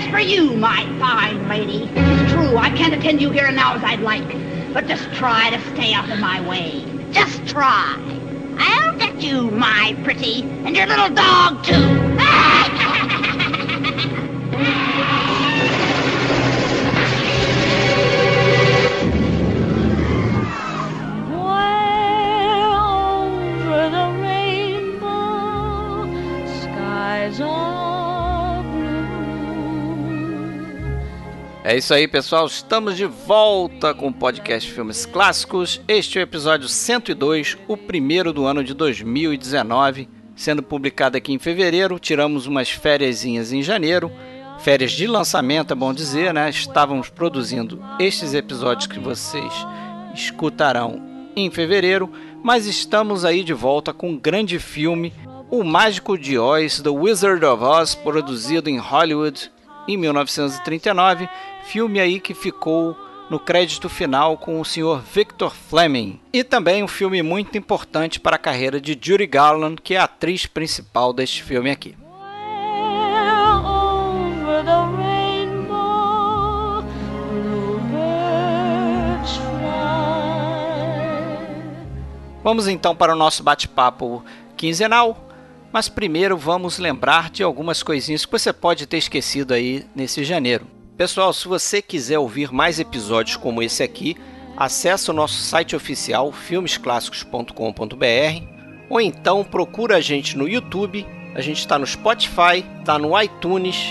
[0.00, 3.74] as for you, my fine lady, it's true, I can't attend you here and now
[3.74, 4.26] as I'd like.
[4.72, 6.84] But just try to stay out of my way.
[7.10, 7.96] Just try.
[8.58, 12.16] I'll get you, my pretty, and your little dog, too.
[31.70, 32.46] É isso aí, pessoal.
[32.46, 35.80] Estamos de volta com o podcast Filmes Clássicos.
[35.86, 41.38] Este é o episódio 102, o primeiro do ano de 2019, sendo publicado aqui em
[41.38, 42.00] fevereiro.
[42.00, 44.10] Tiramos umas férias em janeiro,
[44.58, 46.50] férias de lançamento, é bom dizer, né?
[46.50, 49.52] Estávamos produzindo estes episódios que vocês
[50.12, 51.00] escutarão
[51.36, 52.10] em fevereiro,
[52.42, 55.12] mas estamos aí de volta com um grande filme,
[55.48, 59.52] O Mágico de Oz, The Wizard of Oz, produzido em Hollywood
[59.86, 61.28] em 1939
[61.70, 62.96] filme aí que ficou
[63.30, 65.00] no crédito final com o Sr.
[65.14, 66.18] Victor Fleming.
[66.32, 70.04] E também um filme muito importante para a carreira de Judy Garland, que é a
[70.04, 71.96] atriz principal deste filme aqui.
[82.42, 84.24] Vamos então para o nosso bate-papo
[84.56, 85.28] quinzenal,
[85.70, 90.79] mas primeiro vamos lembrar de algumas coisinhas que você pode ter esquecido aí nesse janeiro.
[91.00, 94.18] Pessoal, se você quiser ouvir mais episódios como esse aqui,
[94.54, 97.54] acesse o nosso site oficial filmesclassicos.com.br
[98.90, 103.82] ou então procura a gente no YouTube, a gente está no Spotify, está no iTunes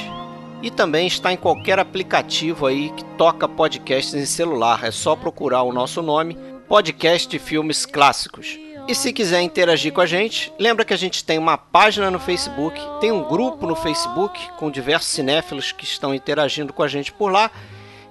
[0.62, 4.84] e também está em qualquer aplicativo aí que toca podcasts em celular.
[4.84, 8.69] É só procurar o nosso nome, Podcast de Filmes Clássicos.
[8.90, 12.18] E se quiser interagir com a gente, lembra que a gente tem uma página no
[12.18, 17.14] Facebook, tem um grupo no Facebook com diversos cinéfilos que estão interagindo com a gente
[17.14, 17.52] por lá.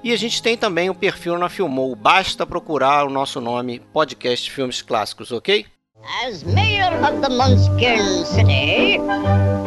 [0.05, 1.97] E a gente tem também um perfil na Filmou.
[1.97, 5.67] Basta procurar o nosso nome, Podcast Filmes Clássicos, ok?
[6.25, 8.99] As mayor of the Munchkin City,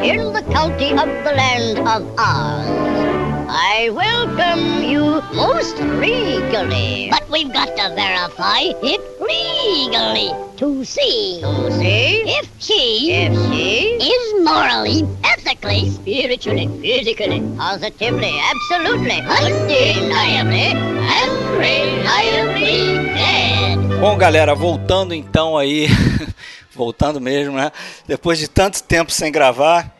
[0.01, 3.20] in the county of the land of Oz.
[3.53, 7.09] I welcome you most regally.
[7.11, 11.41] But we've got to verify it legally to see.
[11.41, 12.23] To see?
[12.31, 23.99] If she, if she is morally, ethically, spiritually, physically, positively, absolutely, undeniably, and reliably dead.
[23.99, 25.89] Bom, galera, voltando então aí,
[26.73, 27.69] voltando mesmo, né?
[28.07, 29.93] Depois de tanto tempo sem gravar,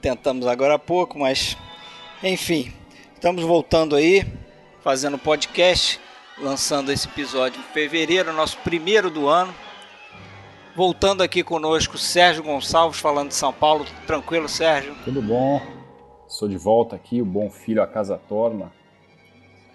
[0.00, 1.56] tentamos agora há pouco, mas
[2.22, 2.72] enfim,
[3.22, 4.26] Estamos voltando aí,
[4.82, 6.00] fazendo podcast,
[6.36, 9.54] lançando esse episódio em fevereiro, nosso primeiro do ano.
[10.74, 13.86] Voltando aqui conosco, Sérgio Gonçalves, falando de São Paulo.
[14.08, 14.96] Tranquilo, Sérgio?
[15.04, 15.62] Tudo bom.
[16.26, 18.72] Sou de volta aqui, o bom filho a casa torna.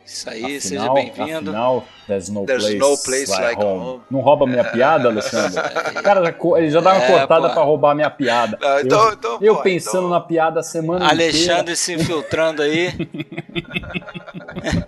[0.08, 1.50] Isso aí, afinal, seja bem-vindo.
[1.50, 3.86] Afinal, there's no there's place, no place like, like home.
[3.86, 4.02] home.
[4.10, 5.62] Não rouba minha piada, Alessandro?
[6.02, 8.58] Cara, já, ele já dá uma é, cortada para roubar minha piada.
[8.62, 10.10] Não, então, eu, então, eu pô, pensando então...
[10.12, 11.76] na piada a semana Alexandre inteira.
[11.76, 12.94] se infiltrando aí.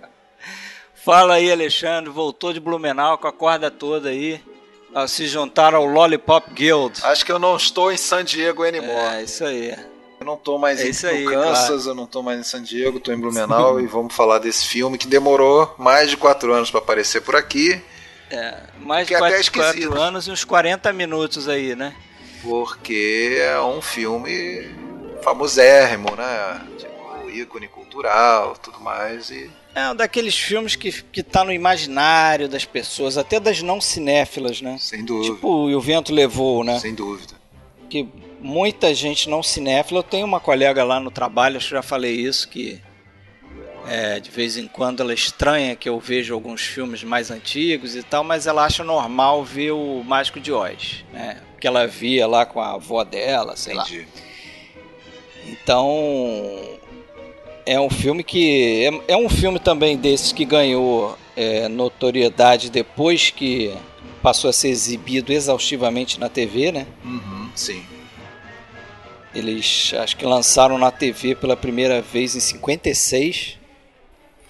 [0.94, 2.08] Fala aí, Alexandre.
[2.10, 4.40] Voltou de Blumenau com a corda toda aí.
[5.06, 6.98] Se juntaram ao Lollipop Guild.
[7.04, 9.16] Acho que eu não estou em San Diego anymore.
[9.16, 9.76] É, isso aí.
[10.20, 11.82] Eu não tô mais é em aí, Kansas, claro.
[11.88, 14.98] eu não tô mais em San Diego, tô em Blumenau e vamos falar desse filme
[14.98, 17.82] que demorou mais de quatro anos para aparecer por aqui.
[18.30, 21.96] É, mais de quatro, é quatro anos e uns 40 minutos aí, né?
[22.42, 24.68] Porque é um filme
[25.22, 26.66] famosérrimo, né?
[26.76, 32.46] Tipo, ícone cultural, tudo mais e é um daqueles filmes que, que tá no imaginário
[32.46, 34.76] das pessoas, até das não cinéfilas, né?
[34.78, 35.34] Sem dúvida.
[35.34, 36.78] Tipo, E o Vento Levou, né?
[36.78, 37.32] Sem dúvida.
[37.88, 38.06] Que
[38.40, 40.00] muita gente não cinéfila.
[40.00, 42.80] Eu tenho uma colega lá no trabalho, acho que já falei isso, que
[43.86, 48.02] é, de vez em quando ela estranha que eu vejo alguns filmes mais antigos e
[48.02, 51.40] tal, mas ela acha normal ver o Mágico de Oz, né?
[51.60, 54.00] Que ela via lá com a avó dela, sei Entendi.
[54.00, 54.06] lá.
[55.46, 56.78] Então
[57.66, 63.30] é um filme que é, é, um filme também desses que ganhou é, notoriedade depois
[63.30, 63.74] que
[64.22, 66.86] passou a ser exibido exaustivamente na TV, né?
[67.04, 67.82] Uhum, sim.
[69.34, 73.58] Eles acho que lançaram na TV pela primeira vez em 56.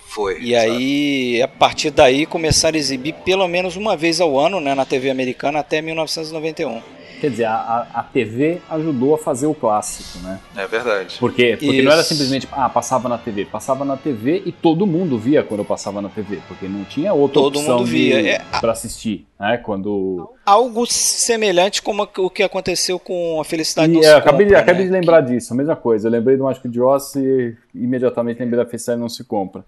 [0.09, 0.41] Foi.
[0.41, 0.73] E exato.
[0.73, 4.85] aí, a partir daí, começaram a exibir pelo menos uma vez ao ano né, na
[4.85, 6.83] TV americana até 1991.
[7.21, 10.41] Quer dizer, a, a TV ajudou a fazer o clássico, né?
[10.57, 11.19] É verdade.
[11.19, 11.57] Por quê?
[11.59, 11.85] Porque Isso.
[11.85, 13.45] não era simplesmente, ah, passava na TV.
[13.45, 17.13] Passava na TV e todo mundo via quando eu passava na TV, porque não tinha
[17.13, 18.37] outra todo opção mundo via.
[18.37, 19.59] É, para assistir, né?
[19.59, 20.33] Quando...
[20.47, 24.91] Algo semelhante como o que aconteceu com a Felicidade e, é, acabei, compra, acabei né?
[24.91, 25.33] de lembrar que...
[25.33, 26.09] disso, a mesma coisa.
[26.09, 29.63] Eu lembrei do Mágico de Oz e imediatamente lembrei da Felicidade Não Se Compra.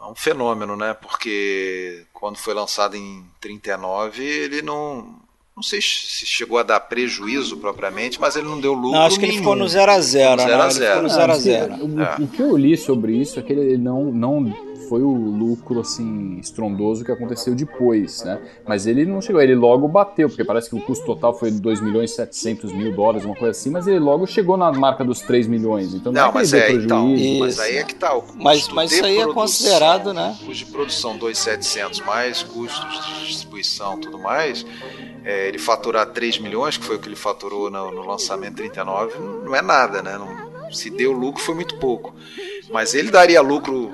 [0.00, 0.94] É um fenômeno, né?
[0.94, 5.27] Porque quando foi lançado em 39, ele não
[5.58, 8.92] não sei se chegou a dar prejuízo propriamente, mas ele não deu lucro.
[8.92, 9.32] Não, acho que nenhum.
[9.32, 11.74] ele ficou no 0 a 0 0 a 0 no 0 a 0
[12.22, 14.54] o, que eu li sobre isso é que ele não, não
[14.88, 18.40] foi o lucro assim estrondoso que aconteceu depois, né?
[18.68, 21.80] Mas ele não chegou, ele logo bateu, porque parece que o custo total foi 2
[21.80, 25.20] milhões e 700 mil dólares, uma coisa assim, mas ele logo chegou na marca dos
[25.22, 25.92] 3 milhões.
[25.92, 28.68] Então não, não é mas, é, então, mas aí é que tá o custo Mas,
[28.68, 30.36] mas isso aí é considerado, né?
[30.38, 34.64] Custo de produção 2.700 mais custos de distribuição, tudo mais
[35.28, 39.18] é, ele faturar 3 milhões, que foi o que ele faturou no, no lançamento 39,
[39.44, 40.16] não é nada, né?
[40.16, 42.16] Não, se deu lucro foi muito pouco.
[42.70, 43.90] Mas ele daria lucro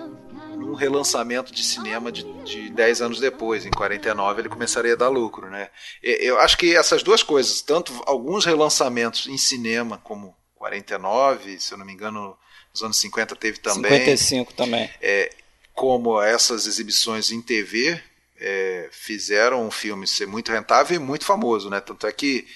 [0.56, 5.08] num relançamento de cinema de, de 10 anos depois, em 49 ele começaria a dar
[5.08, 5.70] lucro, né?
[6.00, 11.78] Eu acho que essas duas coisas, tanto alguns relançamentos em cinema, como 49, se eu
[11.78, 12.38] não me engano,
[12.72, 13.90] nos anos 50 teve também.
[13.90, 14.88] 55 também.
[15.02, 15.32] É,
[15.74, 18.00] como essas exibições em TV,
[18.46, 21.80] é, fizeram um filme ser muito rentável e muito famoso, né?
[21.80, 22.46] Tanto é que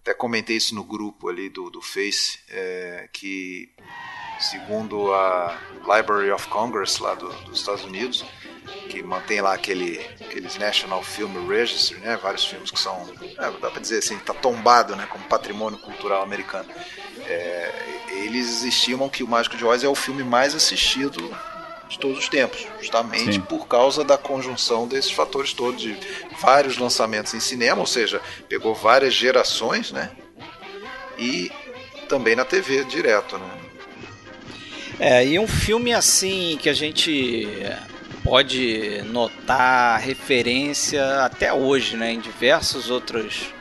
[0.00, 3.72] até comentei isso no grupo ali do, do Face, é, que
[4.40, 8.24] segundo a Library of Congress lá do, dos Estados Unidos,
[8.88, 12.16] que mantém lá aquele aqueles National Film Registry, né?
[12.16, 15.06] Vários filmes que são, é, dá para dizer assim, tá tombado, né?
[15.06, 16.68] Como patrimônio cultural americano.
[17.26, 17.72] É,
[18.24, 21.30] eles estimam que o Mágico de Oz é o filme mais assistido
[21.92, 23.40] de todos os tempos, justamente Sim.
[23.40, 25.96] por causa da conjunção desses fatores todos, de
[26.40, 30.10] vários lançamentos em cinema, ou seja, pegou várias gerações, né?
[31.18, 31.52] E
[32.08, 33.50] também na TV direto, né?
[34.98, 37.46] É, e um filme assim que a gente
[38.24, 43.52] pode notar referência até hoje, né, em diversos outros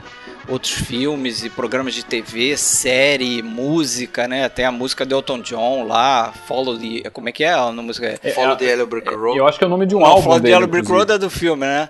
[0.51, 4.49] outros filmes e programas de TV, série, música, né?
[4.49, 7.09] Tem a música de Elton John lá, Follow the...
[7.09, 8.19] Como é que é a música?
[8.21, 9.37] É, Follow é, the Yellow Brick Road.
[9.37, 11.11] Eu acho que é o nome de um Não, álbum Follow the Yellow Brick Road
[11.11, 11.89] é do filme, né?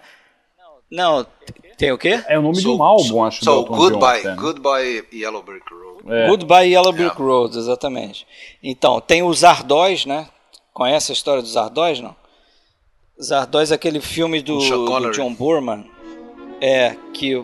[0.89, 1.25] Não,
[1.77, 2.21] tem o quê?
[2.27, 3.43] É o nome so, de um álbum, so, acho.
[3.43, 6.13] So, Goodbye, John, Goodbye Yellow Brick Road.
[6.13, 6.27] É.
[6.27, 7.23] Goodbye Yellow Brick yeah.
[7.23, 8.27] Road, exatamente.
[8.61, 10.27] Então, tem os Ardóis, né?
[10.73, 12.15] Conhece a história dos Ardóis, não?
[13.31, 15.85] Ardóis é aquele filme do, do John Boorman.
[16.59, 17.43] É, que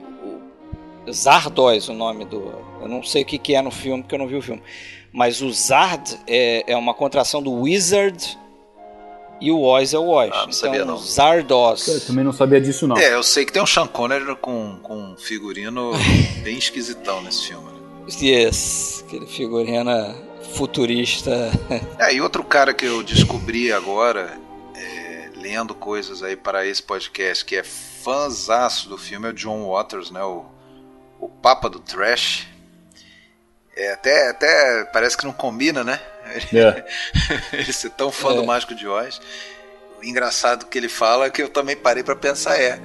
[1.11, 2.53] Zardoz o nome do.
[2.81, 4.61] Eu não sei o que, que é no filme, porque eu não vi o filme.
[5.11, 8.37] Mas o Zard é, é uma contração do Wizard
[9.39, 10.29] e o Oz é o Oz.
[10.31, 10.97] Ah, não então, sabia não.
[10.97, 11.87] Zardoz.
[11.87, 12.97] Eu também não sabia disso não.
[12.97, 15.91] É, eu sei que tem um Sean Connery com, com um figurino
[16.43, 17.67] bem esquisitão nesse filme.
[18.21, 20.15] Yes, aquele figurino
[20.53, 21.51] futurista.
[21.99, 24.39] É, e outro cara que eu descobri agora,
[24.75, 29.67] é, lendo coisas aí para esse podcast, que é fãzaço do filme, é o John
[29.67, 30.23] Waters, né?
[30.23, 30.45] O
[31.19, 32.47] o Papa do Trash.
[33.75, 35.99] É, até, até parece que não combina, né?
[36.53, 36.85] É.
[37.53, 38.35] ele ser tão fã é.
[38.35, 39.21] do Mágico de Oz.
[39.99, 42.79] O engraçado que ele fala é que eu também parei para pensar é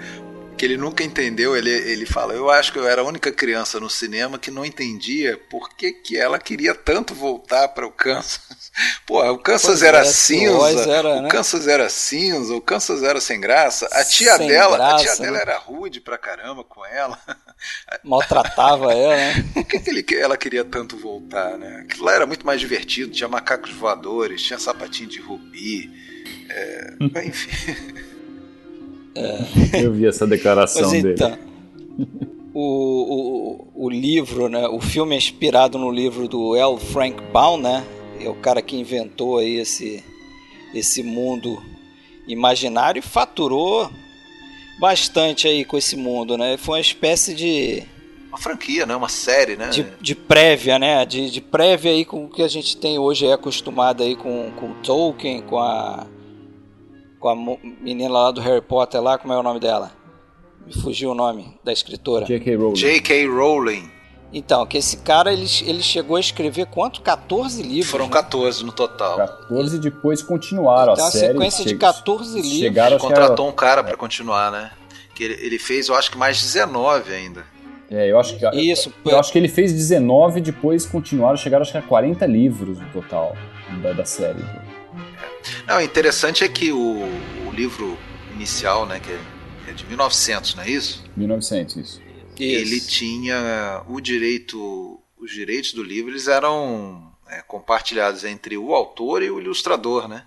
[0.63, 1.57] que ele nunca entendeu.
[1.57, 4.65] Ele, ele fala: Eu acho que eu era a única criança no cinema que não
[4.65, 8.41] entendia por que, que ela queria tanto voltar para o Kansas.
[9.05, 11.29] Pô, o Kansas era é, cinza, era, o né?
[11.29, 13.89] Kansas era cinza, o Kansas era sem graça.
[13.91, 15.21] A tia sem dela, graça, a tia né?
[15.27, 17.19] dela era rude pra caramba com ela.
[18.05, 19.45] Maltratava ela, né?
[19.53, 21.87] Por que, que ele, ela queria tanto voltar, né?
[21.89, 25.91] Aquilo lá era muito mais divertido, tinha macacos voadores, tinha sapatinho de rubi.
[26.49, 26.95] É,
[27.27, 28.12] enfim.
[29.15, 29.85] É.
[29.85, 31.15] Eu vi essa declaração Mas, dele.
[31.15, 31.39] Então,
[32.55, 34.67] o, o, o livro, né?
[34.69, 36.79] O filme é inspirado no livro do L.
[36.79, 37.85] Frank Baum, né?
[38.21, 40.03] É o cara que inventou aí esse,
[40.75, 41.63] esse mundo
[42.27, 43.91] imaginário e faturou
[44.79, 46.57] bastante aí com esse mundo, né?
[46.57, 47.83] Foi uma espécie de
[48.29, 48.97] uma franquia, né?
[48.97, 49.69] Uma série, né?
[49.69, 51.05] De, de prévia, né?
[51.05, 54.51] De, de prévia aí com o que a gente tem hoje é acostumado aí com,
[54.57, 56.07] com Tolkien, com a
[57.23, 57.37] com a
[57.81, 59.93] menina lá do Harry Potter lá, como é o nome dela?
[60.67, 62.27] Me fugiu o nome da escritora.
[62.27, 62.57] J.K.
[62.57, 62.75] Rowling.
[62.75, 63.27] J.K.
[63.29, 63.91] Rowling.
[64.33, 67.01] Então, que esse cara, ele, ele chegou a escrever quanto?
[67.01, 67.91] 14 livros.
[67.91, 68.13] Foram né?
[68.13, 69.17] 14 no total.
[69.17, 71.33] 14 depois continuaram então, a, a série.
[71.33, 72.59] sequência de 14 livros.
[72.59, 73.53] Chegaram, contratou era...
[73.53, 74.73] um cara para continuar, né?
[75.15, 77.45] Que ele, ele, fez, eu acho que mais 19 ainda.
[77.91, 81.63] É, eu acho que Isso, eu, eu acho que ele fez 19 depois continuaram, chegaram
[81.63, 83.37] acho que a 40 livros no total
[83.83, 84.43] da, da série.
[85.67, 87.03] Não, o interessante é que o,
[87.47, 87.99] o livro
[88.35, 89.21] inicial, né, que é,
[89.69, 91.05] é de 1900, não é isso?
[91.17, 92.03] 1900, isso.
[92.39, 99.23] ele tinha o direito, os direitos do livro eles eram é, compartilhados entre o autor
[99.23, 100.27] e o ilustrador, né?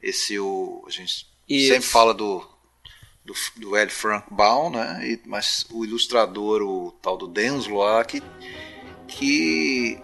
[0.00, 1.72] Esse o a gente Isso.
[1.72, 2.46] sempre fala do
[3.24, 3.90] do, do L.
[3.90, 5.00] Frank Baum, né?
[5.06, 8.22] E, mas o ilustrador, o tal do Denslow que,
[9.06, 10.00] que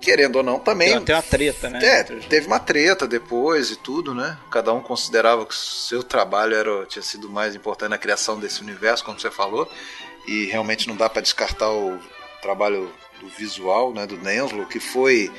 [0.00, 1.00] querendo ou não, também.
[1.02, 1.78] Tem uma treta, né?
[1.84, 4.38] É, teve uma treta depois e tudo, né?
[4.50, 8.62] Cada um considerava que o seu trabalho era, tinha sido mais importante na criação desse
[8.62, 9.70] universo, como você falou.
[10.26, 11.98] E realmente não dá para descartar o
[12.40, 12.90] trabalho
[13.20, 14.06] do visual, né?
[14.06, 15.30] Do Denslow, que foi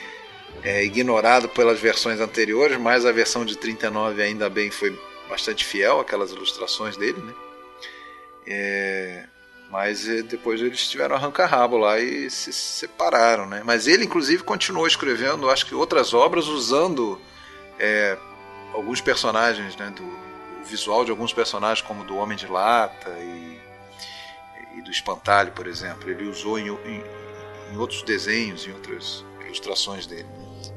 [0.64, 4.98] é, ignorado pelas versões anteriores, mas a versão de 39 ainda bem foi
[5.30, 7.34] bastante fiel àquelas ilustrações dele, né?
[8.46, 9.26] É,
[9.72, 13.62] mas eh, depois eles tiveram arranca-rabo lá e se separaram, né?
[13.66, 17.20] Mas ele, inclusive, continuou escrevendo, acho que outras obras usando
[17.80, 18.18] é,
[18.74, 19.92] alguns personagens, né?
[19.96, 20.22] Do
[20.62, 23.60] o visual de alguns personagens, como do Homem de Lata e,
[24.78, 26.10] e do Espantalho, por exemplo.
[26.10, 27.04] Ele usou em, em,
[27.74, 30.28] em outros desenhos, em outras ilustrações dele.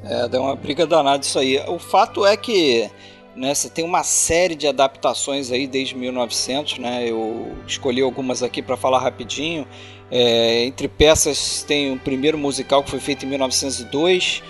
[0.02, 1.58] É, deu uma briga danada isso aí.
[1.68, 2.90] O fato é que
[3.36, 3.54] né?
[3.54, 7.08] Você tem uma série de adaptações aí desde 1900, né?
[7.08, 9.66] Eu escolhi algumas aqui para falar rapidinho.
[10.10, 14.42] É, entre peças tem o primeiro musical que foi feito em 1902.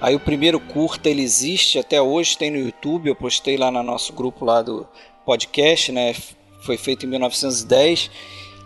[0.00, 3.08] Aí o primeiro curta ele existe até hoje, tem no YouTube.
[3.08, 4.86] Eu postei lá no nosso grupo lá do
[5.24, 6.14] podcast, né?
[6.62, 8.10] Foi feito em 1910.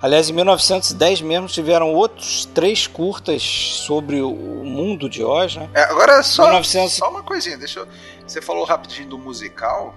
[0.01, 5.71] Aliás, em 1910 mesmo tiveram outros três curtas sobre o mundo de Oz, né?
[5.75, 6.93] É, agora só, 1900...
[6.93, 7.89] só uma coisinha, deixa eu...
[8.27, 9.95] Você falou rapidinho do musical,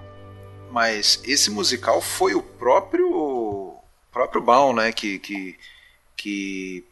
[0.70, 3.74] mas esse musical foi o próprio
[4.10, 5.56] próprio Baum, né, que que
[6.16, 6.84] que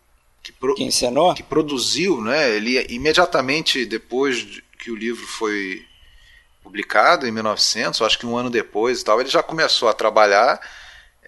[0.42, 0.88] que, pro, que
[1.36, 2.50] que produziu, né?
[2.50, 5.84] Ele imediatamente depois que o livro foi
[6.62, 10.60] publicado em 1900, acho que um ano depois e tal, ele já começou a trabalhar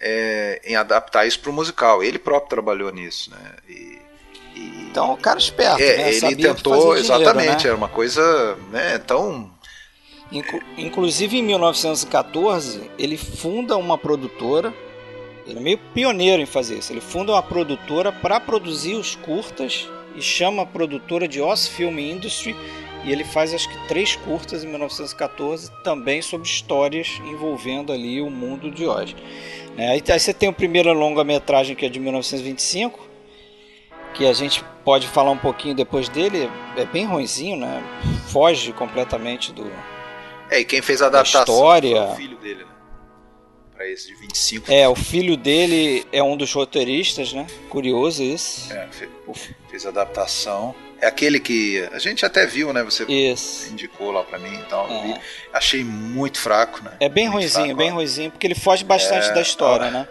[0.01, 2.03] é, em adaptar isso para o musical.
[2.03, 3.53] Ele próprio trabalhou nisso, né?
[3.69, 3.99] E,
[4.55, 6.09] e, então, o cara esperto, é, né?
[6.09, 7.69] Ele Sabia tentou, exatamente, né?
[7.69, 9.49] era uma coisa, né, tão
[10.77, 14.73] Inclusive em 1914 ele funda uma produtora.
[15.45, 16.93] Ele é meio pioneiro em fazer isso.
[16.93, 21.99] Ele funda uma produtora para produzir os curtas e chama a produtora de Oz Film
[21.99, 22.55] Industry.
[23.03, 28.29] E ele faz acho que três curtas em 1914 também sobre histórias envolvendo ali o
[28.29, 29.15] mundo de Oz.
[29.77, 32.99] É, aí, aí você tem o primeiro longa-metragem que é de 1925,
[34.13, 36.49] que a gente pode falar um pouquinho depois dele.
[36.77, 37.81] É bem ruinzinho, né?
[38.27, 39.71] Foge completamente do,
[40.51, 42.07] é, e quem fez a adaptação história...
[42.07, 42.70] foi o filho dele, né?
[43.81, 44.71] Pra esse de 25.
[44.71, 47.47] É, o filho dele é um dos roteiristas, né?
[47.67, 48.71] Curioso isso.
[48.71, 48.87] É,
[49.71, 50.75] fez a adaptação.
[50.99, 52.83] É aquele que a gente até viu, né?
[52.83, 53.71] Você isso.
[53.71, 54.85] indicou lá pra mim então.
[54.87, 55.19] É.
[55.51, 56.91] Achei muito fraco, né?
[56.99, 60.07] É bem muito ruizinho, fraco, bem ruizinho, porque ele foge bastante é, da história, né?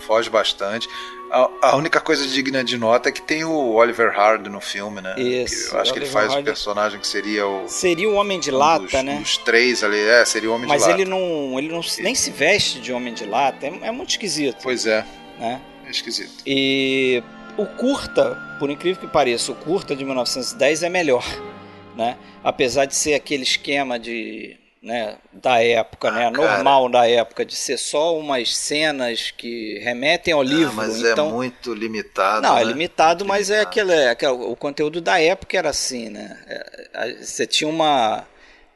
[0.00, 0.88] Foge bastante.
[1.30, 5.00] A, a, única coisa digna de nota é que tem o Oliver Hardy no filme,
[5.00, 5.14] né?
[5.20, 5.74] Isso.
[5.74, 6.42] eu acho que ele faz Hardy...
[6.42, 7.68] o personagem que seria o.
[7.68, 9.20] Seria o Homem de um Lata, dos, né?
[9.22, 10.98] Os três ali, é, seria o Homem Mas de Lata.
[10.98, 14.10] Mas ele não, ele não nem se veste de Homem de Lata, é, é muito
[14.10, 14.62] esquisito.
[14.62, 15.04] Pois é.
[15.38, 15.60] Né?
[15.86, 16.42] É esquisito.
[16.46, 17.22] E
[17.56, 21.24] o curta, por incrível que pareça, o curta de 1910 é melhor,
[21.94, 22.16] né?
[22.42, 27.54] Apesar de ser aquele esquema de né, da época, né, ah, normal da época, de
[27.56, 30.72] ser só umas cenas que remetem ao ah, livro.
[30.74, 32.42] mas então, é muito limitado.
[32.42, 32.62] Não, é né?
[32.62, 33.66] é limitado, muito mas limitado.
[33.66, 36.38] é aquele, aquele, o conteúdo da época era assim, né?
[36.46, 38.24] É, você tinha uma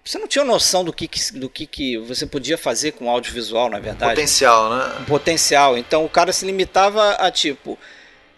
[0.04, 3.78] você não tinha noção do que, do que, que você podia fazer com audiovisual, na
[3.78, 4.10] verdade.
[4.10, 5.04] Potencial, né?
[5.06, 5.78] Potencial.
[5.78, 7.78] Então o cara se limitava a tipo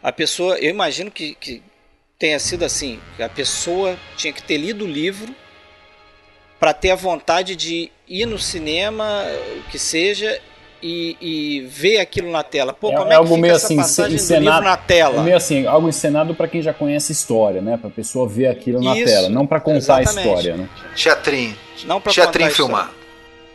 [0.03, 1.63] a pessoa, eu imagino que, que
[2.19, 5.35] tenha sido assim, a pessoa tinha que ter lido o livro
[6.65, 9.23] para ter a vontade de ir no cinema,
[9.59, 10.41] o que seja,
[10.83, 12.73] e, e, ver aquilo na tela.
[12.73, 15.21] Pô, é, como é, é algo meio assim, encenado, na tela?
[15.21, 17.77] É meio assim, algo encenado para quem já conhece a história, né?
[17.77, 20.19] Para a pessoa ver aquilo na Isso, tela, não para contar exatamente.
[20.21, 20.69] a história, né?
[20.97, 21.55] Teatrinho.
[21.85, 22.95] Não para teatrinho filmado.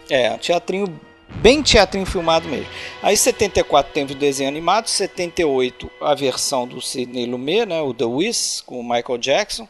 [0.07, 0.99] É, um teatrinho
[1.37, 2.67] bem teatrinho filmado mesmo.
[3.01, 8.05] Aí 74 teve o desenho animado, 78 a versão do Sidney Lumet, né, o The
[8.05, 9.67] Wiz com o Michael Jackson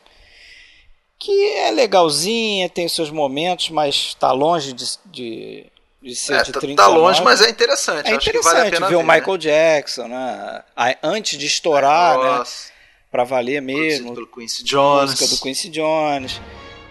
[1.20, 5.66] que é legalzinha, tem seus momentos, mas está longe de, de,
[6.02, 6.76] de ser é, de 39.
[6.78, 8.10] Tá, tá longe, mas é interessante.
[8.10, 9.38] É interessante vale ver, ver, o Michael né?
[9.38, 10.64] Jackson, né?
[11.04, 12.44] Antes de estourar, né?
[13.12, 14.14] Para valer mesmo.
[14.14, 15.12] Pelo Quincy Jones.
[15.12, 16.40] Música do Quincy Jones.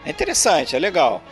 [0.04, 1.22] É interessante, é legal.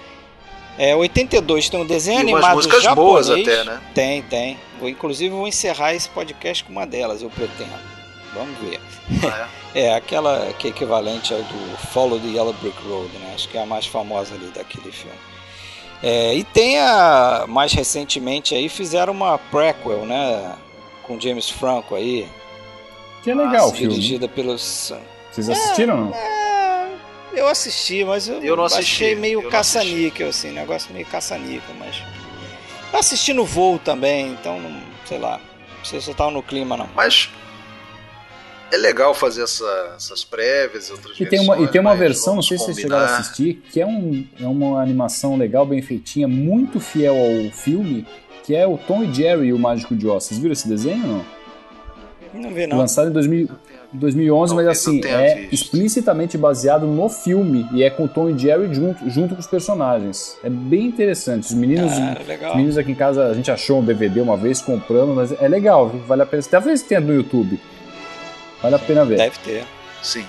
[0.78, 3.26] É, 82 tem um desenho e animado músicas japonês.
[3.28, 3.80] boas até, né?
[3.94, 4.58] Tem, tem.
[4.78, 7.95] Vou, inclusive vou encerrar esse podcast com uma delas, eu pretendo.
[8.37, 8.81] Vamos ver.
[9.25, 9.66] Ah, é?
[9.76, 13.33] É, aquela que é equivalente ao do Follow the Yellow Brick Road, né?
[13.35, 15.19] Acho que é a mais famosa ali daquele filme.
[16.02, 20.55] É, e tem a, mais recentemente aí, fizeram uma prequel, né?
[21.02, 22.26] Com James Franco aí.
[23.23, 23.95] Que é legal o filme.
[23.95, 24.95] dirigida pelos.
[25.31, 26.14] Vocês assistiram ou não?
[26.14, 26.88] É,
[27.35, 32.02] eu assisti, mas eu, Eu não assisti, achei meio caça-níquel, assim, negócio meio caça-níquel, mas.
[32.93, 34.59] Assisti no voo também, então,
[35.05, 35.38] sei lá.
[35.78, 36.88] Não sei se eu tava no clima, não.
[36.95, 37.28] Mas
[38.73, 41.99] é legal fazer essa- essas prévias, outras E tem uma, e versões, tem uma mas
[41.99, 45.64] versão, não sei se vocês chegaram a assistir, que é, um, é uma animação legal,
[45.64, 48.06] bem feitinha, muito fiel ao filme,
[48.44, 50.25] que é o Tom e Jerry e o Mágico de Oz.
[50.25, 51.37] Vocês viram esse desenho ou não?
[52.42, 52.76] Não vi, não.
[52.78, 53.49] Lançado em 2000
[53.92, 55.52] 2011, mas Talvez eu assim, é visto.
[55.54, 59.46] explicitamente baseado no filme e é com o Tom e Jerry junto, junto com os
[59.46, 60.37] personagens.
[60.44, 61.44] É bem interessante.
[61.44, 62.16] Os meninos, Ah,
[62.50, 65.49] os meninos aqui em casa, a gente achou um DVD uma vez, compramos, mas é
[65.49, 66.00] legal, viu?
[66.02, 66.42] vale a pena.
[66.42, 67.58] Talvez tenha no YouTube.
[68.70, 69.16] Vale a pena ver.
[69.16, 69.64] Deve ter.
[70.02, 70.26] Sim,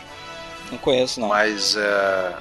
[0.72, 1.27] Não conheço, não.
[1.29, 2.36] mas é,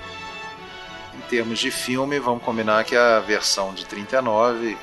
[1.17, 4.77] em termos de filme, vamos combinar que a versão de 39,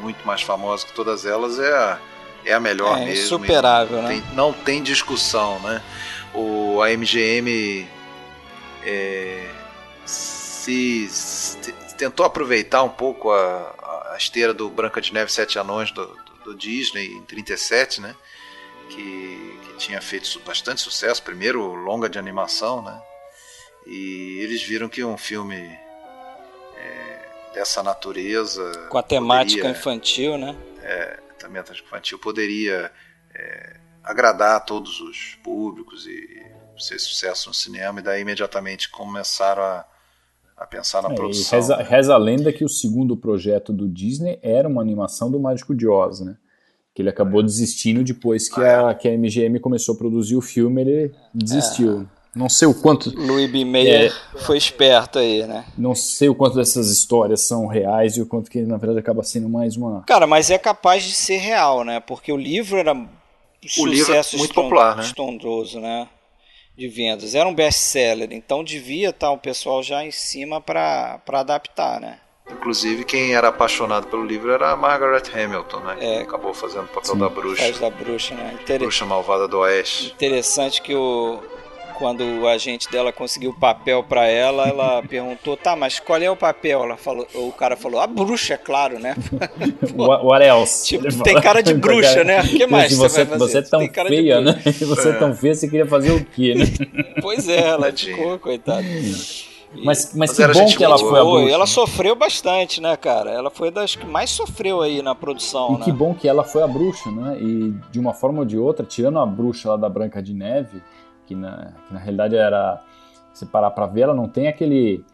[0.00, 1.98] muito mais famosa que todas elas, é a,
[2.46, 3.24] é a melhor É mesmo.
[3.24, 4.08] insuperável, não né?
[4.26, 5.82] Tem, não tem discussão, né?
[6.34, 7.86] O, a MGM
[8.84, 9.46] é,
[10.06, 11.58] se, se
[11.98, 13.74] tentou aproveitar um pouco a,
[14.12, 18.14] a esteira do Branca de Neve Sete Anões do, do, do Disney em 37, né?
[18.88, 23.00] Que tinha feito bastante sucesso, primeiro longa de animação, né?
[23.86, 25.56] E eles viram que um filme
[26.76, 30.56] é, dessa natureza Com a temática poderia- infantil, né?
[31.38, 32.92] também a infantil poderia
[33.34, 36.42] é, agradar a todos os públicos e
[36.78, 39.86] ser sucesso no cinema e daí imediatamente começaram a,
[40.56, 41.58] a pensar na É, produção.
[41.58, 45.74] reza, reza a lenda que o segundo projeto do Disney era uma animação do Mágico
[45.74, 46.36] de Oz, né?
[46.94, 50.80] Que ele acabou desistindo depois que, a, que a MGM começou a produzir o filme,
[50.80, 52.06] ele desistiu.
[52.34, 53.64] Não sei o quanto, Louis B.
[53.64, 54.12] Mayer
[54.44, 55.64] foi esperto aí, né?
[55.76, 59.24] não sei o quanto dessas histórias são reais e o quanto que na verdade acaba
[59.24, 61.98] sendo mais uma Cara, mas é capaz de ser real, né?
[61.98, 63.08] Porque o livro era um
[63.78, 65.02] O livro é sucesso muito popular, né?
[65.02, 66.08] estrondoso, né?
[66.76, 67.34] De vendas.
[67.34, 72.20] Era um best-seller, então devia estar o pessoal já em cima para adaptar, né?
[72.52, 75.96] Inclusive, quem era apaixonado pelo livro era a Margaret Hamilton, né?
[75.98, 76.20] Que É.
[76.22, 77.18] acabou fazendo o papel Sim.
[77.18, 78.54] da bruxa, Faz da bruxa, né?
[78.60, 80.12] Inter- bruxa malvada do Oeste.
[80.12, 81.38] Interessante que o
[81.98, 86.30] quando o agente dela conseguiu o papel para ela, ela perguntou: "Tá, mas qual é
[86.30, 89.14] o papel?" Ela falou, o cara falou: "A bruxa, é claro, né?"
[89.94, 90.86] What, what else?
[90.98, 92.40] Tipo, tem cara de bruxa, né?
[92.40, 93.52] O que mais Se você você, vai fazer?
[93.52, 94.62] você é tão feia, né?
[94.64, 96.64] Você é tão feia, você queria fazer o quê, né?
[97.20, 98.82] Pois é, ela ficou, coitada.
[99.72, 101.08] Mas, mas Mas que bom que ela boa.
[101.10, 101.54] foi a bruxa.
[101.54, 103.30] ela sofreu bastante, né, cara?
[103.30, 105.84] Ela foi das que mais sofreu aí na produção, E né?
[105.84, 107.38] que bom que ela foi a bruxa, né?
[107.40, 110.82] E de uma forma ou de outra, tirando a bruxa lá da Branca de Neve,
[111.26, 112.80] que na, que na realidade era.
[113.32, 115.04] Se parar pra ver, ela não tem aquele.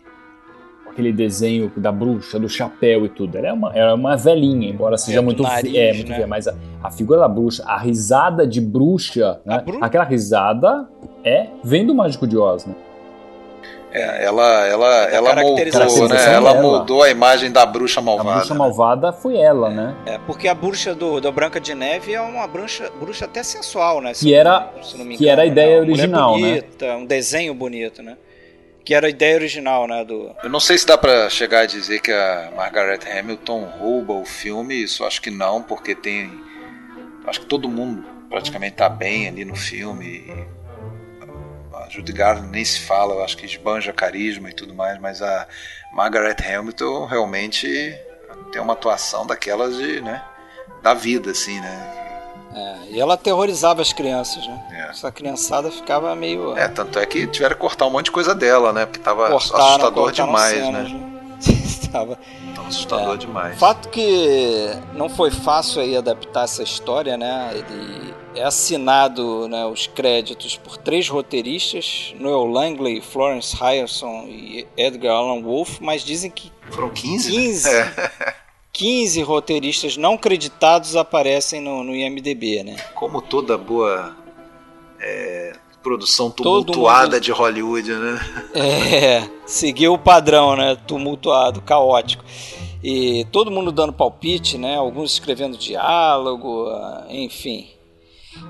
[0.91, 3.37] aquele desenho da bruxa, do chapéu e tudo.
[3.37, 6.15] Ela é uma, ela é uma velhinha, embora seja É, muito, nariz, é, muito né?
[6.15, 9.59] feia, mas a, a figura da bruxa, a risada de bruxa, né?
[9.61, 10.89] Bru- aquela risada
[11.23, 12.75] é vem do Mágico de Oz, né?
[13.93, 16.17] É, ela, ela, ela moldou, né?
[16.17, 16.51] dela.
[16.51, 18.39] Ela moldou a imagem da bruxa A malvada.
[18.39, 18.59] bruxa né?
[18.59, 19.95] malvada foi ela, né?
[20.05, 24.01] É, porque a bruxa do, da Branca de Neve é uma bruxa, bruxa até sensual,
[24.03, 24.13] né?
[24.13, 25.83] Se Que era- se não me que era a engano, ideia né?
[25.83, 26.49] Original, né?
[26.49, 28.17] bonita, Um desenho bonito, né?
[28.85, 30.05] Que era a ideia original, né?
[30.05, 30.31] Do...
[30.43, 34.25] Eu não sei se dá pra chegar a dizer que a Margaret Hamilton rouba o
[34.25, 36.31] filme, isso acho que não, porque tem.
[37.27, 40.47] Acho que todo mundo praticamente tá bem ali no filme.
[41.87, 45.23] A Judy Garland nem se fala, eu acho que esbanja carisma e tudo mais, mas
[45.23, 45.47] a
[45.93, 47.67] Margaret Hamilton realmente
[48.53, 50.23] tem uma atuação daquelas de, né,
[50.83, 51.93] da vida, assim, né?
[52.55, 54.67] É, e ela aterrorizava as crianças, né?
[54.73, 54.91] É.
[54.91, 56.57] Essa criançada ficava meio.
[56.57, 58.87] É, tanto é que tiveram que cortar um monte de coisa dela, né?
[58.87, 61.13] Porque tava cortaram, assustador demais, cenas, né?
[61.93, 62.19] Tava-
[62.55, 63.19] Tava assustador É.
[63.19, 63.59] demais.
[63.59, 67.51] Fato que não foi fácil aí adaptar essa história, né?
[67.53, 75.17] Ele é assinado, né, os créditos por três roteiristas, Noel Langley, Florence Ryerson e Edgar
[75.17, 77.31] Allan Wolfe, mas dizem que Foram 15?
[77.31, 77.93] 15, Né?
[78.21, 78.35] É.
[78.73, 82.77] 15 roteiristas não creditados aparecem no, no IMDB, né?
[82.95, 84.15] Como toda boa
[85.01, 88.21] é, produção tumultuada mundo- de Hollywood, né?
[88.55, 90.77] É, seguiu o padrão, né?
[90.87, 92.23] Tumultuado, caótico.
[92.85, 94.77] E todo mundo dando palpite, né?
[94.77, 97.69] Alguns escrevendo diálogo, ah, enfim.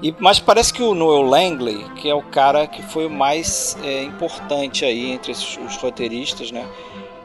[0.02, 3.76] E, mas parece que o Noel Langley, que é o cara que foi o mais
[3.82, 6.66] é, importante aí entre os, os roteiristas, né?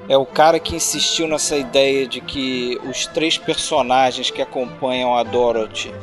[0.08, 5.24] É o cara que insistiu nessa ideia de que os três personagens que acompanham a
[5.24, 5.94] Dorothy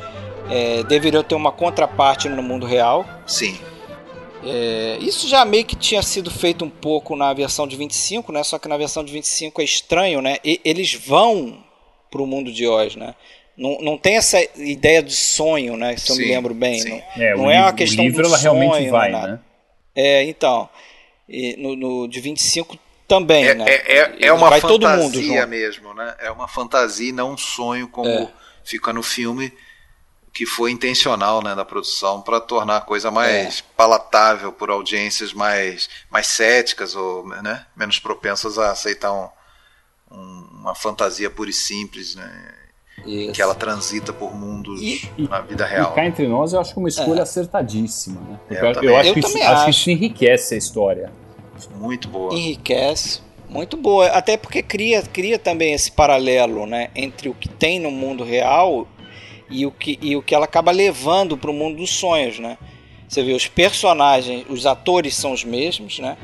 [0.51, 3.05] é, deveriam ter uma contraparte no mundo real.
[3.27, 3.59] Sim.
[4.45, 8.43] É, isso já meio que tinha sido feito um pouco na versão de 25, né?
[8.43, 10.39] Só que na versão de 25 é estranho, né?
[10.45, 11.59] E, eles vão
[12.11, 13.15] pro mundo de Oz, né?
[13.59, 15.97] Não, não tem essa ideia de sonho, né?
[15.97, 16.79] Se eu me lembro bem.
[16.81, 17.03] Sim.
[17.17, 19.41] Não é, não é uma questão o livro do ela sonho, realmente vai, né?
[19.97, 20.71] É, então.
[21.29, 23.65] E no, no de 25 também, É, né?
[23.69, 25.47] é, é, E é uma vai fantasia todo mundo junto.
[25.49, 26.15] mesmo, né?
[26.21, 28.29] É uma fantasia e não um sonho como É.
[28.65, 29.53] fica no filme,
[30.33, 33.63] que foi intencional né, da produção para tornar a coisa mais É.
[33.77, 39.29] palatável por audiências mais, mais céticas ou né, menos propensas a aceitar um-
[40.13, 42.55] um- uma fantasia pura e simples, né?
[43.07, 43.33] Isso.
[43.33, 45.93] Que ela transita por mundos E- na vida E real.
[45.93, 47.23] cá entre nós, eu acho que é uma escolha É.
[47.23, 48.39] acertadíssima, né?
[48.47, 48.91] Porque É, eu eu, também.
[48.91, 49.81] eu acho, Eu que isso, também acho que acho.
[49.81, 51.13] isso enriquece a história.
[51.79, 52.35] Muito boa.
[52.35, 53.21] enriquece.
[53.49, 57.91] Muito boa, até porque cria, cria também esse paralelo, né, entre o que tem no
[57.91, 58.87] mundo real
[59.51, 62.59] e o que, e o que ela acaba levando para o mundo dos sonhos, né?
[63.09, 66.19] Você vê os personagens, os atores são os mesmos, né?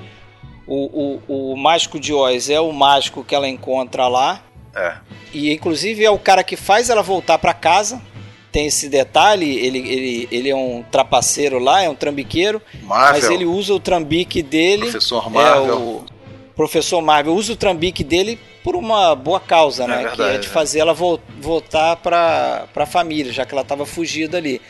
[0.67, 4.43] O, o, o mágico de Oz é o mágico que ela encontra lá
[4.77, 4.95] É.
[5.33, 8.01] e inclusive é o cara que faz ela voltar para casa.
[8.53, 13.29] Tem esse detalhe, ele, ele, ele é um trapaceiro lá, é um trambiqueiro, Marvel, mas
[13.31, 15.69] ele usa o trambique dele Professor Marvel.
[15.69, 16.05] é o
[16.55, 19.97] professor Marvel usa o trambique dele por uma boa causa, É né?
[19.97, 20.53] verdade, que é de né?
[20.53, 24.61] fazer ela vol- voltar para a família, já que ela estava fugida ali.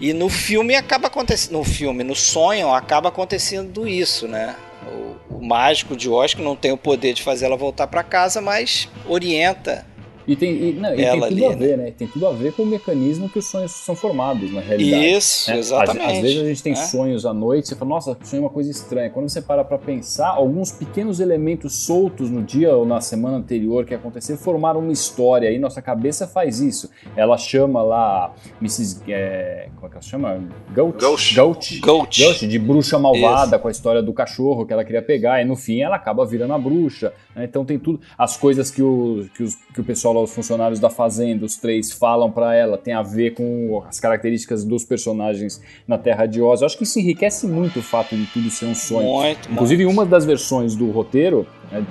[0.00, 4.56] E no filme acaba acontecendo, no filme, no sonho acaba acontecendo isso, né?
[4.86, 8.40] O, o mágico de Oz não tem o poder de fazer ela voltar para casa,
[8.40, 9.84] mas orienta.
[10.26, 11.90] E tem, e, não, e tem tudo ali, a ver, né?
[11.92, 15.06] Tem tudo a ver com o mecanismo que os sonhos são formados, na realidade.
[15.06, 15.58] Isso, né?
[15.58, 16.04] Às- exatamente.
[16.04, 16.82] Às, vezes a gente tem né?
[16.82, 19.08] sonhos à noite, você fala, nossa, sonho é uma coisa estranha.
[19.10, 23.84] Quando você para pra pensar, alguns pequenos elementos soltos no dia ou na semana anterior
[23.84, 25.48] que aconteceram formaram uma história.
[25.48, 26.90] Aí nossa cabeça faz isso.
[27.16, 29.00] Ela chama lá Mrs.
[29.08, 30.40] é, como é que ela chama?
[30.74, 30.98] Ghost.
[31.00, 31.34] Ghost.
[31.34, 31.80] Ghost.
[31.80, 32.22] Ghost.
[32.24, 35.54] Ghost, de bruxa malvada, com a história do cachorro que ela queria pegar, e no
[35.54, 37.12] fim ela acaba virando a bruxa.
[37.36, 37.44] Né?
[37.44, 38.00] Então tem tudo.
[38.18, 41.56] As coisas que o, que, os- que o pessoal lá, os funcionários da Fazenda, os
[41.56, 46.40] três, falam pra ela, tem a ver com as características dos personagens na Terra de
[46.42, 46.62] Oz.
[46.62, 49.06] Eu acho que isso enriquece muito o fato de tudo ser um sonho.
[49.08, 49.96] Muito, Inclusive, muito.
[49.96, 51.84] uma das versões do roteiro, né,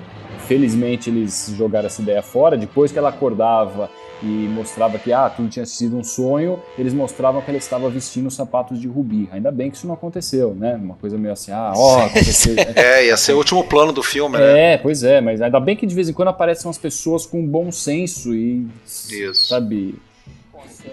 [0.48, 3.90] felizmente eles jogaram essa ideia fora, depois que ela acordava
[4.24, 8.32] e mostrava que ah, tudo tinha sido um sonho, eles mostravam que ela estava vestindo
[8.32, 9.30] sapatos de rubi.
[9.32, 10.76] Ainda bem que isso não aconteceu, né?
[10.76, 12.56] Uma coisa meio assim, ah, ó, aconteceu.
[12.76, 14.74] É, ia ser o último plano do filme, né?
[14.74, 17.46] É, pois é, mas ainda bem que de vez em quando aparecem umas pessoas com
[17.46, 19.50] bom senso e, Isso.
[19.50, 19.96] sabe,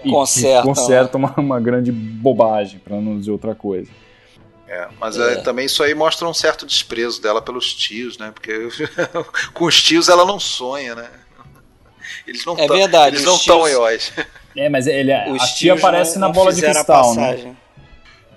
[0.03, 0.61] e- Consertam.
[0.71, 3.89] e consertam uma, uma grande bobagem, pra não dizer outra coisa.
[4.67, 5.33] É, mas É.
[5.33, 8.31] é, também isso aí mostra um certo desprezo dela pelos tios, né?
[8.33, 8.67] Porque
[9.53, 11.07] com os tios ela não sonha, né?
[12.27, 14.11] Eles não É tão- verdade, Eles os não estão Oz.
[14.55, 17.21] É, mas ele, a Os tia tios aparece não- na bola de a cristal, né?
[17.27, 17.57] passagem.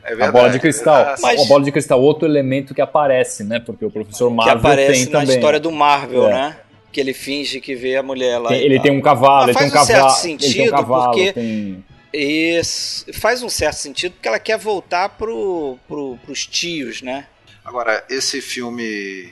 [0.03, 0.95] É A verdade, bola de cristal.
[0.95, 1.23] é verdade.
[1.23, 3.59] Mas- A bola de cristal, outro elemento que aparece, né?
[3.61, 5.35] Porque o professor que Marvel aparece tem na também.
[5.37, 6.33] história do Marvel, É.
[6.33, 6.57] né?
[6.91, 8.49] Que ele finge que vê a mulher lá.
[8.49, 10.17] Tem- ele tem um cavalo, ele tem um faz um certo cavalo.
[10.17, 11.85] ele tem um sentido, cavalo, porque- tem.
[12.15, 13.05] Isso.
[13.13, 17.27] Faz um certo sentido porque ela quer voltar pro, pro, pros tios, né?
[17.63, 19.29] Agora, esse filme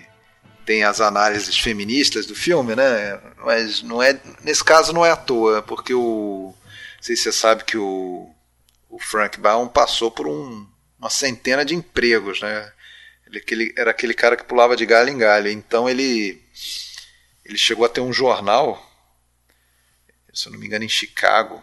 [0.65, 3.21] tem as análises feministas do filme, né?
[3.45, 6.55] Mas não é, nesse caso não é à toa, porque o.
[6.97, 8.31] Não sei se você sabe que o,
[8.89, 10.67] o Frank Baum passou por um-
[10.99, 12.73] uma centena de empregos, né?
[13.27, 15.49] Ele, aquele- era aquele cara que pulava de galho em galho.
[15.51, 16.41] Então ele,
[17.45, 18.83] ele chegou a ter um jornal,
[20.33, 21.63] se eu não me engano, em Chicago.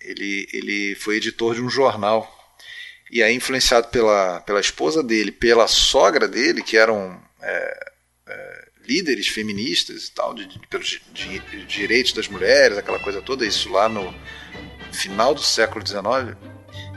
[0.00, 2.30] Ele, ele foi editor de um jornal.
[3.10, 7.92] E aí, influenciado pela, pela esposa dele, pela sogra dele, que eram é,
[8.28, 13.46] é, líderes feministas e tal, de, pelos di- di- direitos das mulheres, aquela coisa toda,
[13.46, 14.14] isso lá no
[14.92, 16.36] final do século XIX,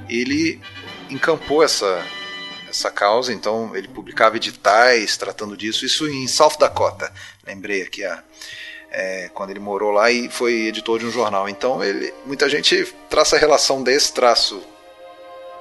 [0.09, 0.61] ele
[1.09, 2.05] encampou essa,
[2.69, 7.11] essa causa, então ele publicava editais tratando disso, isso em South Dakota,
[7.45, 8.23] lembrei aqui a,
[8.91, 11.47] é, quando ele morou lá e foi editor de um jornal.
[11.49, 14.61] Então ele, muita gente traça a relação desse traço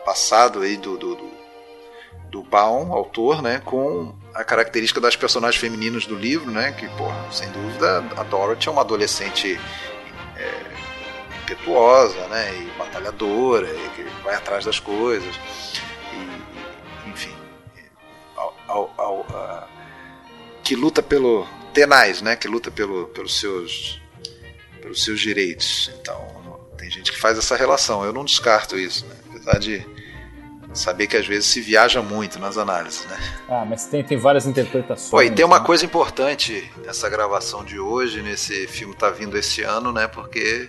[0.05, 1.31] passado aí do, do, do,
[2.31, 7.11] do Baum, autor, né, com a característica das personagens femininas do livro, né, que, pô,
[7.33, 9.59] sem dúvida, a Dorothy é uma adolescente
[10.37, 10.61] é,
[11.42, 15.35] impetuosa, né, e batalhadora, e que vai atrás das coisas,
[16.12, 17.35] e, enfim,
[18.37, 19.68] ao, ao, ao, a-
[20.62, 24.01] que luta pelo tenaz, né, que luta pelo, pelos seus
[24.83, 25.90] pelos seus direitos.
[26.01, 28.05] Então, tem gente que faz essa relação.
[28.05, 29.16] Eu não descarto isso, né?
[29.31, 29.85] apesar de
[30.76, 33.18] saber que às vezes se viaja muito nas análises, né?
[33.48, 35.10] Ah, mas tem, tem várias interpretações.
[35.10, 35.64] Pô, e tem uma né?
[35.64, 40.06] coisa importante nessa gravação de hoje, nesse filme tá vindo esse ano, né?
[40.06, 40.68] Porque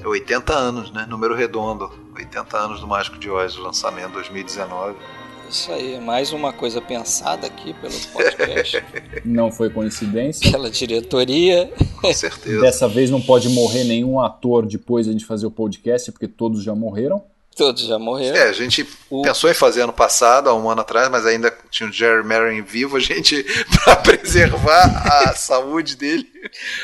[0.00, 1.06] é 80 anos, né?
[1.08, 1.90] Número redondo.
[2.16, 4.96] 80 anos do Mágico de Oz, lançamento 2019.
[5.48, 8.82] Isso aí, mais uma coisa pensada aqui pelo podcast.
[9.24, 10.50] não foi coincidência.
[10.50, 11.72] Pela diretoria.
[12.00, 12.60] Com certeza.
[12.60, 16.26] Dessa vez não pode morrer nenhum ator depois de a gente fazer o podcast, porque
[16.26, 17.24] todos já morreram.
[17.56, 18.36] Todos já morreram.
[18.36, 19.22] É, a gente o...
[19.22, 22.60] pensou em fazer ano passado, há um ano atrás, mas ainda tinha o Jerry Merrin
[22.60, 23.42] vivo, a gente,
[23.82, 26.26] para preservar a saúde dele,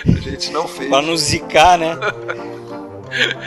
[0.06, 0.88] a gente não fez.
[0.88, 1.98] Pra não zicar, né?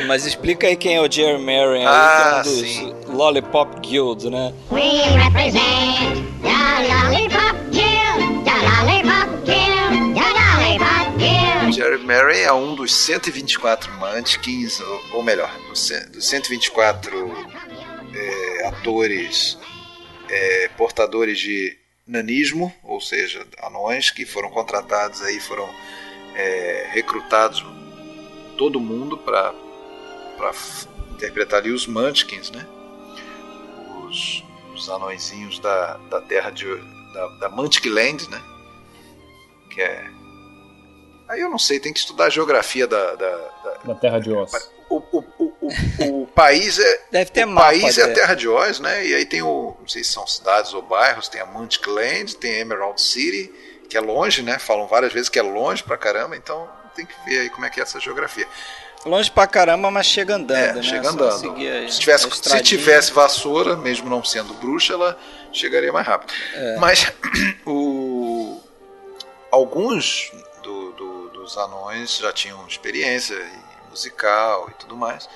[0.06, 2.94] Mas explica aí quem é o Jerry Merrin, ah, é um dos sim.
[3.08, 4.54] Lollipop Guild, né?
[4.70, 7.45] We represent the Lollipop
[11.76, 17.36] Jerry Merrin é um dos 124 Munchkins, ou, ou melhor, dos 124
[18.14, 19.58] é, atores
[20.30, 25.70] é, portadores de nanismo, ou seja, anões que foram contratados aí, foram
[26.34, 27.66] é, recrutados
[28.58, 29.54] todo mundo para
[31.12, 32.66] interpretar ali os Munchkins, né?
[34.06, 36.74] Os, os anõezinhos da, da terra de,
[37.14, 38.42] da, da Munchkland, né?
[39.72, 40.25] Que é.
[41.28, 43.16] Aí eu não sei, tem que estudar a geografia da.
[43.16, 44.52] Da, da, da Terra de Oz.
[44.88, 47.02] O, o, o, o, o país é.
[47.12, 49.06] Deve ter o mapa, país é a Terra de Oz, né?
[49.06, 49.76] E aí tem o.
[49.80, 53.52] Não sei se são cidades ou bairros, tem a Munchkland, tem a Emerald City,
[53.90, 54.60] que é longe, né?
[54.60, 57.70] Falam várias vezes que é longe pra caramba, então tem que ver aí como é
[57.70, 58.48] que é essa geografia.
[59.06, 60.82] Longe pra caramba, mas chega andando, é, né?
[60.82, 61.92] Chega andando.
[61.92, 65.18] Se tivesse, se tivesse vassoura, mesmo não sendo bruxa, ela
[65.52, 66.34] chegaria mais rápido.
[66.56, 66.78] É.
[66.78, 67.12] Mas
[67.66, 68.60] o,
[69.52, 70.32] alguns
[70.64, 71.14] do, do,
[71.46, 73.40] dos anões já tinham experiência
[73.90, 75.30] musical e tudo mais.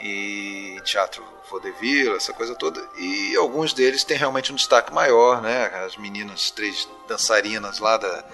[0.00, 2.80] E teatro vaudeville, essa coisa toda.
[2.96, 5.66] E alguns deles têm realmente um destaque maior, né?
[5.84, 8.24] As meninas, três dançarinas lá da,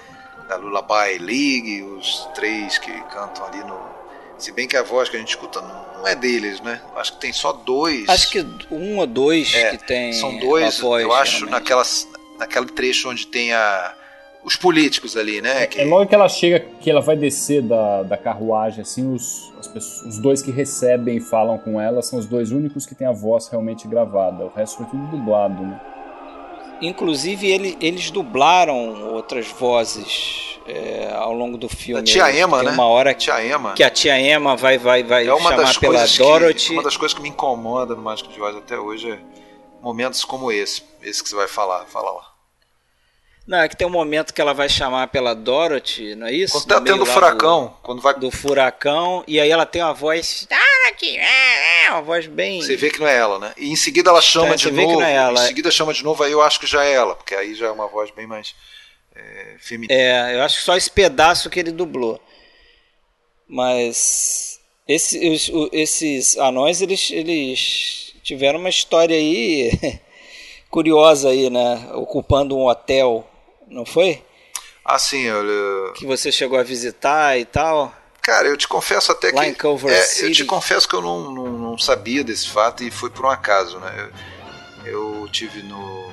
[0.49, 3.99] da Lullaby League, os três que cantam ali no.
[4.39, 6.81] Se bem que a voz que a gente escuta não é deles, né?
[6.95, 8.09] Acho que tem só dois.
[8.09, 10.13] Acho que um ou dois é, que tem.
[10.13, 12.07] São dois, voz, eu acho, naquelas,
[12.39, 13.95] naquele trecho onde tem a,
[14.49, 15.65] os políticos ali, né?
[15.65, 15.81] É, que...
[15.81, 20.15] é logo que ela chega, que ela vai descer da, da carruagem, assim, os, pessoas,
[20.15, 23.13] os dois que recebem e falam com ela são os dois únicos que têm a
[23.13, 24.47] voz realmente gravada.
[24.47, 25.81] O resto foi tudo dublado, né?
[26.81, 32.01] Inclusive, ele, eles dublaram outras vozes é, ao longo do filme.
[32.01, 32.71] Da tia Emma, né?
[32.71, 33.75] uma hora tia Emma.
[33.75, 36.67] que a tia Emma vai, vai, vai é uma chamar das pela coisas Dorothy.
[36.69, 39.19] Que, uma das coisas que me incomoda no Mágico de Oz até hoje é
[39.83, 40.83] momentos como esse.
[41.03, 41.85] Esse que você vai falar.
[41.87, 42.38] Fala lá.
[43.49, 46.53] Não, é que tem um momento que ela vai chamar pela Dorothy, não é isso?
[46.53, 47.65] Quando tá tendo furacão.
[47.65, 48.13] Do, quando vai...
[48.15, 50.47] do furacão, e aí ela tem uma voz.
[50.51, 51.17] Dorothy!
[51.17, 52.61] É, é, uma voz bem.
[52.61, 53.55] Você vê que não é ela, né?
[53.57, 54.95] E em seguida ela chama É, de você vê novo.
[54.97, 55.43] que não é ela.
[55.43, 57.69] Em seguida chama de novo, aí eu acho que já é ela, porque aí já
[57.69, 58.55] é uma voz bem mais
[59.17, 59.99] é, feminina.
[59.99, 62.21] É, eu acho que só esse pedaço que ele dublou.
[63.49, 69.71] Mas esse, os- o- esses anões, eles, eles tiveram uma história aí
[70.71, 71.89] curiosa aí, né?
[71.95, 73.27] Ocupando um hotel,
[73.71, 74.23] não foi?
[74.85, 75.93] Assim, olha.
[75.95, 77.95] Que você chegou a visitar e tal.
[78.23, 79.51] Cara, eu te confesso até Lá que.
[79.51, 80.33] em Culver é, eu City.
[80.33, 83.79] te confesso que eu não, não, não sabia desse fato e foi por um acaso,
[83.79, 84.11] né?
[84.85, 86.13] Eu, eu tive no.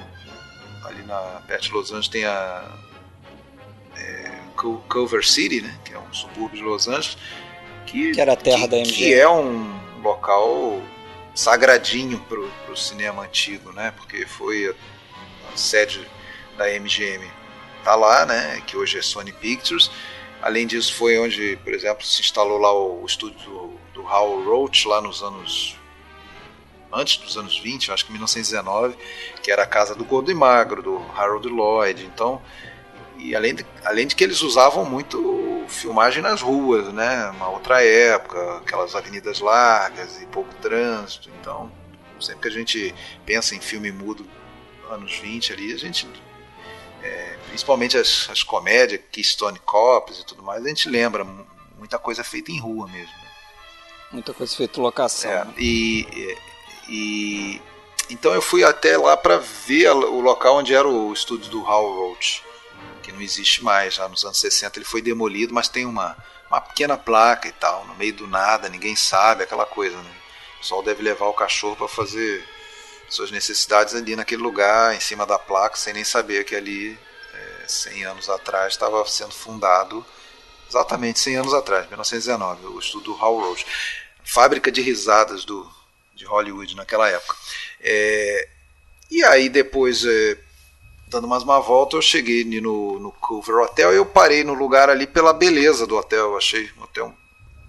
[0.86, 2.63] Ali na, perto de Los Angeles tem a.
[3.98, 5.78] é, Cul- Culver City, né?
[5.84, 7.18] Que é um subúrbio de Los Angeles.
[7.86, 8.94] Que, Que era a terra que, da MGM.
[8.96, 10.82] Que é um local
[11.34, 13.94] sagradinho pro, pro cinema antigo, né?
[13.98, 16.06] Porque foi a, a sede
[16.58, 17.26] da MGM.
[17.86, 18.63] Tá lá, né?
[18.65, 19.91] Que hoje é Sony Pictures.
[20.41, 24.43] Além disso, foi onde, por exemplo, se instalou lá o, o estúdio do, do Hal
[24.43, 25.78] Roach, lá nos anos.
[26.91, 28.98] Antes dos anos 20, acho que 1919,
[29.43, 32.04] que era a casa do Gordo e Magro, do Harold Lloyd.
[32.06, 32.41] Então,
[33.19, 37.30] e além de, além de que eles usavam muito filmagem nas ruas, né?
[37.36, 41.30] Uma outra época, aquelas avenidas largas e pouco trânsito.
[41.39, 41.71] Então,
[42.19, 42.95] sempre que a gente
[43.28, 44.26] pensa em filme mudo
[44.89, 46.08] anos 20 ali, a gente
[47.06, 51.46] é, principalmente as, as comédias, Keystone Cops e tudo mais, a gente lembra mu-
[51.78, 53.12] muita coisa feita em rua mesmo.
[53.13, 53.30] né?
[54.12, 55.30] Muita coisa feita locação.
[55.32, 55.54] É, né?
[55.58, 56.38] e,
[56.89, 57.62] e
[58.10, 61.84] então eu fui até lá para ver o local onde era o estúdio do Hal
[61.94, 62.44] Roach,
[63.02, 63.96] que não existe mais.
[63.96, 66.15] Já nos anos 60 ele foi demolido, mas tem uma,
[66.50, 69.96] uma pequena placa e tal, no meio do nada, ninguém sabe, aquela coisa.
[69.98, 70.12] Né?
[70.56, 72.44] O pessoal deve levar o cachorro para fazer
[73.10, 76.98] suas necessidades ali naquele lugar, em cima da placa, sem nem saber que ali,
[77.34, 80.06] é, 100 anos atrás, estava sendo fundado,
[80.68, 83.65] exatamente 100 anos atrás, 1919, o estúdio do Hal Roach.
[84.24, 85.70] Fábrica de risadas do,
[86.15, 87.36] de Hollywood naquela época.
[87.80, 88.50] É,
[89.12, 90.38] e aí depois, é,
[91.08, 94.89] dando mais uma volta, eu cheguei no, no Culver Hotel e eu parei no lugar
[94.89, 96.32] ali pela beleza do hotel.
[96.32, 97.15] Eu achei um hotel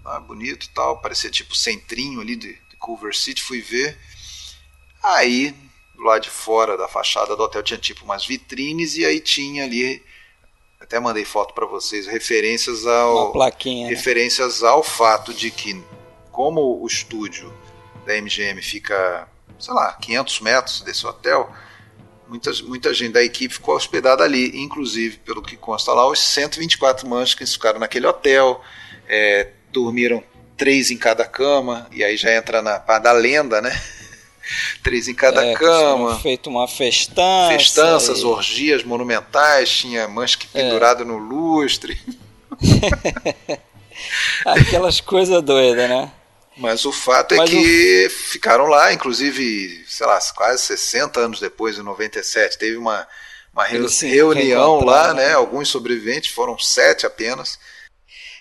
[0.05, 3.99] ah, bonito e tal, parecia tipo centrinho ali de, de Culver City, fui ver.
[5.07, 5.55] Aí
[5.97, 9.65] do lado de fora da fachada do hotel tinha tipo umas vitrines e aí tinha
[9.65, 10.03] ali
[10.81, 13.95] até mandei foto para vocês referências ao Uma plaquinha, né?
[13.95, 15.83] referências ao fato de que
[16.31, 17.53] como o estúdio
[18.05, 19.27] da MGM fica
[19.59, 21.51] sei lá 500 metros desse hotel
[22.29, 27.09] muita, muita gente da equipe ficou hospedada ali inclusive pelo que consta lá os 124
[27.09, 28.61] Munchkins ficaram naquele hotel
[29.09, 30.23] é, dormiram
[30.59, 33.73] três em cada cama e aí já entra na parte da lenda né
[34.83, 36.19] três em cada é, cama.
[36.21, 37.53] Feito uma festança.
[37.53, 38.25] Festanças, e...
[38.25, 41.07] orgias monumentais, tinha mancha pendurado é.
[41.07, 42.01] no lustre.
[44.45, 46.11] Aquelas coisas doidas, né?
[46.57, 48.11] Mas o fato é Mas que o...
[48.11, 53.07] ficaram lá, inclusive, sei lá, quase 60 anos depois, em 97, teve uma,
[53.53, 55.35] uma reunião lá, né?
[55.35, 57.59] Alguns sobreviventes, foram sete apenas.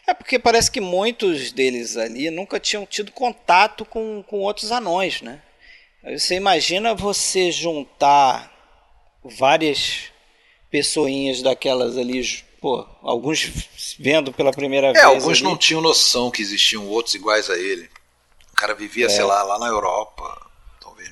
[0.07, 5.21] É porque parece que muitos deles ali nunca tinham tido contato com, com outros anões,
[5.21, 5.41] né?
[6.11, 8.51] Você imagina você juntar
[9.23, 10.11] várias
[10.69, 12.21] pessoinhas daquelas ali,
[12.61, 15.03] pô, alguns vendo pela primeira é, vez.
[15.03, 15.43] É, alguns ali.
[15.43, 17.89] não tinham noção que existiam outros iguais a ele.
[18.51, 19.09] O cara vivia, é.
[19.09, 20.45] sei lá, lá na Europa.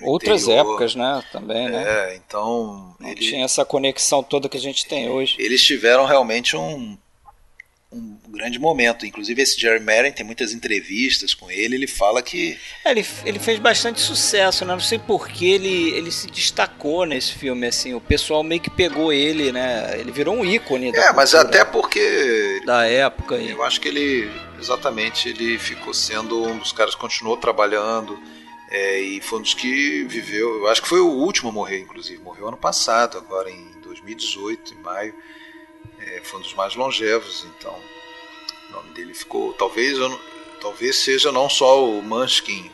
[0.02, 0.62] Outras interior.
[0.62, 1.24] épocas, né?
[1.32, 1.84] Também, né?
[1.86, 2.96] É, então.
[3.00, 3.20] Não ele...
[3.20, 5.36] tinha essa conexão toda que a gente tem hoje.
[5.40, 6.98] Eles tiveram realmente um
[7.94, 9.06] um grande momento.
[9.06, 12.58] Inclusive esse Jerry Merrin tem muitas entrevistas com ele, ele fala que...
[12.84, 14.74] É, ele, ele fez bastante sucesso, né?
[14.74, 15.00] Não sei
[15.34, 20.00] que ele, ele se destacou nesse filme, assim, o pessoal meio que pegou ele, né?
[20.00, 22.62] Ele virou um ícone É, mas até porque...
[22.66, 23.36] Da época.
[23.36, 24.30] Eu acho que ele,
[24.60, 28.20] exatamente, ele ficou sendo um dos caras que continuou trabalhando...
[28.76, 31.80] É, e foi um dos que viveu, eu acho que foi o último a morrer,
[31.80, 35.14] inclusive, morreu ano passado, agora em 2018, em maio.
[36.08, 37.76] É, foi um dos mais longevos, então
[38.70, 39.54] o nome dele ficou.
[39.54, 39.98] Talvez,
[40.62, 42.70] talvez seja não só o Munchkin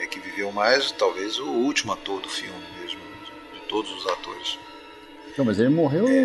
[0.00, 3.00] é, que viveu mais, talvez o último ator do filme mesmo,
[3.54, 4.58] de, todos os atores.
[5.36, 6.24] Não, mas ele morreu é.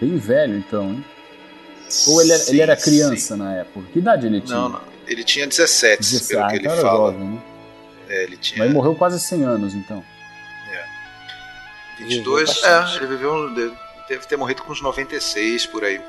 [0.00, 1.04] bem velho, então, hein?
[2.06, 3.40] Ou ele era, sim, ele era criança sim.
[3.40, 3.86] na época?
[3.92, 4.56] Que idade ele tinha?
[4.56, 4.80] Não, não.
[5.06, 7.12] Ele tinha 17, 17 pelo que ele então fala.
[7.12, 7.42] Jovem, né?
[8.08, 8.64] É, ele tinha...
[8.64, 10.02] Mas morreu quase 100 anos, então.
[10.70, 10.84] É.
[11.98, 13.50] 22, é, ele viveu
[14.08, 16.00] deve ter morrido com uns 96 por aí.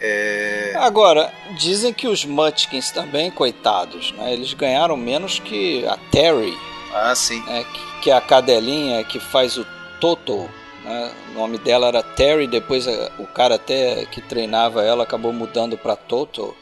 [0.00, 0.72] É...
[0.76, 4.32] Agora, dizem que os Munchkins também, coitados, né?
[4.32, 6.56] Eles ganharam menos que a Terry.
[6.92, 7.42] Ah, sim.
[7.44, 7.64] Né?
[7.64, 9.66] Que, que é a cadelinha que faz o
[10.00, 10.48] Toto.
[10.84, 11.12] Né?
[11.30, 12.86] O nome dela era Terry, depois
[13.18, 16.56] o cara até que treinava ela acabou mudando para Toto.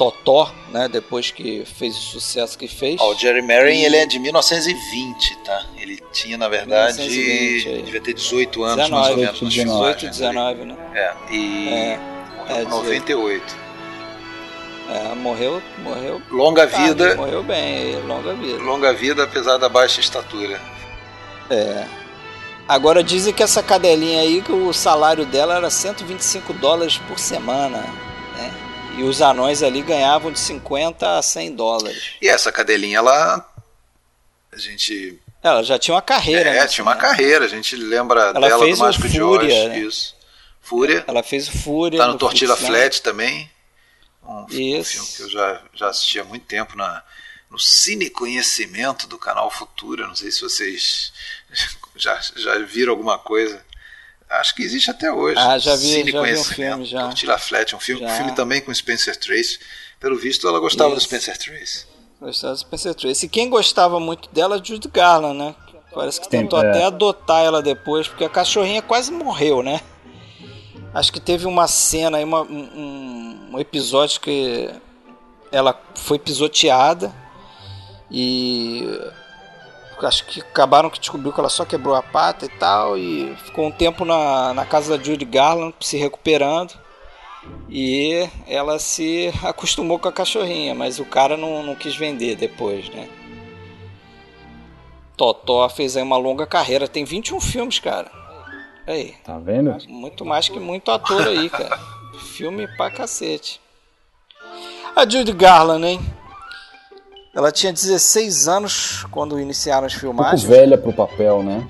[0.00, 0.88] Totó, né?
[0.88, 2.98] Depois que fez o sucesso que fez.
[3.02, 3.84] Oh, o Jerry Merrin, e...
[3.84, 5.66] ele é de 1920, tá?
[5.76, 9.52] Ele tinha, na verdade, 1920, devia ter 18 anos 19, mais ou menos.
[9.52, 10.76] 18, 19, né?
[10.94, 13.56] É, e é, morreu é, com 98.
[14.88, 16.22] É, morreu, morreu.
[16.30, 17.16] Longa vida.
[17.16, 18.58] Morreu bem, longa vida.
[18.62, 20.58] Longa vida, apesar da baixa estatura.
[21.50, 21.84] É.
[22.66, 27.84] Agora dizem que essa cadelinha aí, que o salário dela era 125 dólares por semana.
[29.00, 32.10] E os anões ali ganhavam de 50 a 100 dólares.
[32.20, 33.50] E essa cadelinha, ela.
[34.52, 35.18] A gente.
[35.42, 36.50] Ela já tinha uma carreira.
[36.50, 36.66] É, né?
[36.66, 37.46] tinha uma carreira.
[37.46, 39.48] A gente lembra ela dela fez do Mágico de Oz.
[39.48, 39.78] Né?
[39.78, 40.14] Isso.
[40.60, 41.02] Fúria.
[41.06, 41.98] Ela fez o Fúria.
[41.98, 43.50] Tá no, Tortilla Flat também.
[44.22, 44.92] Um, Isso.
[44.92, 47.02] filme que eu já, já assisti há muito tempo na,
[47.50, 50.06] no Cine Conhecimento do canal Futura.
[50.06, 51.10] Não sei se vocês
[51.96, 53.64] já, já viram alguma coisa.
[54.30, 55.38] Acho que existe até hoje.
[55.38, 57.02] Ah, já vi, Cine já vi um filme já.
[57.02, 59.58] Tortilla Flat, um filme, um filme também com Spencer Tracy.
[59.98, 61.00] Pelo visto, ela gostava Isso.
[61.00, 61.86] do Spencer Tracy.
[62.20, 63.26] Gostava do Spencer Tracy.
[63.26, 65.54] E quem gostava muito dela é Judy Garland, né?
[65.92, 66.68] Parece que tentou é.
[66.68, 69.80] até adotar ela depois, porque a cachorrinha quase morreu, né?
[70.94, 74.70] Acho que teve uma cena aí, uma, um, um episódio que
[75.50, 77.12] ela foi pisoteada
[78.10, 78.86] e
[80.06, 83.66] acho que acabaram que descobriu que ela só quebrou a pata e tal, e ficou
[83.66, 86.74] um tempo na, na casa da Judy Garland se recuperando.
[87.68, 92.88] E ela se acostumou com a cachorrinha, mas o cara não, não quis vender depois,
[92.90, 93.08] né?
[95.16, 98.10] Totó fez aí uma longa carreira, tem 21 filmes, cara.
[98.86, 99.14] Aí.
[99.24, 99.76] Tá vendo?
[99.88, 101.78] Muito mais que muito ator aí, cara.
[102.34, 103.60] Filme pra cacete.
[104.96, 106.00] A Judy Garland, hein?
[107.34, 110.42] Ela tinha 16 anos quando iniciaram as filmagens.
[110.42, 111.66] Um pouco velha pro papel, né?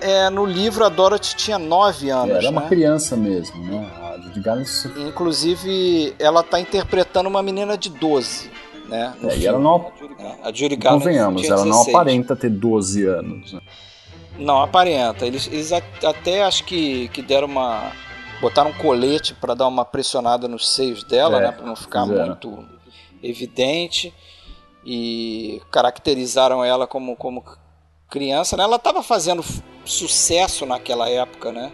[0.00, 2.34] É, no livro a Dorothy tinha 9 anos.
[2.34, 2.68] É, era uma né?
[2.68, 3.90] criança mesmo, né?
[4.02, 4.70] A Judy Garland...
[4.96, 8.50] Inclusive, ela tá interpretando uma menina de 12.
[8.88, 9.90] Né, é, e ela não.
[10.42, 13.52] A Judy Garland Convenhamos, ela não aparenta ter 12 anos.
[13.52, 13.60] Né?
[14.38, 15.24] Não aparenta.
[15.24, 17.92] Eles, eles até acho que, que deram uma.
[18.42, 21.52] botaram um colete para dar uma pressionada nos seios dela, é, né?
[21.52, 22.62] Pra não ficar muito
[23.22, 24.12] evidente
[24.84, 27.44] e caracterizaram ela como, como
[28.10, 28.64] criança, né?
[28.64, 29.44] Ela estava fazendo
[29.84, 31.72] sucesso naquela época, né?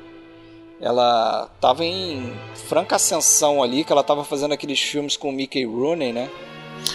[0.81, 2.33] Ela estava em
[2.69, 6.31] franca ascensão ali, que ela estava fazendo aqueles filmes com o Mickey Rooney, né?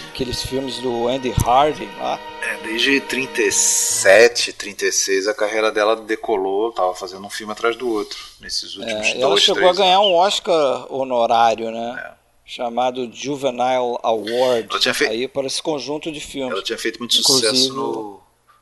[0.09, 2.19] Aqueles filmes do Andy Hardy lá.
[2.41, 8.17] É, desde 37, 36 a carreira dela decolou, tava fazendo um filme atrás do outro
[8.41, 10.07] nesses últimos é, dois, Ela chegou a ganhar anos.
[10.07, 12.03] um Oscar honorário, né?
[12.03, 12.24] É.
[12.45, 14.69] Chamado Juvenile Award.
[15.09, 16.53] Aí para esse conjunto de filmes.
[16.53, 18.21] Ela tinha feito muito Inclusive, sucesso no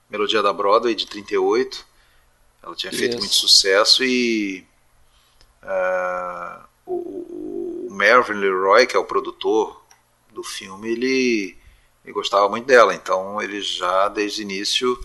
[0.09, 1.85] Melodia da Broadway de 38.
[2.63, 4.65] Ela tinha feito muito sucesso e
[5.63, 9.83] uh, o, o Melvin Leroy, que é o produtor
[10.31, 11.57] do filme, ele,
[12.05, 12.95] ele gostava muito dela.
[12.95, 14.97] Então ele já desde o início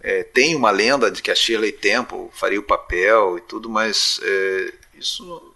[0.00, 4.20] é, tem uma lenda de que a Shirley Temple faria o papel e tudo, mas
[4.22, 5.47] é, isso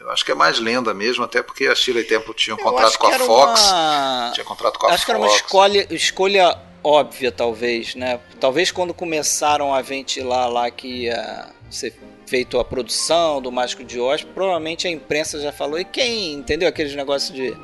[0.00, 2.64] eu acho que é mais lenda mesmo, até porque a Shirley Temple tinha um eu
[2.64, 3.70] contrato com a Fox.
[3.70, 4.30] Uma...
[4.34, 4.94] Tinha contrato com a acho Fox.
[4.94, 8.18] Acho que era uma escolha, escolha óbvia, talvez, né?
[8.40, 11.94] Talvez quando começaram a ventilar lá que ia ser
[12.26, 15.78] feito a produção do Mágico de Oz, provavelmente a imprensa já falou.
[15.78, 16.68] E quem, entendeu?
[16.68, 17.54] Aqueles negócios de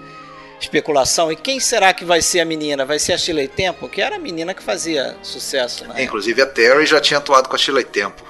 [0.61, 1.31] especulação.
[1.31, 2.85] E quem será que vai ser a menina?
[2.85, 3.89] Vai ser a Shirley Temple?
[3.89, 6.03] Que era a menina que fazia sucesso, né?
[6.03, 8.25] Inclusive a Terry já tinha atuado com a Shirley Temple.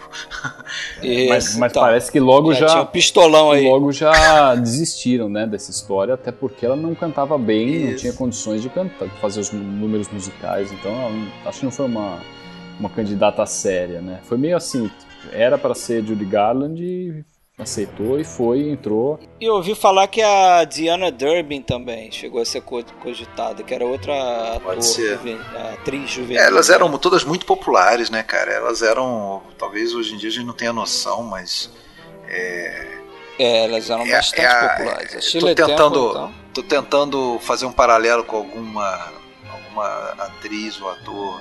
[1.03, 3.65] Isso, mas, mas então, parece que logo já, já tinha um pistolão aí.
[3.65, 7.91] logo já desistiram, né, dessa história, até porque ela não cantava bem, Isso.
[7.91, 10.95] não tinha condições de cantar, de fazer os números musicais, então
[11.45, 12.19] acho que não foi uma
[12.79, 14.21] uma candidata séria, né?
[14.25, 14.91] Foi meio assim,
[15.33, 17.25] era para ser Judy Garland e
[17.59, 19.19] aceitou e foi, entrou.
[19.41, 24.57] E ouvi falar que a Diana Durbin também chegou a ser cogitada, que era outra
[24.57, 25.19] ator, ser.
[25.73, 26.43] atriz juvenil.
[26.43, 28.53] É, elas eram todas muito populares, né, cara?
[28.53, 31.71] Elas eram, talvez hoje em dia a gente não tenha noção, mas
[32.29, 32.99] é,
[33.39, 35.37] é elas eram é, bastante é populares.
[35.37, 36.35] A tô tentando, Temple, então.
[36.53, 39.13] tô tentando fazer um paralelo com alguma
[39.51, 39.87] alguma
[40.19, 41.41] atriz ou ator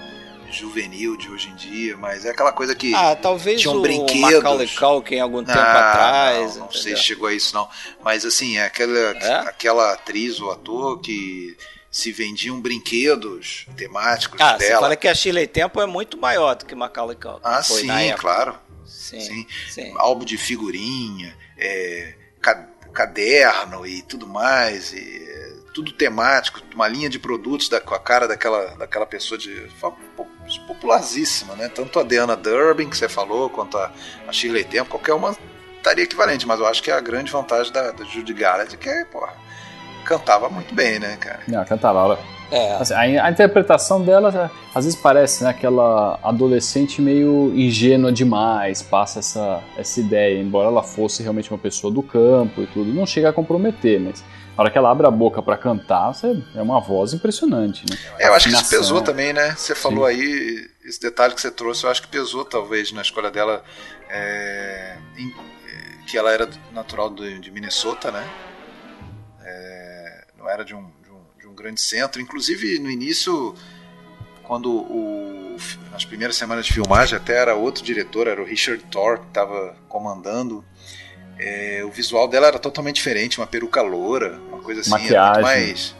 [0.55, 4.21] juvenil de hoje em dia, mas é aquela coisa que ah, talvez tinha um brinquedo.
[4.21, 6.55] Macaulay Culkin algum tempo ah, atrás.
[6.55, 7.69] Não, não sei se chegou a isso não,
[8.03, 9.33] mas assim é aquela é?
[9.47, 11.57] aquela atriz ou ator que
[11.91, 14.75] se vendiam brinquedos temáticos ah, dela.
[14.75, 17.41] Você fala que a Shirley Temple é muito maior do que Macaulay Culkin.
[17.43, 17.87] Ah, sim,
[18.17, 18.57] claro.
[18.85, 19.47] Sim, sim.
[19.69, 19.93] sim.
[19.97, 22.15] Álbum de figurinha, é,
[22.93, 24.93] caderno e tudo mais.
[24.93, 25.25] E,
[25.75, 29.67] tudo temático, uma linha de produtos da, com a cara daquela, daquela pessoa de
[30.67, 31.69] popularíssima, né?
[31.69, 33.91] Tanto a Diana Durbin, que você falou, quanto a,
[34.27, 35.35] a Shirley Temple, qualquer uma
[35.77, 38.77] estaria equivalente, mas eu acho que é a grande vantagem da, da Judy Garland é
[38.77, 39.33] que, porra,
[40.03, 41.41] cantava muito bem, né, cara?
[41.47, 42.19] Não, cantava.
[42.51, 42.73] É.
[42.73, 49.19] Assim, a, a, interpretação dela às vezes parece né, aquela adolescente meio ingênua demais, passa
[49.19, 53.29] essa, essa ideia, embora ela fosse realmente uma pessoa do campo e tudo, não chega
[53.29, 54.23] a comprometer, mas
[54.55, 57.97] na hora que ela abre a boca para cantar, você, é uma voz impressionante, né?
[58.17, 59.53] É, eu acho que isso pesou também, né?
[59.55, 60.15] Você falou Sim.
[60.15, 63.63] aí, esse detalhe que você trouxe, eu acho que pesou talvez na escolha dela,
[64.09, 65.33] é, em,
[66.05, 68.25] que ela era natural de, de Minnesota, né?
[69.43, 72.21] É, não era de um, de um, de, um, grande centro.
[72.21, 73.53] Inclusive, no início,
[74.43, 75.57] quando o,
[75.91, 79.75] nas primeiras semanas de filmagem, até era outro diretor, era o Richard Thor, que estava
[79.89, 80.63] comandando
[81.37, 84.91] é, o visual dela era totalmente diferente, uma peruca loura, uma coisa assim.
[84.91, 85.15] Maquiagem.
[85.17, 85.95] Era muito mais.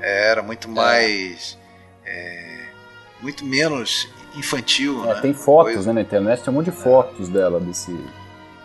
[0.00, 0.70] Era muito é.
[0.70, 1.58] mais.
[2.04, 2.58] É,
[3.20, 5.04] muito menos infantil.
[5.04, 5.20] É, né?
[5.20, 5.86] Tem fotos foi...
[5.86, 7.92] né, na internet, tem um monte de fotos dela desse.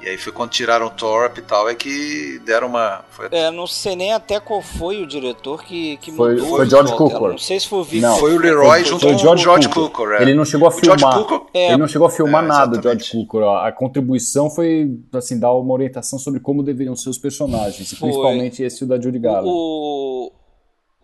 [0.03, 3.05] E aí foi quando tiraram o Torp e tal, é que deram uma.
[3.09, 3.27] Foi...
[3.31, 6.57] É, não sei nem até qual foi o diretor que, que foi, mudou.
[6.57, 7.31] Foi George Cukor.
[7.31, 10.13] Não sei se foi o Não, foi o Leroy junto com o George, George Cukor.
[10.13, 10.21] É.
[10.21, 11.17] Ele não chegou a filmar.
[11.19, 13.43] Cukor, é, ele não chegou a filmar é, nada, George Cukor.
[13.43, 18.09] A contribuição foi assim dar uma orientação sobre como deveriam ser os personagens, foi.
[18.09, 19.47] principalmente esse o da Judy Garland.
[19.49, 20.31] O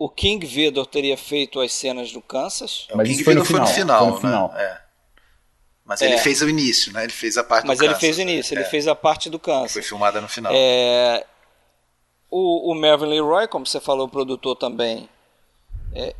[0.00, 2.88] o King Vidor teria feito as cenas do Kansas.
[2.94, 3.98] Mas o King Vidor foi no final.
[3.98, 4.52] Foi no final.
[4.54, 4.62] Né?
[4.62, 4.89] É.
[5.90, 6.06] Mas é.
[6.06, 7.02] ele fez o início, né?
[7.02, 8.64] Ele fez a parte Mas do ele fez o início, ele é.
[8.64, 9.72] fez a parte do câncer.
[9.72, 10.52] Foi filmada no final.
[10.54, 11.26] É...
[12.30, 15.08] O, o Melvin Leroy, como você falou, o produtor também
[15.92, 16.14] é,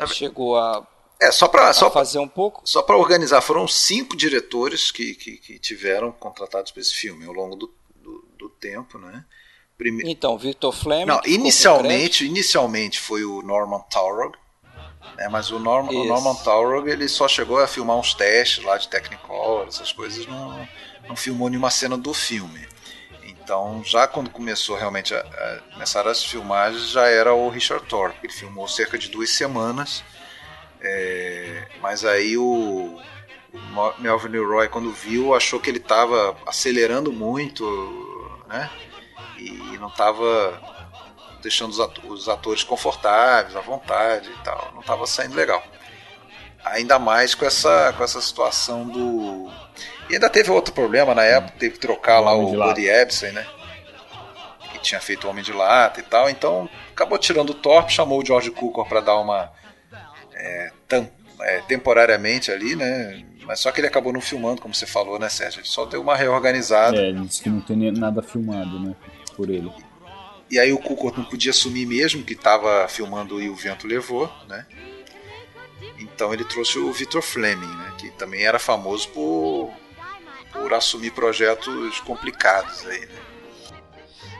[0.00, 0.86] é chegou a,
[1.20, 2.62] é, só para só fazer um pouco.
[2.64, 7.34] Só para organizar, foram cinco diretores que, que, que tiveram contratados para esse filme ao
[7.34, 9.26] longo do, do, do tempo, né?
[9.76, 10.02] Prime...
[10.06, 11.04] Então, Victor Fleming.
[11.04, 14.36] Não, inicialmente, inicialmente foi o Norman Taurog,
[15.18, 18.76] é, mas o, Norm, o Norman Taurog ele só chegou a filmar uns testes lá
[18.76, 20.68] de Technicolor, essas coisas, não,
[21.08, 22.66] não filmou nenhuma cena do filme.
[23.22, 28.18] Então, já quando começou realmente a, a começar as filmagens, já era o Richard Thorpe.
[28.22, 30.04] Ele filmou cerca de duas semanas.
[30.80, 33.00] É, mas aí o,
[33.52, 37.64] o Melvin Leroy, quando viu, achou que ele estava acelerando muito,
[38.48, 38.70] né?
[39.38, 40.71] E não estava
[41.42, 41.72] deixando
[42.08, 44.70] os atores confortáveis, à vontade e tal.
[44.72, 45.62] Não estava saindo legal.
[46.64, 49.50] Ainda mais com essa, com essa situação do.
[50.08, 53.32] E ainda teve outro problema na época, teve que trocar o lá o Buddy Ebsen,
[53.32, 53.46] né?
[54.70, 56.30] Que tinha feito o Homem de Lata e tal.
[56.30, 59.50] Então acabou tirando o Thorpe, chamou o George Cukor para dar uma.
[60.34, 63.24] É, tam, é, temporariamente ali, né?
[63.44, 65.60] Mas só que ele acabou não filmando, como você falou, né, Sérgio?
[65.60, 66.96] Ele só deu uma reorganizada.
[66.96, 68.94] É, ele disse que não tem nada filmado, né?
[69.36, 69.70] Por ele.
[70.52, 74.30] E aí o Cukor não podia assumir mesmo que estava filmando e o vento levou,
[74.46, 74.66] né?
[75.98, 77.94] Então ele trouxe o Victor Fleming, né?
[77.96, 79.70] Que também era famoso por,
[80.52, 83.18] por assumir projetos complicados aí, né?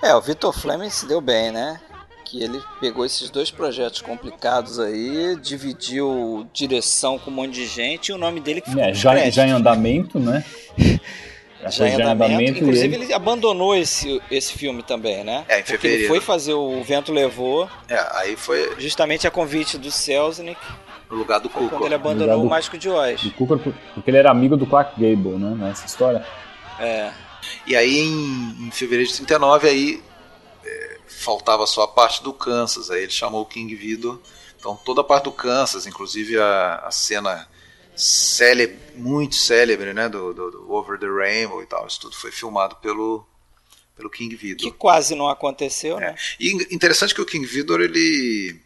[0.02, 1.80] É, o Victor Fleming se deu bem, né?
[2.26, 8.08] Que ele pegou esses dois projetos complicados aí, dividiu direção com um monte de gente
[8.08, 10.44] e o nome dele que ficou é, já, já em andamento, né?
[11.70, 12.58] já em andamento.
[12.58, 13.04] Inclusive, ele...
[13.04, 13.14] ele...
[13.14, 15.44] abandonou esse, esse filme também, né?
[15.48, 17.68] É, em Porque ele foi fazer O Vento Levou.
[17.88, 18.74] É, aí foi.
[18.78, 20.60] Justamente a convite do Selznick.
[21.10, 21.70] No lugar do Cooper.
[21.70, 23.22] Quando ele abandonou do, o Mágico de Oz.
[23.22, 23.58] Do Cooper,
[23.94, 25.54] porque ele era amigo do Clark Gable, né?
[25.56, 26.24] Nessa história.
[26.80, 27.12] É.
[27.66, 30.02] E aí, em, em fevereiro de 39, aí
[30.64, 32.90] é, faltava só a parte do Kansas.
[32.90, 34.18] Aí ele chamou o King Vidor.
[34.58, 37.46] Então, toda a parte do Kansas, inclusive a, a cena
[37.95, 41.86] célebre, muito célebre, né, do, do, do, Over the Rainbow e tal.
[41.86, 43.26] Isso tudo foi filmado pelo
[43.95, 44.70] pelo King Vidor.
[44.70, 46.01] Que quase não aconteceu, é.
[46.01, 46.16] né?
[46.40, 48.59] E interessante que o King Vidor ele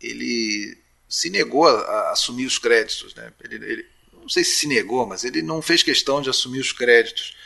[0.00, 3.32] ele se negou a, a assumir os créditos, né?
[3.44, 3.86] Ele, ele,
[4.20, 7.36] não sei se se negou, mas ele não fez questão de assumir os créditos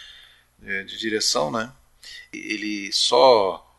[0.58, 1.72] de, de direção, né?
[2.32, 3.71] Ele só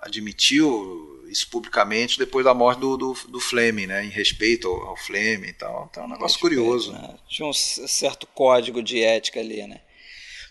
[0.00, 4.04] admitiu isso publicamente depois da morte do, do, do Fleming, né?
[4.04, 5.88] Em respeito ao, ao Fleming e tal.
[5.90, 6.92] Então é um negócio respeito, curioso.
[6.92, 7.14] Né?
[7.28, 9.80] Tinha um certo código de ética ali, né?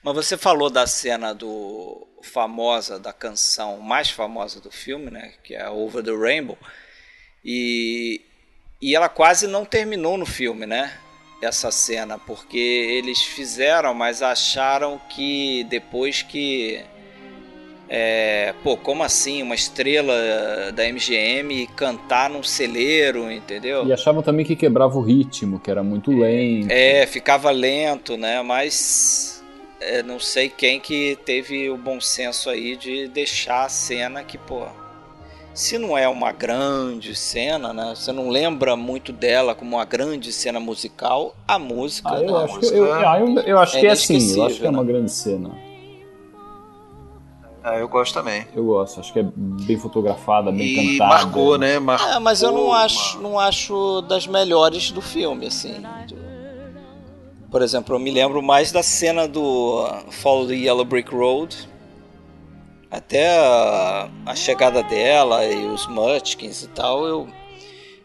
[0.04, 5.34] Mas você falou da cena do famosa, da canção mais famosa do filme, né?
[5.44, 6.58] Que é Over the Rainbow.
[7.44, 8.22] E,
[8.82, 10.98] e ela quase não terminou no filme, né?
[11.42, 16.84] Essa cena, porque eles fizeram, mas acharam que depois que
[17.90, 19.42] é, pô, como assim?
[19.42, 20.14] Uma estrela
[20.74, 23.86] da MGM cantar num celeiro, entendeu?
[23.86, 26.70] E achavam também que quebrava o ritmo, que era muito lento.
[26.70, 28.42] É, ficava lento, né?
[28.42, 29.44] Mas
[29.80, 34.38] é, não sei quem que teve o bom senso aí de deixar a cena que,
[34.38, 34.66] pô.
[35.54, 37.94] Se não é uma grande cena, né?
[37.96, 42.10] Você não lembra muito dela como uma grande cena musical, a música.
[42.12, 42.44] Ah, eu, né?
[42.44, 44.84] acho, que, eu, eu, eu acho é que é assim, eu acho que é uma
[44.84, 44.92] né?
[44.92, 45.67] grande cena.
[47.68, 48.46] Ah, eu gosto também.
[48.56, 51.26] Eu gosto, acho que é bem fotografada, bem e cantada.
[51.26, 51.78] marcou, né?
[51.80, 55.84] Marcou é, mas eu não acho, não acho das melhores do filme, assim.
[57.52, 61.68] Por exemplo, eu me lembro mais da cena do Follow the Yellow Brick Road.
[62.90, 67.28] Até a, a chegada dela e os Mutchkins e tal, eu,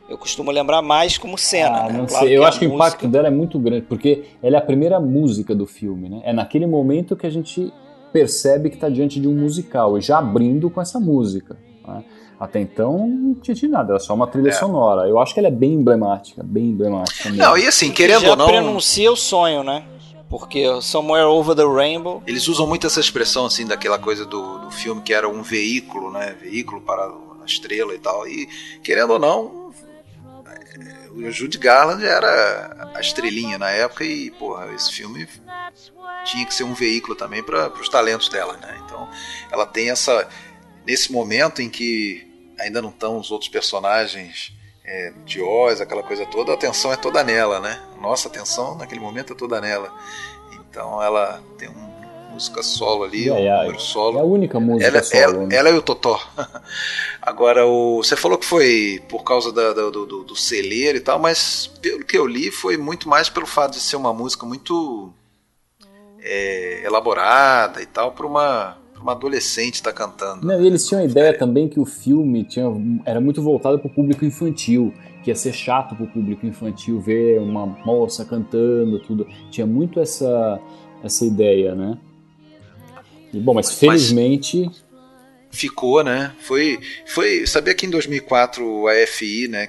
[0.08, 2.04] eu costumo lembrar mais como cena, ah, né?
[2.08, 2.82] Claro eu acho que música...
[2.82, 6.20] o impacto dela é muito grande, porque ela é a primeira música do filme, né?
[6.24, 7.72] É naquele momento que a gente
[8.12, 11.56] percebe que está diante de um musical, e já abrindo com essa música.
[11.86, 12.04] Né?
[12.38, 14.52] Até então não tinha de nada, era só uma trilha é.
[14.52, 15.08] sonora.
[15.08, 17.44] Eu acho que ela é bem emblemática, bem emblemática mesmo.
[17.44, 18.46] Não, e assim, querendo ou não.
[18.46, 19.84] prenuncia o sonho, né?
[20.28, 22.22] Porque Somewhere Over the Rainbow.
[22.26, 26.10] Eles usam muito essa expressão, assim, daquela coisa do, do filme que era um veículo,
[26.10, 26.34] né?
[26.40, 28.26] Veículo para a estrela e tal.
[28.26, 28.48] E,
[28.82, 29.61] querendo ou não,
[31.14, 35.28] o Judy Garland era a estrelinha na época e, porra, esse filme
[36.24, 38.80] tinha que ser um veículo também para os talentos dela, né?
[38.84, 39.08] Então,
[39.50, 40.28] ela tem essa
[40.86, 42.26] nesse momento em que
[42.58, 44.52] ainda não estão os outros personagens
[44.84, 47.80] é, de Oz, aquela coisa toda, a atenção é toda nela, né?
[48.00, 49.92] Nossa atenção naquele momento é toda nela.
[50.52, 51.91] Então, ela tem um
[52.32, 54.18] música solo ali, é, é, solo.
[54.18, 55.22] É a única música ela, solo.
[55.22, 55.56] Ela, né?
[55.56, 56.20] ela e o Totó.
[57.20, 61.18] Agora, o, você falou que foi por causa da, do, do, do celeiro e tal,
[61.18, 65.12] mas pelo que eu li, foi muito mais pelo fato de ser uma música muito
[66.22, 70.46] é, elaborada e tal, para uma, uma adolescente estar tá cantando.
[70.46, 71.32] Não, e eles tinham a ideia é.
[71.32, 72.66] também que o filme tinha,
[73.04, 77.00] era muito voltado para o público infantil, que ia ser chato para o público infantil
[77.00, 79.26] ver uma moça cantando, tudo.
[79.50, 80.60] Tinha muito essa,
[81.02, 81.98] essa ideia, né?
[83.32, 84.64] Bom, mas felizmente.
[84.64, 84.82] Mas
[85.50, 86.34] ficou, né?
[86.40, 87.46] Foi, foi.
[87.46, 89.68] Sabia que em 2004 a FI, né?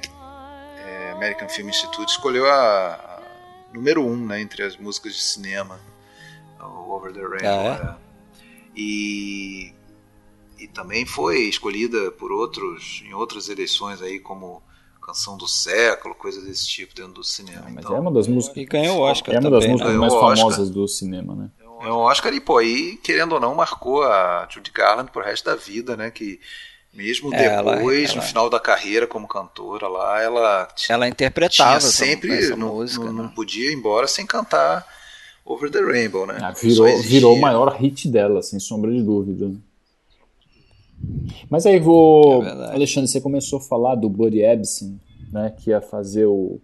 [0.86, 3.22] É, American Film Institute escolheu a, a,
[3.74, 4.42] número um, né?
[4.42, 5.80] Entre as músicas de cinema,
[6.60, 7.72] o Over the Rainbow.
[7.72, 8.04] Ah, é?
[8.76, 9.74] E
[10.60, 14.64] e também foi escolhida por outros em outras eleições aí como
[15.02, 17.66] canção do século, coisa desse tipo dentro do cinema.
[17.68, 18.64] Ah, mas então, é uma das músicas.
[18.64, 19.36] E ganhou o Oscar.
[19.36, 20.00] É uma também, das músicas né?
[20.00, 21.52] mais famosas do cinema, né?
[21.82, 25.46] É um Oscar e, pô, aí, querendo ou não, marcou a Judy Garland pro resto
[25.46, 26.12] da vida, né?
[26.12, 26.40] Que
[26.94, 28.16] Mesmo depois, ela, ela...
[28.16, 33.06] no final da carreira como cantora lá, ela ela interpretava tinha sempre essa não, música,
[33.06, 33.32] não, não, né?
[33.36, 34.86] podia ir embora sem cantar
[35.44, 36.38] Over the Rainbow, né?
[36.40, 39.52] Ah, virou, virou o maior hit dela, sem sombra de dúvida.
[41.50, 45.02] Mas aí vou, é Alexandre, você começou a falar do Buddy Ebsen,
[45.32, 46.62] né, que ia fazer o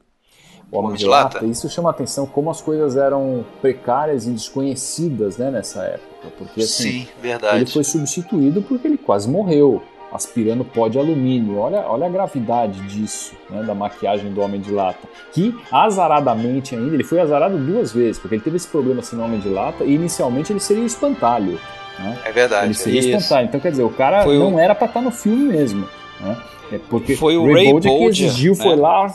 [0.71, 1.45] o Homem de Lata.
[1.45, 6.09] Isso chama a atenção como as coisas eram precárias e desconhecidas né, nessa época.
[6.37, 7.57] Porque assim, Sim, verdade.
[7.57, 11.57] ele foi substituído porque ele quase morreu aspirando pó de alumínio.
[11.57, 15.07] Olha, olha a gravidade disso, né, da maquiagem do Homem de Lata.
[15.31, 19.23] Que, azaradamente ainda, ele foi azarado duas vezes, porque ele teve esse problema assim no
[19.23, 21.59] Homem de Lata e inicialmente ele seria o espantalho.
[21.97, 22.17] Né?
[22.25, 22.67] É verdade.
[22.67, 23.47] Ele seria é espantalho.
[23.47, 24.59] Então, quer dizer, o cara foi não o...
[24.59, 25.87] era para estar no filme mesmo.
[26.19, 26.37] Né?
[26.71, 28.63] É porque foi o Ray, Ray Bolger que exigiu, né?
[28.63, 29.07] foi lá.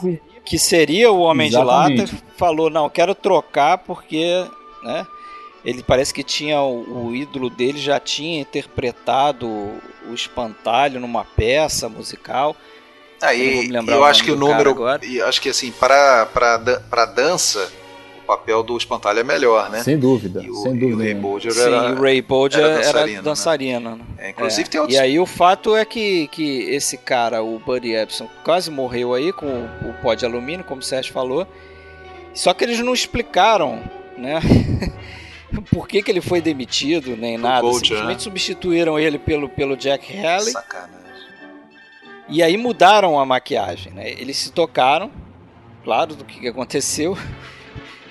[0.45, 2.05] Que seria o Homem Exatamente.
[2.05, 4.47] de Lata, falou: não, quero trocar porque.
[4.83, 5.07] Né?
[5.65, 11.89] ele parece que tinha o, o, ídolo dele já tinha interpretado o espantalho numa peça
[11.89, 12.55] musical.
[13.23, 17.73] Aí eu, eu acho que o número, eu acho que assim para para para dança
[18.27, 19.83] papel do espantalho é melhor, né?
[19.83, 20.97] Sem dúvida, e o, sem dúvida.
[20.97, 23.13] o Ray Bolger Sim, era, o Ray Bolger era dançarino.
[23.13, 24.05] Era dançarino né?
[24.19, 24.71] é, inclusive é.
[24.71, 24.99] tem outros...
[24.99, 29.33] E aí o fato é que, que esse cara, o Buddy Epson, quase morreu aí
[29.33, 31.47] com o, o pó de alumínio, como o Sérgio falou.
[32.33, 33.83] Só que eles não explicaram,
[34.17, 34.41] né?
[35.71, 37.61] por que, que ele foi demitido, nem nada.
[37.61, 38.25] Gold, Simplesmente né?
[38.25, 40.53] substituíram ele pelo, pelo Jack Haley.
[40.53, 41.05] Sacanagem.
[42.29, 44.11] E aí mudaram a maquiagem, né?
[44.11, 45.11] Eles se tocaram,
[45.85, 47.17] claro, do que aconteceu,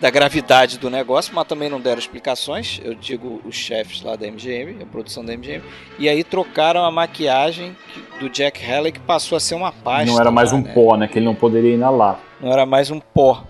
[0.04, 2.82] da gravidade do negócio, mas também não deram explicações.
[2.84, 5.64] Eu digo os chefes lá da MGM, a produção da MGM.
[5.98, 7.74] E aí trocaram a maquiagem
[8.20, 10.12] do Jack Haley, que passou a ser uma pasta.
[10.12, 10.74] Não era mais lá, um né?
[10.74, 11.08] pó, né?
[11.08, 12.20] Que ele não poderia inalar.
[12.42, 13.46] Não era mais um pó.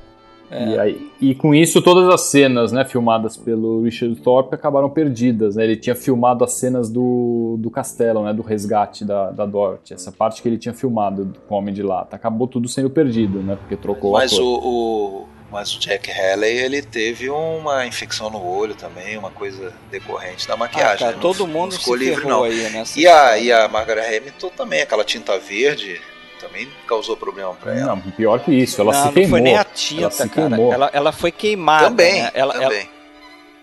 [0.51, 0.67] É.
[0.67, 5.55] E, aí, e com isso todas as cenas né, filmadas pelo Richard Thorpe acabaram perdidas.
[5.55, 5.63] Né?
[5.63, 9.95] Ele tinha filmado as cenas do, do castelo, né, do resgate da, da Dorothy.
[9.95, 12.15] Essa parte que ele tinha filmado com o Homem de Lata.
[12.15, 13.55] Acabou tudo sendo perdido, né?
[13.55, 18.73] Porque trocou Mas o, o, mas o Jack Haley ele teve uma infecção no olho
[18.73, 20.95] também, uma coisa decorrente da maquiagem.
[20.95, 21.21] Ah, cara, né?
[21.21, 22.43] todo mundo não ficou livre, não.
[22.43, 26.01] Aí, e, a, e a Margaret Hamilton também, aquela tinta verde
[26.41, 27.95] também causou problema para ela.
[27.95, 29.29] Não, pior que isso, ela não, se queimou.
[29.29, 30.61] Não foi nem a tinta, ela cara.
[30.61, 31.85] Ela, ela foi queimada.
[31.85, 32.31] Também, né?
[32.33, 32.79] ela, também.
[32.79, 32.89] Ela...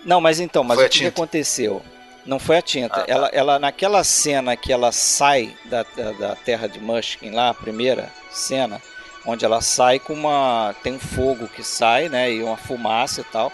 [0.05, 1.83] Não, mas então, mas foi o que, que, aconteceu?
[2.25, 3.01] Não foi a tinta.
[3.01, 3.13] Ah, tá.
[3.13, 7.55] ela, ela, naquela cena que ela sai da, da, da terra de Mushkin lá, a
[7.55, 8.81] primeira cena,
[9.25, 10.75] onde ela sai com uma.
[10.83, 12.33] tem um fogo que sai, né?
[12.33, 13.53] E uma fumaça e tal.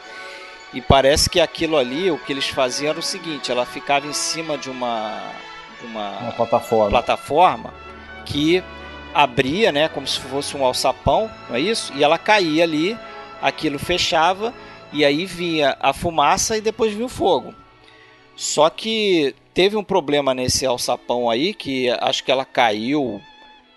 [0.73, 4.13] E parece que aquilo ali, o que eles faziam era o seguinte: ela ficava em
[4.13, 5.33] cima de uma.
[5.81, 6.91] De uma, uma plataforma.
[6.91, 7.75] plataforma
[8.25, 8.63] que
[9.15, 11.93] abria, né, como se fosse um alçapão, não é isso?
[11.95, 12.99] E ela caía ali,
[13.41, 14.53] aquilo fechava
[14.93, 17.55] e aí vinha a fumaça e depois vinha o fogo.
[18.35, 23.21] Só que teve um problema nesse alçapão aí que acho que ela caiu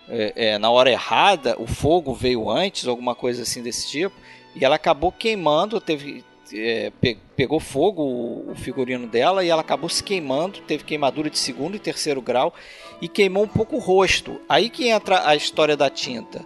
[0.10, 4.16] é, é, na hora errada, o fogo veio antes, alguma coisa assim desse tipo,
[4.56, 6.92] e ela acabou queimando, teve é,
[7.36, 11.76] pegou fogo o, o figurino dela e ela acabou se queimando, teve queimadura de segundo
[11.76, 12.54] e terceiro grau
[13.02, 14.40] e queimou um pouco o rosto.
[14.48, 16.44] Aí que entra a história da tinta.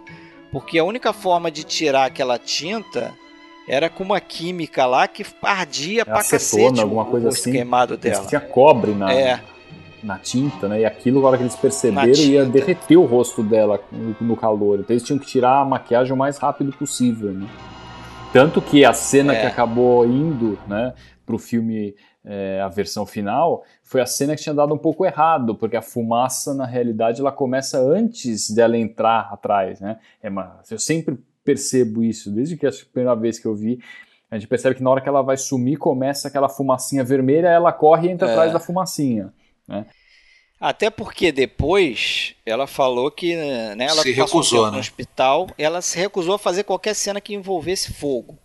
[0.52, 3.14] Porque a única forma de tirar aquela tinta
[3.66, 7.52] era com uma química lá que ardia é pra acetona, cacete alguma coisa rosto assim.
[7.52, 8.26] queimado dela.
[8.26, 9.40] Tinha cobre na, é.
[10.04, 10.80] Na tinta, né?
[10.80, 14.80] E aquilo, na hora que eles perceberam, ia derreter o rosto dela no, no, calor.
[14.80, 17.48] Então eles tinham que tirar a maquiagem o mais rápido possível, né?
[18.32, 19.40] Tanto que a cena é.
[19.40, 20.92] que acabou indo, né,
[21.24, 21.94] pro filme
[22.24, 25.82] é, a versão final, foi a cena que tinha dado um pouco errado, porque a
[25.82, 29.98] fumaça, na realidade, ela começa antes dela entrar atrás, né?
[30.22, 33.78] É uma, eu sempre percebo isso, desde que a primeira vez que eu vi,
[34.30, 37.72] a gente percebe que na hora que ela vai sumir, começa aquela fumacinha vermelha, ela
[37.72, 38.32] corre e entra é.
[38.32, 39.32] atrás da fumacinha,
[39.66, 39.86] né?
[40.60, 44.72] Até porque depois ela falou que né, ela se recusou um né?
[44.72, 48.38] no hospital, ela se recusou a fazer qualquer cena que envolvesse fogo.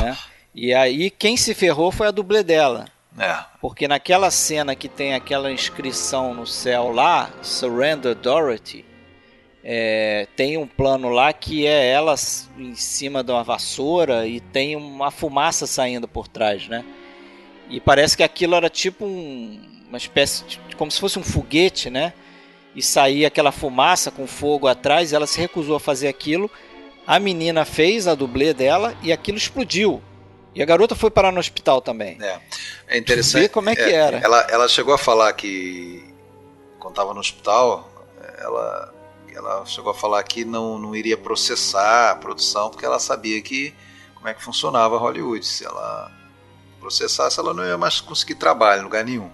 [0.00, 0.16] né?
[0.54, 2.86] E aí quem se ferrou foi a dublê dela.
[3.18, 3.38] É.
[3.60, 8.84] Porque naquela cena que tem aquela inscrição no céu lá, Surrender Dorothy,
[9.62, 12.14] é, tem um plano lá que é ela
[12.58, 16.84] em cima de uma vassoura e tem uma fumaça saindo por trás, né?
[17.70, 21.88] E parece que aquilo era tipo um, uma espécie de, como se fosse um foguete,
[21.88, 22.12] né?
[22.74, 26.50] E saía aquela fumaça com fogo atrás, ela se recusou a fazer aquilo.
[27.06, 30.02] A menina fez a dublê dela e aquilo explodiu.
[30.52, 32.18] E a garota foi parar no hospital também.
[32.20, 32.40] É,
[32.88, 33.48] é interessante.
[33.48, 34.18] como é que é, era.
[34.18, 36.04] Ela, ela chegou a falar que
[36.78, 37.88] quando estava no hospital,
[38.38, 38.94] ela,
[39.32, 43.72] ela chegou a falar que não, não iria processar a produção porque ela sabia que
[44.16, 45.44] como é que funcionava Hollywood.
[45.46, 46.10] Se ela
[46.80, 49.30] processasse, ela não ia mais conseguir trabalho em lugar nenhum.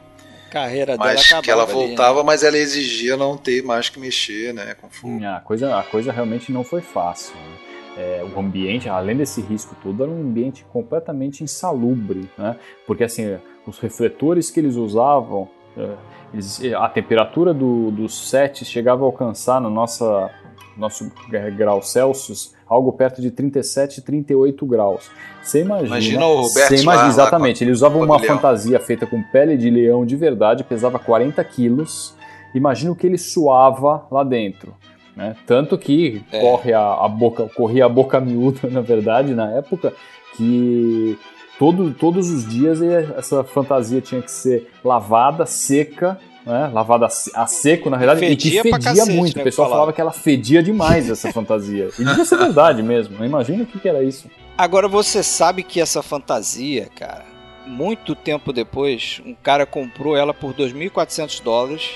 [0.50, 2.24] Carreira mas dela que ela acabava ali, voltava, né?
[2.26, 5.14] mas ela exigia não ter mais que mexer, né, com fogo.
[5.14, 7.34] Hum, A coisa, a coisa realmente não foi fácil.
[7.36, 7.56] né?
[7.98, 12.56] É, o ambiente, além desse risco todo, era um ambiente completamente insalubre, né?
[12.86, 13.36] Porque assim,
[13.66, 15.88] os refletores que eles usavam, é,
[16.32, 20.30] eles- a temperatura do, dos sets chegava a alcançar no nossa,
[20.76, 21.10] nosso
[21.56, 25.10] grau Celsius algo perto de 37, 38 graus.
[25.42, 25.88] Você imagina?
[25.88, 27.58] Imagina o Roberto você imagina, exatamente.
[27.58, 28.34] com a- Eles usavam com a uma do leão.
[28.36, 32.14] fantasia feita com pele de leão de verdade, pesava 40 quilos.
[32.54, 34.72] Imagina o que ele suava lá dentro.
[35.16, 35.34] Né?
[35.46, 36.40] Tanto que É.
[36.40, 39.92] corre a, a boca, corria a boca miúda, na verdade, na época,
[40.36, 41.18] que
[41.58, 46.70] todo, todos os dias essa fantasia tinha que ser lavada, seca, né?
[46.72, 49.36] lavada a se- a seco, na verdade, e que fedia fedia cacete, muito.
[49.36, 51.90] né, O pessoal falava que ela fedia demais, essa fantasia.
[51.98, 53.24] E devia ser verdade mesmo.
[53.24, 54.30] Imagina o que, que era isso.
[54.56, 57.24] Agora você sabe que essa fantasia, cara,
[57.66, 61.90] muito tempo depois, um cara comprou ela por 2.400 dólares,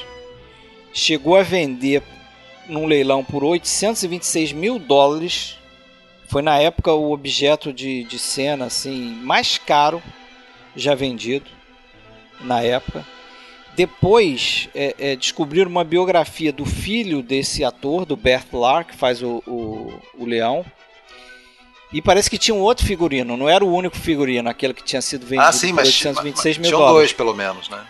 [0.92, 2.02] chegou a vender
[2.68, 5.58] num leilão por 826 mil dólares.
[6.28, 10.02] Foi na época o objeto de, de cena assim mais caro
[10.74, 11.46] já vendido
[12.40, 13.04] na época.
[13.76, 19.22] Depois é, é, descobriram uma biografia do filho desse ator, do Bert Lark, que faz
[19.22, 20.64] o, o, o leão.
[21.92, 25.00] E parece que tinha um outro figurino, não era o único figurino, aquele que tinha
[25.02, 26.98] sido vendido Ah, sim, por mas, 826 mas mil tinham dólares.
[26.98, 27.84] dois, pelo menos, né?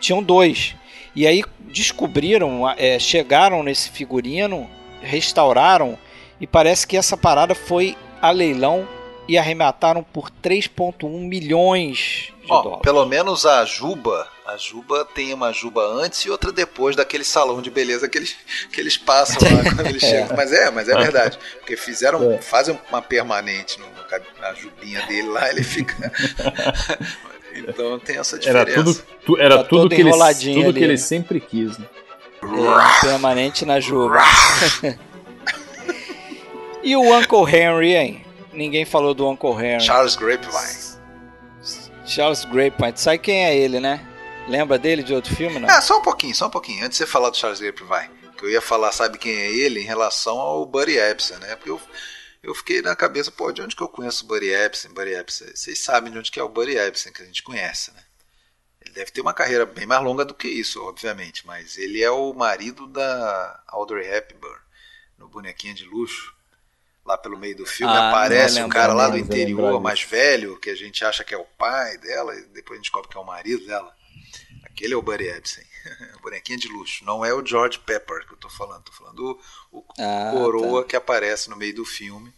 [0.00, 0.74] Tinham dois.
[1.14, 4.68] E aí descobriram, é, chegaram nesse figurino,
[5.02, 5.98] restauraram,
[6.40, 8.88] e parece que essa parada foi a leilão
[9.28, 12.80] e arremataram por 3,1 milhões de dólares.
[12.82, 17.62] pelo menos a Juba, a Juba tem uma Juba antes e outra depois daquele salão
[17.62, 18.36] de beleza que eles,
[18.72, 20.36] que eles passam lá quando eles chegam.
[20.36, 21.38] Mas é, mas é verdade.
[21.58, 22.38] Porque fizeram, É.
[22.42, 23.86] fazem uma permanente no,
[24.40, 26.12] na Jubinha dele lá, ele fica.
[27.56, 29.02] então tem essa Era diferença.
[29.02, 30.34] tudo, tu- era Tá tudo que ele, tudo ali,
[30.72, 30.96] que ele né?
[30.96, 31.78] sempre quis.
[31.78, 31.86] né?
[32.42, 34.18] É, permanente na juba.
[36.82, 38.24] e o Uncle Henry, hein?
[38.52, 39.80] Ninguém falou do Uncle Henry.
[39.80, 40.92] Charles Grapevine.
[42.04, 42.92] Charles Grapevine.
[42.96, 44.00] Sabe quem é ele, né?
[44.48, 45.68] Lembra dele de outro filme, não?
[45.68, 46.84] Ah, só um pouquinho, só um pouquinho.
[46.84, 49.80] Antes de você falar do Charles Grapevine, que eu ia falar, sabe quem é ele,
[49.80, 51.54] em relação ao Buddy Epson, né?
[51.56, 51.80] Porque eu,
[52.42, 54.88] eu fiquei na cabeça, pô, de onde que eu conheço o Buddy Epson?
[54.90, 57.92] Buddy Epson, vocês sabem de onde que é o Buddy Epson, que a gente conhece,
[57.92, 58.02] né?
[58.84, 62.10] Ele deve ter uma carreira bem mais longa do que isso, obviamente, mas ele é
[62.10, 64.58] o marido da Audrey Hepburn,
[65.16, 66.34] no Bonequinha de Luxo.
[67.04, 70.70] Lá pelo meio do filme Ah, aparece um cara lá do interior, mais velho, que
[70.70, 73.20] a gente acha que é o pai dela, e depois a gente descobre que é
[73.20, 73.92] o marido dela.
[74.72, 75.60] Aquele é o Buddy Epson.
[76.18, 77.04] o bonequinho de luxo.
[77.04, 78.82] Não é o George Pepper que eu tô falando.
[78.82, 79.38] Tô falando
[79.70, 82.32] o, o Ah, coroa que aparece no meio do filme.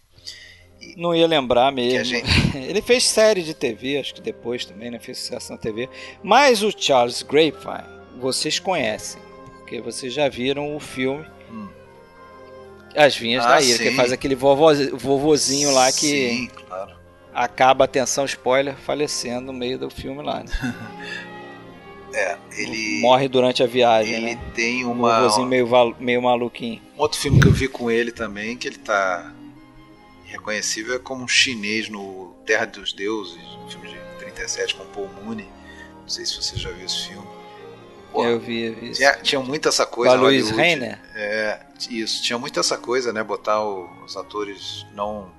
[0.97, 2.05] Não ia lembrar Que mesmo.
[2.05, 2.29] gente-
[2.59, 4.99] Ele fez série de TV, acho que depois também, né?
[4.99, 5.89] Fez sucesso na TV.
[6.23, 7.89] Mas o Charles Grapevine,
[8.21, 9.21] vocês conhecem.
[9.61, 11.69] Porque vocês já viram o filme Hum.
[12.97, 13.97] As Vinhas Ah, da Ira, que sim.
[13.97, 16.95] faz aquele vovoz- vovozinho lá que Sim, claro.
[17.33, 20.43] acaba, atenção, spoiler, falecendo no meio do filme lá.
[20.45, 20.51] Né?
[22.15, 23.01] É, ele.
[23.01, 24.41] Morre durante a viagem, Ele né?
[24.55, 25.21] tem Um uma.
[25.21, 26.81] vovozinho meio, val- meio maluquinho.
[26.97, 29.33] Um outro filme que eu vi com ele também, que ele tá
[30.25, 35.09] reconhecível, é como um chinês no Terra dos Deuses, um filme de 37 com Paul
[35.23, 35.49] Mooney.
[36.03, 37.27] Não sei se você já viu esse filme.
[38.13, 38.93] Porra, Eu vi, eu vi.
[38.93, 40.15] tinha, tinha muito essa Com coisa.
[40.15, 40.51] a Luiz.
[40.51, 41.01] Reiner?
[41.15, 41.61] É,
[41.91, 42.23] isso.
[42.23, 43.25] Tinha muito essa coisa, né?
[43.25, 45.31] Botar o- os atores não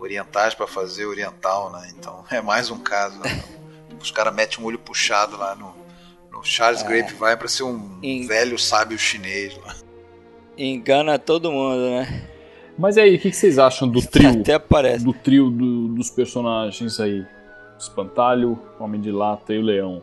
[0.00, 1.92] orientais pra fazer oriental, né?
[1.96, 3.18] Então é mais um caso.
[3.20, 3.42] né?
[4.00, 5.74] Os caras metem um olho puxado lá no,
[6.38, 6.86] no Charles É.
[6.86, 9.74] Grapevine pra ser um Em- velho sábio chinês lá.
[10.56, 12.28] Engana todo mundo, né?
[12.78, 14.30] Mas e aí, o que, que vocês acham do trio?
[14.40, 15.04] Até parece.
[15.04, 17.24] do trio do- dos personagens aí.
[17.78, 20.02] Espantalho, Homem de Lata e o Leão.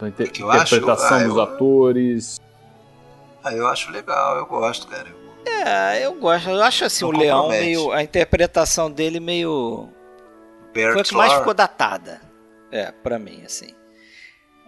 [0.00, 0.74] Da inter- que eu acho?
[0.76, 2.40] interpretação Ah, dos eu- atores.
[3.44, 5.08] Ah, eu acho legal, eu gosto, cara.
[5.44, 6.48] É, eu gosto.
[6.50, 7.90] Eu acho assim, Não o Leão meio.
[7.92, 9.88] A interpretação dele meio.
[10.72, 12.20] Bert Foi a que mais ficou datada.
[12.70, 13.74] É, pra mim, assim.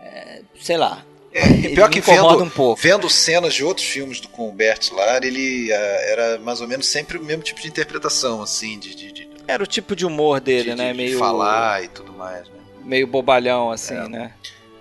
[0.05, 1.05] É, sei lá.
[1.33, 2.81] É, e pior que vendo, um pouco.
[2.81, 6.69] vendo cenas de outros filmes do, com o Bert Lahr, ele ah, era mais ou
[6.69, 10.07] menos sempre o mesmo tipo de interpretação, assim, de, de, de, Era o tipo de
[10.07, 10.93] humor dele, de- né?
[10.93, 11.19] de meio.
[11.19, 12.55] falar e tudo mais, né?
[12.85, 14.09] Meio bobalhão, assim, É.
[14.09, 14.33] né?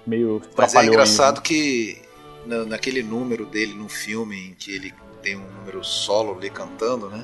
[0.05, 1.41] Meio Mas é engraçado né?
[1.43, 1.97] que
[2.45, 4.93] na- naquele número dele no filme em que ele
[5.24, 7.24] tem um número solo ali cantando, né?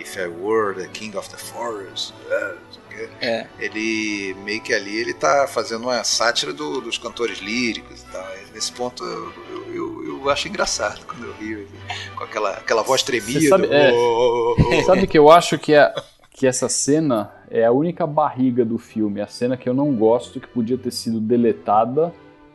[0.00, 3.08] If I Were the King of the Forest, é, não sei o quê.
[3.20, 3.46] É.
[3.58, 8.26] ele meio que ali ele tá fazendo uma sátira do- dos cantores líricos e tal.
[8.48, 12.50] E Nesse ponto eu, eu, eu, eu acho engraçado quando eu rio assim, com aquela,
[12.50, 13.40] aquela voz tremida.
[13.40, 13.92] Você sabe- é.
[13.92, 14.82] Oh, oh, oh.
[14.84, 15.94] Sabe que eu acho que, é,
[16.32, 19.20] que essa cena é a única barriga do filme.
[19.20, 22.12] A cena que eu não gosto, que podia ter sido deletada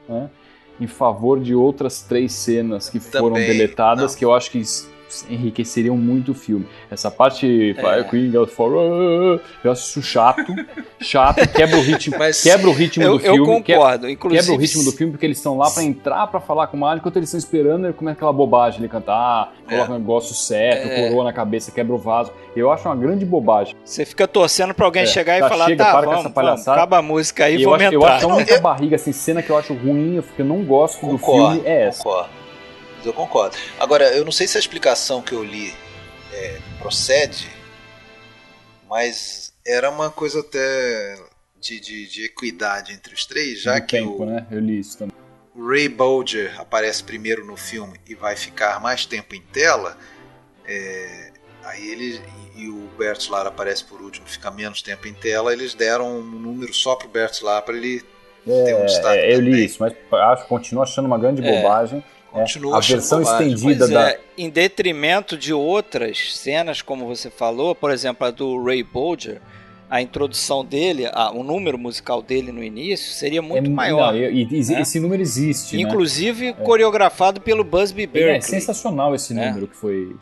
[0.08, 0.30] né,
[0.80, 4.20] em favor de outras três cenas que foram Também, deletadas, não.
[4.20, 4.62] que eu acho que
[5.30, 6.66] enriqueceriam muito o filme.
[6.90, 8.00] Essa parte É.
[8.00, 8.04] é.
[8.04, 8.72] Queen for
[9.64, 10.44] eu acho isso chato,
[11.00, 14.10] chato, quebra o ritmo, Mas quebra o ritmo Eu, do filme, eu que- concordo.
[14.10, 16.78] Inclusive, Quebra o ritmo do filme porque eles estão lá pra entrar pra falar com
[16.78, 20.34] o Mario, enquanto eles estão esperando, ele começa aquela bobagem, ele cantar, coloca um negócio
[20.36, 21.08] certo, É.
[21.10, 22.32] coroa na cabeça, quebra o vaso.
[22.56, 23.76] Eu acho uma grande bobagem.
[23.84, 26.20] Você fica torcendo pra alguém É, chegar tá, e falar, chega, tá, para com vamos,
[26.26, 26.78] essa vamos, palhaçada.
[26.78, 29.50] acaba a música aí, eu, vamos acho, eu acho a única barriga, assim, cena que
[29.50, 32.04] eu acho ruim, que eu não gosto do Concordo, filme é essa.
[32.04, 32.30] concordo.
[33.06, 33.56] Eu concordo.
[33.80, 35.74] Agora, eu não sei se a explicação que eu li
[36.34, 37.50] é, procede,
[38.90, 41.18] mas era uma coisa até
[41.60, 44.46] de, de, de equidade entre os três, já do que tempo, o, né?
[44.52, 45.16] Eu li isso também.
[45.56, 49.98] o Ray Bolger aparece primeiro no filme e vai ficar mais tempo em tela,
[50.68, 51.32] é,
[51.64, 52.22] aí ele
[52.56, 56.24] e, o Bert Lar aparece por último, fica menos tempo em tela, eles deram um
[56.24, 58.04] número só pro Bert Lar para ele
[58.46, 59.18] ter um destaque.
[59.18, 59.66] É, eu li também.
[59.66, 61.52] isso, mas acho, continuo achando uma grande É.
[62.36, 64.10] É, Continua a achando versão bobagem, estendida da.
[64.12, 69.42] é, em detrimento de outras cenas, como você falou, por exemplo, a do Ray Bolger,
[69.90, 74.14] a introdução dele, a- o número musical dele no início seria muito é, maior.
[74.14, 74.82] não, e, e- né?
[74.82, 75.76] Esse número existe.
[75.78, 75.84] né?
[75.84, 78.42] Inclusive coreografado pelo Busby É, Berkeley.
[78.42, 79.48] sensacional esse É.
[79.48, 80.16] número que foi.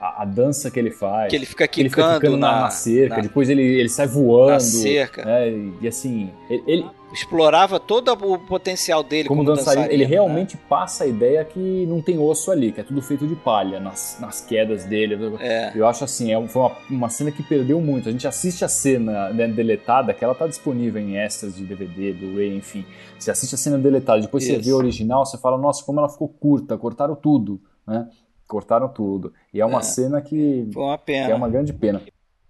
[0.00, 1.28] A, a dança que ele faz.
[1.30, 3.88] que ele fica que ele quicando, fica ficando na, na cerca, na- depois ele, ele
[3.88, 4.52] sai voando.
[4.52, 5.24] na cerca.
[5.24, 10.10] né, e, assim, ele, ele- Explorava todo o potencial dele como como, dançarino, ele né?
[10.10, 13.80] realmente passa a ideia que não tem osso ali, que é tudo feito de palha,
[13.80, 15.16] nas, nas quedas dele.
[15.40, 15.72] É.
[15.74, 18.10] Eu acho assim, é, foi uma, uma cena que perdeu muito.
[18.10, 22.12] A gente assiste a cena né, deletada, que ela tá disponível em extras de DVD,
[22.12, 22.84] Blu-ray, enfim.
[23.18, 24.64] Você assiste a cena deletada, depois você Isso.
[24.64, 28.06] vê a original, você fala, nossa, como ela ficou curta, cortaram tudo, né?
[28.48, 29.32] Cortaram tudo.
[29.54, 29.82] E é uma É.
[29.82, 31.30] cena que, Foi uma que pena.
[31.30, 32.02] é uma grande pena.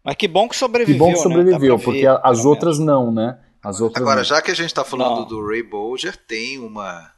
[0.03, 1.22] Mas que bom que Que sobreviveu, bom que né?
[1.22, 3.38] sobreviveu, pra porque ver, as outras não, né?
[3.62, 4.24] As outras Agora, não.
[4.24, 5.26] já que a gente está falando Não.
[5.26, 7.11] do Ray Bolger, tem uma,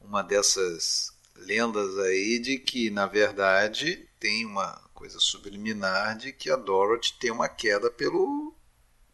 [0.00, 6.54] uma dessas lendas aí de que, na verdade, tem uma coisa subliminar de que a
[6.56, 8.54] Dorothy tem uma queda pelo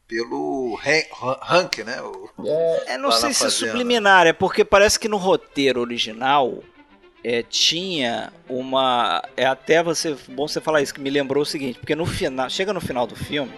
[0.06, 2.00] pelo Han- Hank, né?
[2.02, 6.62] O- É, É, não sei se é subliminar, é porque parece que no roteiro original
[7.22, 9.22] é, tinha uma.
[9.36, 10.16] É até você.
[10.28, 12.48] Bom você falar isso, que me lembrou o seguinte, porque no final.
[12.48, 13.52] Chega no final do filme,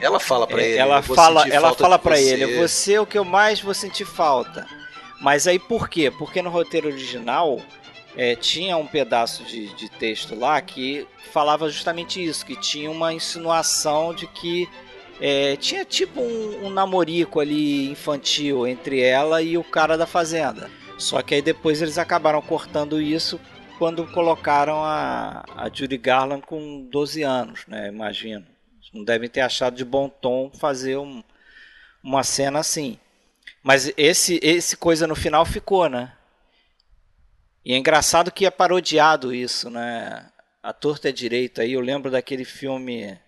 [0.00, 0.78] Ela fala pra é, ele.
[0.78, 3.60] ela "Eu vou fala, ela fala para você." ele, você é o que eu mais
[3.60, 4.66] vou sentir falta.
[5.20, 6.10] Mas aí por quê?
[6.10, 7.60] Porque no roteiro original
[8.16, 13.12] é, tinha um pedaço de, de texto lá que falava justamente isso, que tinha uma
[13.14, 14.68] insinuação de que
[15.20, 20.70] é, tinha tipo um, um namorico ali infantil entre ela e o cara da fazenda.
[20.98, 23.40] Só que aí depois eles acabaram cortando isso
[23.78, 27.88] quando colocaram a, a Judy Garland com 12 anos, né?
[27.88, 28.46] Imagino.
[28.94, 31.22] Não devem ter achado de bom tom fazer um-
[32.02, 32.98] uma cena assim.
[33.62, 36.12] Mas esse, esse coisa no final ficou, né?
[37.64, 40.30] E é engraçado que é parodiado isso, né?
[40.62, 41.72] A torta é direito aí.
[41.72, 43.18] Eu lembro daquele filme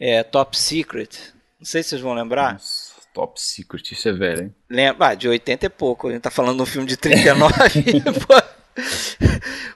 [0.00, 1.32] é, Top Secret.
[1.60, 2.54] Não sei se vocês vão lembrar.
[2.54, 4.54] Nossa, top secret, isso é velho, hein?
[4.68, 5.08] Lembra?
[5.08, 6.08] Ah, de 80 é pouco.
[6.08, 7.54] A gente tá falando de um filme de 39.
[8.26, 8.34] pô.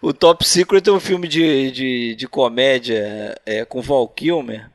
[0.02, 4.68] o Top Secret é um filme de, de, de comédia é, com Val Kilmer.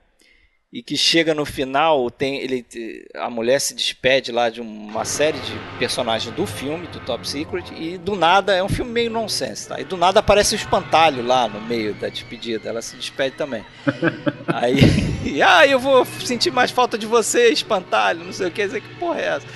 [0.74, 2.65] E que chega no final, tem ele,
[3.13, 7.65] a mulher se despede lá de uma série de personagens do filme, do Top Secret,
[7.78, 9.80] e do nada, é um filme meio nonsense, tá?
[9.80, 13.63] E do nada aparece o espantalho lá no meio da despedida, ela se despede também.
[14.47, 14.80] Aí,
[15.45, 18.95] ah, eu vou sentir mais falta de você, espantalho, não sei o que, dizer que
[18.95, 19.47] porra é essa?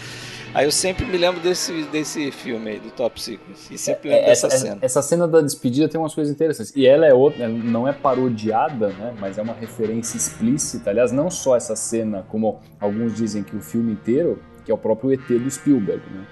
[0.54, 4.26] Aí eu sempre me lembro desse, desse filme aí, do Top Secret, e sempre lembro
[4.26, 4.78] É, essa, dessa cena.
[4.82, 6.74] essa cena da despedida tem umas coisas interessantes.
[6.76, 9.14] E ela é outra, ela não é parodiada, né?
[9.20, 10.90] Mas é uma referência explícita.
[10.90, 14.78] Aliás, não só essa cena, como alguns dizem que o filme inteiro, que é o
[14.78, 16.26] próprio ET do Spielberg, né?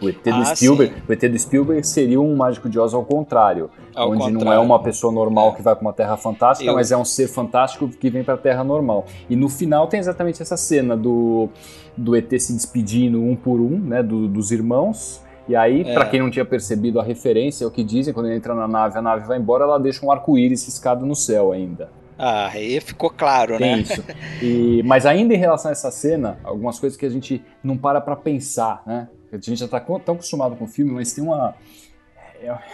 [0.00, 1.02] O ET do Ah, Spielberg, sim.
[1.08, 4.32] o ET do Spielberg seria um mágico de Oz ao contrário, Ao onde não é
[4.34, 4.62] contrário.
[4.62, 7.88] uma pessoa normal que vai para uma terra fantástica, Eu- mas é um ser fantástico
[7.88, 9.06] que vem para a terra normal.
[9.28, 11.48] E no final tem exatamente essa cena do
[11.98, 15.22] do ET se despedindo um por um, né, do- dos irmãos.
[15.48, 15.94] E aí, É.
[15.94, 18.68] pra quem não tinha percebido a referência, é o que dizem, quando ele entra na
[18.68, 21.90] nave, a nave vai embora, ela deixa um arco-íris ciscado no céu ainda.
[22.18, 23.80] Ah, aí ficou claro, Tem né?
[23.82, 24.04] isso.
[24.42, 28.00] E, mas ainda em relação a essa cena, algumas coisas que a gente não para
[28.00, 29.08] pra pensar, né?
[29.32, 31.54] A gente já tá tão acostumado com o filme, mas tem uma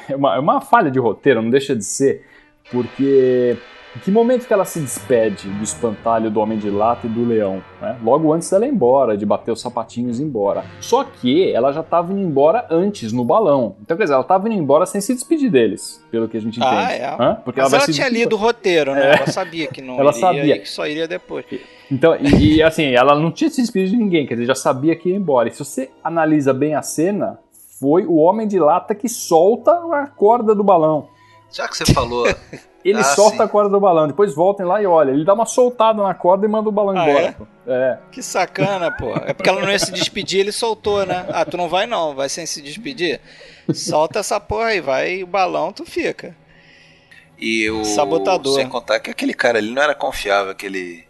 [0.08, 2.22] é uma, é uma falha de roteiro, não deixa de ser,
[2.70, 3.56] porque
[3.96, 7.24] em que momento que ela se despede do espantalho do Homem de Lata e do
[7.24, 7.62] Leão?
[7.80, 7.96] né?
[8.02, 10.64] Logo antes dela ir embora, de bater os sapatinhos e ir embora.
[10.80, 13.76] Só que ela já estava indo embora antes, no balão.
[13.82, 16.58] Então, quer dizer, ela estava indo embora sem se despedir deles, pelo que a gente
[16.58, 16.74] entende.
[16.74, 17.16] Ah, é.
[17.18, 17.38] Hã?
[17.44, 19.12] Porque Mas ela se tinha lido o roteiro, né?
[19.12, 19.16] É.
[19.16, 20.58] Ela sabia que não Ela iria sabia.
[20.58, 21.44] que só iria depois.
[21.90, 24.96] Então, e, e, assim, ela não tinha se despedido de ninguém, quer dizer, já sabia
[24.96, 25.48] que ia embora.
[25.48, 27.38] E se você analisa bem a cena,
[27.78, 31.08] foi o Homem de Lata que solta a corda do balão.
[31.54, 32.26] Já que você falou.
[32.84, 33.42] ele ah, solta sim.
[33.44, 35.12] a corda do balão, depois voltem lá e olha.
[35.12, 37.36] Ele dá uma soltada na corda e manda o balão ah, embora.
[37.66, 37.72] É?
[37.72, 37.98] é?
[38.10, 39.14] Que sacana, pô.
[39.24, 41.24] É porque ela não ia se despedir, ele soltou, né?
[41.28, 43.20] Ah, tu não vai não, vai sem se despedir?
[43.72, 46.36] Solta essa porra aí, vai o balão, tu fica.
[47.38, 47.84] E o.
[47.84, 48.54] Sabotador.
[48.54, 51.04] Sem contar que aquele cara ali não era confiável, aquele.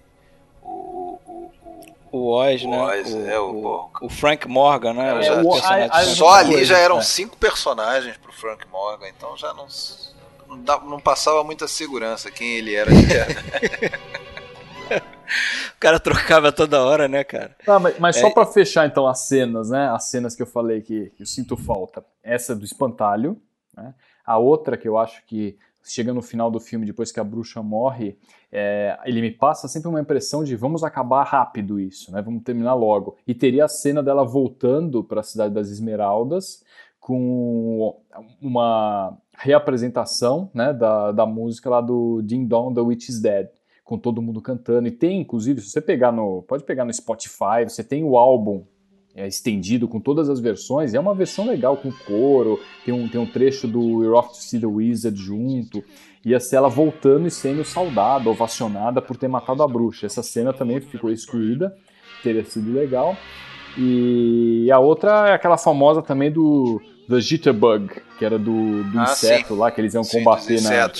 [2.13, 2.81] O Oz, né?
[2.81, 5.27] Oz, o, é, o, o, o, Frank Morgan, né?
[5.27, 9.53] É, o, a, a, só ali já eram cinco personagens pro Frank Morgan, então já
[9.53, 9.67] não,
[10.57, 12.91] não, não passava muita segurança quem ele era.
[15.75, 17.57] o cara trocava toda hora, né, cara?
[17.65, 19.89] Tá, mas, mas é, só para fechar então as cenas, né?
[19.89, 22.05] As cenas que eu falei que, que eu sinto falta.
[22.23, 23.41] Essa do espantalho,
[23.77, 23.95] né?
[24.25, 27.63] A outra que eu acho que chega no final do filme, depois que a bruxa
[27.63, 28.17] morre,
[28.51, 32.23] é, ele me passa sempre uma impressão de vamos acabar rápido isso, né?
[32.23, 33.17] Vamos terminar logo.
[33.27, 36.65] E teria a cena dela voltando para a cidade das Esmeraldas
[37.05, 38.01] com
[38.41, 43.49] uma reapresentação né, da, da música lá do Ding Dong, The Witch is Dead,
[43.85, 44.89] com todo mundo cantando.
[44.89, 46.43] E tem, inclusive, se você pegar no.
[46.49, 48.65] Pode pegar no Spotify, você tem o álbum
[49.15, 50.95] é, estendido com todas as versões.
[50.95, 54.37] É uma versão legal com coro, tem um, tem um trecho do We're Off to
[54.37, 55.85] See the Wizard junto.
[56.25, 60.07] Ia ser ela voltando e sendo saudada, ovacionada por ter matado a bruxa.
[60.07, 61.77] Essa cena também ficou excluída,
[62.23, 63.15] teria sido legal.
[63.77, 69.05] E a outra é aquela famosa também do The Jitterbug, que era do, do ah,
[69.05, 69.59] inseto sim.
[69.59, 70.91] lá, que eles iam sim, combater na.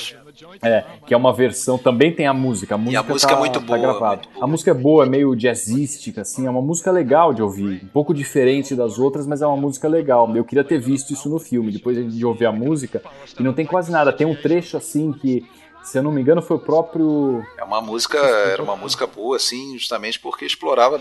[0.63, 2.75] É, que é uma versão, também tem a música.
[2.75, 4.17] A música, e a música tá, é muito tá boa.
[4.17, 7.85] Muito a música é boa, é meio jazzística, assim, é uma música legal de ouvir.
[7.85, 10.35] Um pouco diferente das outras, mas é uma música legal.
[10.35, 13.01] Eu queria ter visto isso no filme, depois de ouvir a música,
[13.39, 14.13] e não tem quase nada.
[14.13, 15.47] Tem um trecho assim que
[15.85, 17.45] se eu não me engano, foi o próprio.
[17.59, 20.99] É uma música, era uma música boa, assim, justamente porque explorava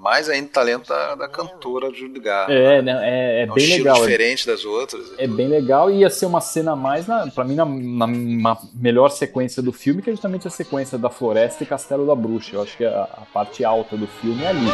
[0.00, 2.54] mais ainda talento da, da cantora Julie Garland.
[2.54, 2.92] É, né?
[3.02, 4.00] é, é, é bem um legal.
[4.00, 5.12] diferente das outras.
[5.18, 9.08] É bem legal e ia ser uma cena mais, na, pra mim, na, na melhor
[9.08, 12.56] sequência do filme, que é justamente a sequência da floresta e Castelo da Bruxa.
[12.56, 14.72] Eu acho que a, a parte alta do filme é ali, né?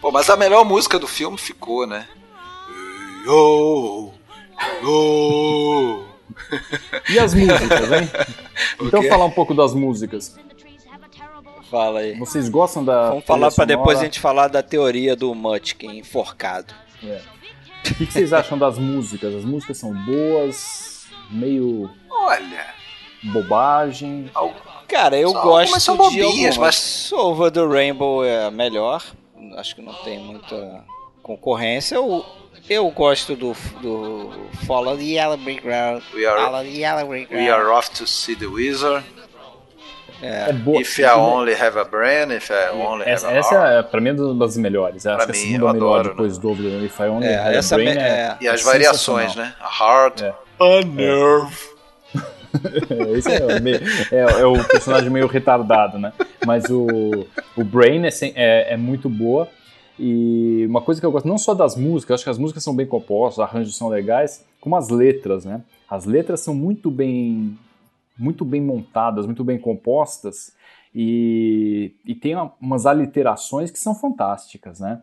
[0.00, 2.06] Pô, mas a melhor música do filme ficou, né?
[3.24, 4.12] Yo,
[4.84, 6.02] Oh!
[7.08, 8.10] e as músicas, hein?
[8.80, 10.36] Então falar um pouco das músicas.
[11.70, 12.14] Fala aí.
[12.18, 13.10] Vocês gostam da.
[13.10, 16.72] Vamos falar para depois a gente falar da teoria do Mutkin enforcado.
[17.02, 17.20] É.
[17.80, 19.34] O que, que vocês acham das músicas?
[19.34, 21.90] As músicas são boas, meio.
[22.10, 22.66] Olha.
[23.24, 24.30] Bobagem.
[24.86, 29.02] Cara, eu gosto são bobinhas, de mas Over the Rainbow é a melhor.
[29.56, 30.84] Acho que não tem muita
[31.22, 32.00] concorrência.
[32.00, 32.24] O
[32.68, 34.30] eu gosto do, do
[34.66, 36.02] Follow the Yellow Brick Road.
[36.14, 37.42] We are, Follow the Yellow Brick Road.
[37.42, 39.04] We are off to see the wizard.
[40.22, 40.50] É.
[40.50, 40.80] é boa.
[40.80, 44.00] If I only have a brain, if I only essa, have a Essa é, pra
[44.00, 45.06] mim, é uma das melhores.
[45.06, 46.42] Acho pra que a segunda melhor adoro, depois né?
[46.42, 47.88] do Over If I only é, have a brain.
[47.88, 49.54] É, é, e as variações, né?
[49.60, 50.34] A heart, é.
[50.60, 51.74] a nerve.
[53.16, 53.80] Esse é, meio,
[54.12, 56.12] é, é, o personagem meio retardado, né?
[56.46, 59.48] Mas o, o Brain é, é, é muito boa.
[59.98, 62.74] E uma coisa que eu gosto não só das músicas, acho que as músicas são
[62.74, 65.62] bem compostas, os arranjos são legais, como as letras, né?
[65.88, 67.56] As letras são muito bem
[68.16, 70.52] muito bem montadas, muito bem compostas
[70.94, 75.02] e, e tem umas aliterações que são fantásticas, né?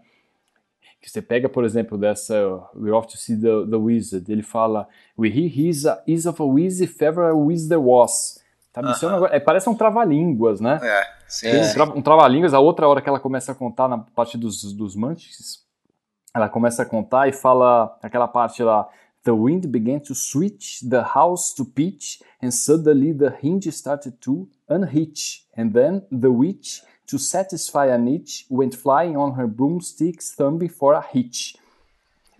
[1.02, 2.34] Que você pega, por exemplo, dessa
[2.76, 4.88] We're off to see the, the wizard, ele fala
[5.18, 8.41] We hear he's, a, of a wizard if a wizard was.
[8.74, 9.30] Tá, uh -huh.
[9.32, 10.80] é, parece um trava-línguas, né?
[10.82, 13.88] É, sim, Tem um, tra um trava-línguas, a outra hora que ela começa a contar
[13.88, 15.60] na parte dos, dos manches,
[16.34, 18.88] ela começa a contar e fala aquela parte lá,
[19.24, 24.48] The wind began to switch the house to pitch, and suddenly the hinge started to
[24.68, 30.70] unhitch, and then the witch, to satisfy a niche, went flying on her broomsticks, thumbing
[30.70, 31.56] for a hitch.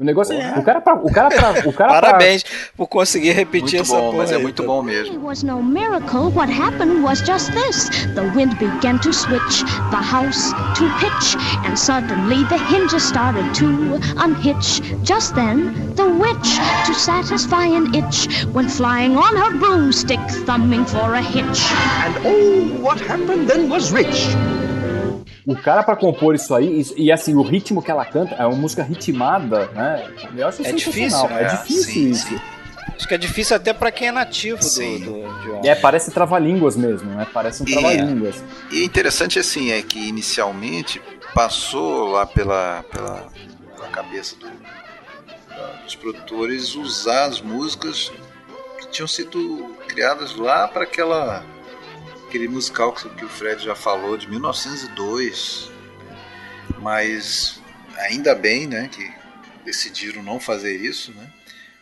[0.02, 0.58] O negócio é.
[0.58, 2.52] O cara pra, o cara pra, o cara Parabéns pra...
[2.76, 4.18] por conseguir repetir muito essa bom, porra.
[4.18, 5.14] Mas é muito bom mesmo.
[5.14, 6.32] It was no miracle.
[6.32, 7.88] What happened was just this.
[8.16, 11.38] The wind began to switch, the house to pitch,
[11.68, 14.82] and suddenly the hinges started to unhitch.
[15.04, 21.14] Just then, the witch, to satisfy an itch, went flying on her broomstick, thumbing for
[21.14, 21.62] a hitch.
[22.02, 24.36] And oh, what happened then was rich.
[25.46, 28.46] O cara para compor isso aí, e, e, assim, o ritmo que ela canta é
[28.46, 30.08] uma música ritmada, né?
[30.36, 31.44] Eu acho é difícil, né?
[31.44, 32.28] É difícil sim, isso.
[32.28, 32.40] Sim.
[32.96, 35.62] Acho que é difícil até para quem é nativo do, do idioma.
[35.66, 37.26] É, parece trava-línguas mesmo, né?
[37.34, 38.44] Parece um trava-línguas.
[38.72, 41.02] E, e interessante assim é que inicialmente
[41.34, 43.28] passou lá pela, pela,
[43.76, 44.48] pela cabeça do,
[45.84, 48.12] dos produtores usar as músicas
[48.80, 51.44] que tinham sido criadas lá para aquela
[52.32, 55.70] aquele musical que, o Fred já falou, de 1902.
[56.80, 57.62] Mas
[57.98, 59.14] ainda bem né, que
[59.66, 61.14] decidiram não fazer isso.
[61.14, 61.30] Né?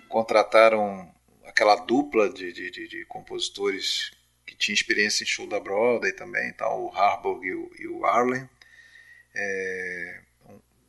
[0.07, 1.07] Contrataram
[1.45, 4.09] aquela dupla de, de, de, de compositores
[4.43, 6.67] que tinha experiência em show da Broadway também, tá?
[6.75, 8.49] o Harburg e o, e o Arlen.
[9.35, 10.21] É,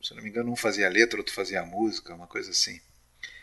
[0.01, 2.81] se não me engano, um fazia a letra, outro fazia a música, uma coisa assim.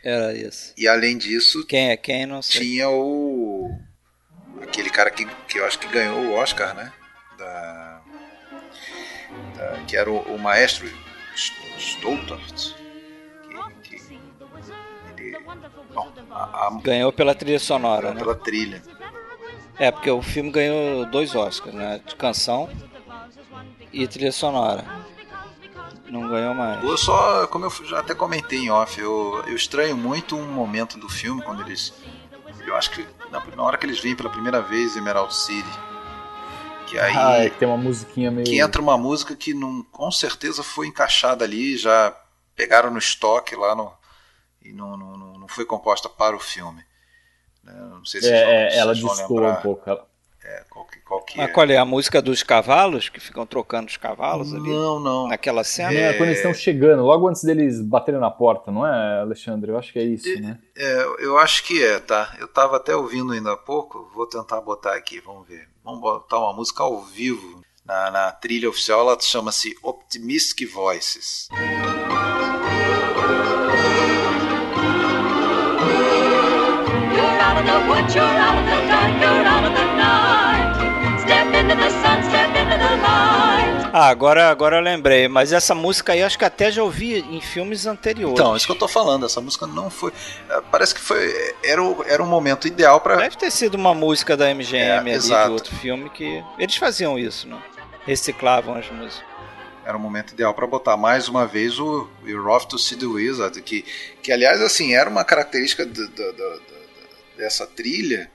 [0.03, 0.75] Era isso.
[0.77, 2.63] E além disso, quem é quem não sei.
[2.63, 3.71] Tinha o
[4.63, 6.93] aquele cara que, que eu acho que ganhou o Oscar, né?
[7.37, 8.01] Da,
[9.57, 10.89] da que era o, o maestro.
[13.83, 15.39] Que, que ele,
[15.95, 18.21] bom, a, a, ganhou pela trilha sonora, né?
[18.21, 18.83] Pela trilha.
[19.79, 22.01] É, porque o filme ganhou dois Oscars, né?
[22.05, 22.69] De canção
[23.93, 24.85] e trilha sonora.
[26.07, 26.83] Não ganhou mais.
[26.83, 30.99] Eu só, como eu já até comentei em off, eu, eu estranho muito um momento
[30.99, 31.93] do filme quando eles.
[32.67, 35.69] Eu acho que na, na hora que eles vêm pela primeira vez em Emerald City.
[36.87, 37.15] Que aí.
[37.17, 38.47] Ah, é que tem uma musiquinha meio.
[38.47, 42.15] Que entra uma música que não, com certeza foi encaixada ali, já
[42.57, 43.93] pegaram no estoque lá no.
[44.63, 46.83] E não, não, não foi composta para o filme.
[47.63, 49.83] Né, não sei se é, vão, ela distorce um pouco.
[49.89, 50.08] Ela...
[50.49, 51.53] É, qual que, qual que Mas é?
[51.53, 51.77] qual é?
[51.77, 54.71] A música dos cavalos, que ficam trocando os cavalos ali?
[54.71, 55.29] Não, não.
[55.29, 55.93] Naquela cena?
[55.93, 59.71] É, quando eles estão chegando, logo antes deles baterem na porta, não é, Alexandre?
[59.71, 60.59] Eu acho que é isso, é, né?
[60.75, 62.35] É, eu acho que é, tá?
[62.41, 65.69] Eu tava até ouvindo ainda há pouco, vou tentar botar aqui, vamos ver.
[65.85, 67.61] Vamos botar uma música ao vivo.
[67.85, 71.49] Na, na trilha oficial ela chama-se Optimistic Voices.
[77.15, 80.28] You're out of the woods, you're out of the dark,
[83.91, 87.41] Ah, agora, agora eu lembrei, mas essa música aí acho que até já ouvi em
[87.41, 88.39] filmes anteriores.
[88.39, 90.13] Então, isso que eu tô falando, essa música não foi.
[90.51, 91.33] é, Parece que foi.
[91.65, 94.79] Era, o, era um momento ideal para Deve ter sido uma música da MGM
[95.11, 96.45] É, ali de outro filme que.
[96.59, 97.59] Eles faziam isso, né?
[98.07, 99.25] Reciclavam as músicas.
[99.85, 103.07] era o momento ideal para botar mais uma vez o You're Off to See the
[103.07, 103.85] Wizard, que,
[104.23, 106.63] que aliás assim era uma característica do- do- do-
[107.39, 108.31] dessa trilha,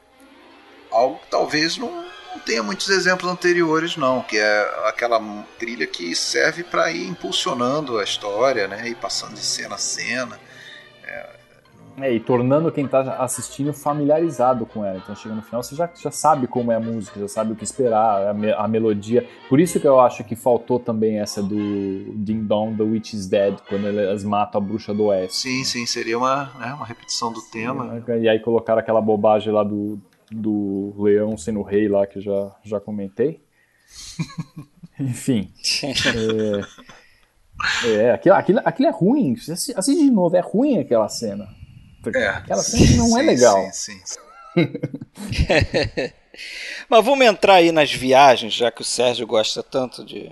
[0.91, 5.19] algo que talvez não, não tenha muitos exemplos anteriores não, que é aquela
[5.59, 10.39] trilha que serve para ir impulsionando a história, né, e passando de cena a cena.
[11.95, 14.97] É, e tornando quem tá assistindo familiarizado com ela.
[14.97, 17.55] Então chega no final, você já, já sabe como é a música, já sabe o
[17.55, 19.29] que esperar, a, me- a melodia.
[19.47, 21.55] Por isso que eu acho que faltou também essa do
[22.15, 25.35] Ding Dong, The Witch is Dead, quando elas matam a bruxa do oeste.
[25.37, 28.03] Sim, sim, seria uma, né, uma repetição do tema.
[28.19, 30.01] E aí colocaram aquela bobagem lá do,
[30.31, 33.41] do leão sendo rei lá, que eu já, já comentei.
[34.99, 35.51] Enfim.
[37.85, 39.35] É, é, aquilo, aquilo, aquilo é ruim.
[39.35, 41.47] Você assi- assiste de novo, é ruim aquela cena.
[42.15, 43.69] É, Aquela cena não é sim, legal.
[43.71, 44.19] Sim, sim.
[46.89, 50.31] Mas vamos entrar aí nas viagens, já que o Sérgio gosta tanto de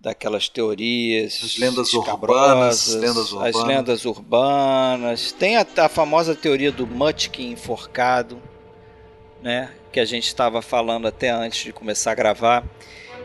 [0.00, 3.64] daquelas teorias, As lendas urbanas, lendas as urbanas.
[3.64, 5.32] lendas urbanas.
[5.32, 8.40] Tem a, a famosa teoria do Mutkin enforcado,
[9.42, 9.70] né?
[9.90, 12.64] Que a gente estava falando até antes de começar a gravar.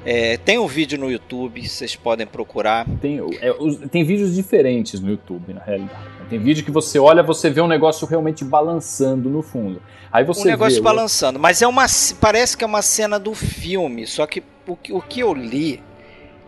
[0.05, 2.85] É, tem um vídeo no YouTube, vocês podem procurar.
[3.01, 3.53] Tem, é,
[3.91, 5.99] tem vídeos diferentes no YouTube, na realidade.
[6.29, 9.81] Tem vídeo que você olha, você vê um negócio realmente balançando no fundo.
[10.11, 11.85] Aí você um negócio vê, balançando, mas é uma
[12.19, 15.81] parece que é uma cena do filme, só que o, que- o que eu li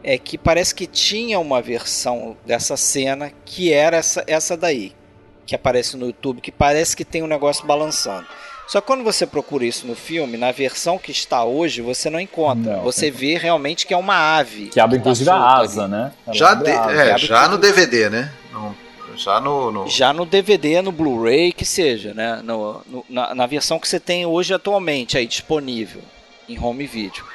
[0.03, 4.93] é que parece que tinha uma versão dessa cena que era essa, essa daí,
[5.45, 8.25] que aparece no YouTube, que parece que tem um negócio balançando.
[8.69, 12.19] Só que quando você procura isso no filme, na versão que está hoje, você não
[12.19, 12.77] encontra.
[12.77, 14.67] Não, você vê realmente que é uma ave.
[14.67, 15.91] Que abre tá inclusive a solta asa, ali.
[15.91, 16.11] né?
[16.27, 16.93] Ela Já, de- a asa.
[16.93, 18.31] é, já no DVD, né?
[18.53, 18.75] No-
[19.15, 22.41] já no, no- Já no DVD, no Blu-ray, que seja, né?
[22.43, 26.01] No, no- na, na versão que você tem hoje atualmente aí disponível
[26.47, 27.25] em home video.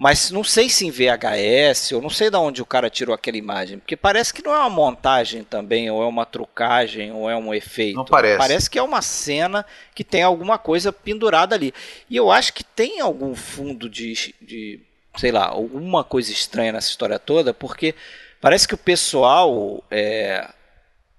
[0.00, 3.36] Mas não sei se em VHS, eu não sei de onde o cara tirou aquela
[3.36, 7.36] imagem, porque parece que não é uma montagem também, ou é uma trucagem, ou é
[7.36, 7.96] um efeito.
[7.96, 8.38] Não parece.
[8.38, 11.74] Parece que é uma cena que tem alguma coisa pendurada ali.
[12.08, 14.80] E eu acho que tem algum fundo de, de
[15.18, 17.94] sei lá, alguma coisa estranha nessa história toda, porque
[18.40, 20.48] parece que o pessoal é,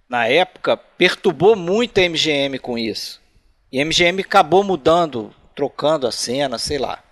[0.09, 3.21] na época, perturbou muito a MGM com isso.
[3.71, 7.03] E a MGM acabou mudando, trocando a cena, sei lá.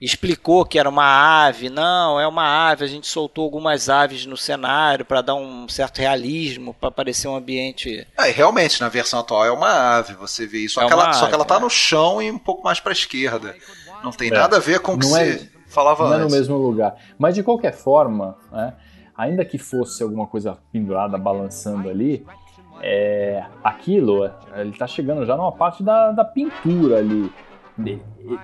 [0.00, 4.36] Explicou que era uma ave, não, é uma ave, a gente soltou algumas aves no
[4.36, 8.06] cenário para dar um certo realismo, para parecer um ambiente.
[8.18, 10.74] E realmente, na versão atual é uma ave, você vê isso.
[10.76, 11.60] Só, É que, ela, uma só que ela ave, tá é.
[11.60, 13.54] no chão e um pouco mais pra esquerda.
[14.02, 14.32] Não tem É.
[14.32, 16.34] nada a ver com o que Não é- você falava não é no antes.
[16.36, 16.96] mesmo lugar.
[17.18, 18.72] Mas de qualquer forma, né,
[19.14, 22.24] ainda que fosse alguma coisa pendurada, balançando ali,
[22.82, 27.30] é, aquilo, ele tá chegando já numa parte da, da pintura ali.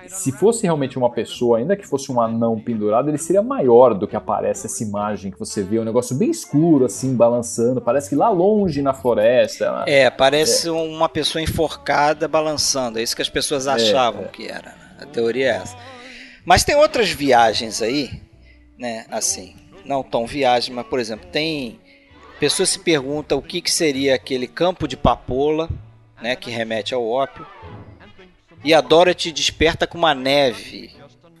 [0.07, 4.07] Se fosse realmente uma pessoa, ainda que fosse um anão pendurado, ele seria maior do
[4.07, 7.81] que aparece essa imagem que você vê, um negócio bem escuro, assim, balançando.
[7.81, 9.83] Parece que lá longe na floresta.
[9.87, 10.71] É, parece é.
[10.71, 12.99] uma pessoa enforcada balançando.
[12.99, 14.27] É isso que as pessoas é, achavam é.
[14.27, 14.69] que era.
[14.69, 14.97] Né?
[15.01, 15.77] A teoria é essa.
[16.45, 18.09] Mas tem outras viagens aí,
[18.77, 19.05] né?
[19.11, 19.55] Assim,
[19.85, 21.79] não tão viagem, mas por exemplo, tem
[22.39, 25.69] pessoas se perguntam o que, que seria aquele campo de papoula,
[26.21, 26.35] né?
[26.35, 27.45] Que remete ao ópio
[28.67, 30.91] e a Dorothy desperta com uma neve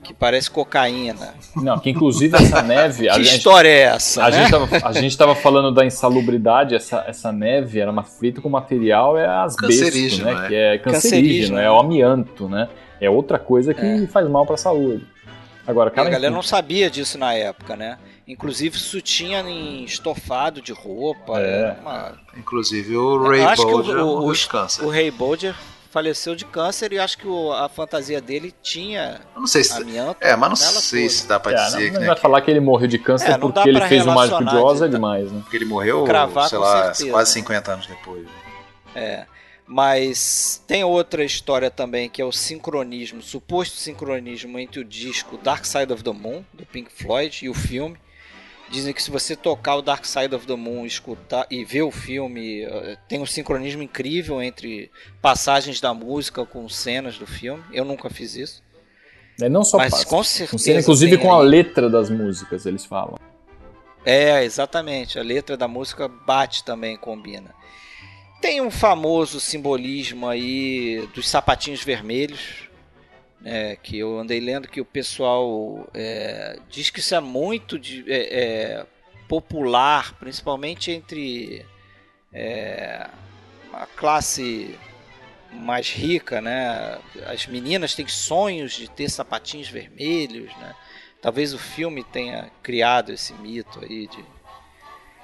[0.01, 1.35] que parece cocaína.
[1.53, 3.09] Não, que inclusive essa neve.
[3.11, 4.23] que gente, história é essa?
[4.23, 4.39] A, né?
[4.39, 8.47] gente tava, a gente tava falando da insalubridade, essa, essa neve era uma feita com
[8.47, 10.45] material é asbesto, né?
[10.45, 10.47] É.
[10.47, 12.69] Que é cancerígeno, cancerígeno, é o amianto, né?
[13.01, 14.07] É outra coisa que é.
[14.07, 15.05] faz mal para a saúde.
[15.67, 17.97] Agora, cara, a galera não sabia disso na época, né?
[18.25, 21.41] Inclusive isso tinha em estofado de roupa.
[21.41, 21.75] É.
[21.81, 22.13] Uma...
[22.37, 25.53] Inclusive o Ray Bolger o, o, o, o Ray Bolger
[25.97, 29.73] faleceu de câncer e acho que o, a fantasia dele tinha eu não sei se
[29.73, 30.17] amianto.
[30.21, 31.13] É, mas não sei toda.
[31.13, 31.99] se dá pra é, dizer não, que.
[31.99, 34.55] Não vai falar que ele morreu de câncer é, porque ele fez o Mágico de
[34.55, 35.39] Oz é demais, né?
[35.41, 37.09] Porque ele morreu, Cravar, sei lá, certeza.
[37.09, 38.27] quase 50 anos depois.
[38.93, 39.25] É.
[39.65, 45.65] Mas tem outra história também que é o sincronismo, suposto sincronismo entre o disco Dark
[45.65, 47.97] Side of the Moon, do Pink Floyd, e o filme.
[48.69, 51.91] Dizem que se você tocar o Dark Side of the Moon escutar e ver o
[51.91, 54.91] filme, eh, tem um sincronismo incrível entre
[55.21, 57.63] passagens da música com cenas do filme.
[57.71, 58.61] Eu nunca fiz isso.
[59.41, 60.79] É não só Mas com certeza.
[60.79, 63.17] inclusive com a letra das músicas, eles falam.
[64.03, 65.19] É, exatamente.
[65.19, 67.53] A letra da música bate também, combina.
[68.41, 72.66] Tem um famoso simbolismo aí dos sapatinhos vermelhos,
[73.49, 78.03] é, que eu andei lendo que o pessoal é, diz que isso é muito de,
[78.11, 78.85] é, é
[79.25, 81.65] popular, principalmente entre
[82.33, 83.07] é,
[83.71, 84.77] a classe
[85.53, 86.99] mais rica, né?
[87.25, 90.75] As meninas têm sonhos de ter sapatinhos vermelhos, né?
[91.21, 94.25] Talvez o filme tenha criado esse mito aí de.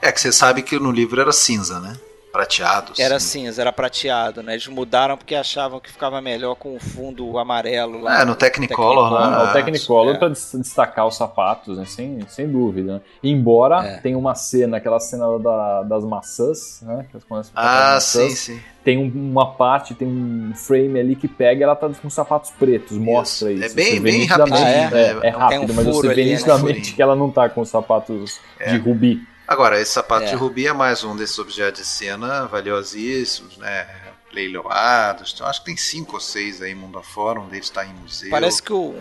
[0.01, 1.99] É que você sabe que no livro era cinza, né?
[2.33, 2.93] Prateado.
[2.97, 4.53] Era cinza, era prateado, né?
[4.53, 8.21] Eles mudaram porque achavam que ficava melhor com o fundo amarelo lá.
[8.21, 9.49] É, no Technicolor, Technicolor né?
[9.49, 10.17] O Technicolor é.
[10.17, 11.85] para destacar os sapatos, né?
[11.85, 12.95] Sem, sem dúvida.
[12.95, 13.01] Né?
[13.23, 13.97] Embora é.
[13.97, 17.05] tenha uma cena, aquela cena da, das maçãs, né?
[17.53, 18.61] ah, maçãs, sim, sim.
[18.83, 22.97] Tem uma parte, tem um frame ali que pega e ela tá com sapatos pretos,
[22.97, 23.63] mostra isso.
[23.63, 23.75] É isso.
[23.75, 24.57] bem, bem rapidinho.
[24.57, 24.89] Ah, é?
[24.91, 26.31] É, é rápido, um mas você vê ali, né?
[26.31, 26.95] nitidamente né?
[26.95, 28.77] que ela não tá com sapatos de é.
[28.77, 29.21] rubi.
[29.47, 30.29] Agora, esse sapato é.
[30.29, 33.87] de rubi é mais um desses objetos de cena valiosíssimos, né?
[34.31, 35.33] Leiloados.
[35.35, 38.31] Então, acho que tem cinco ou seis aí mundo afora, um deles está em museu.
[38.31, 38.95] Parece que o,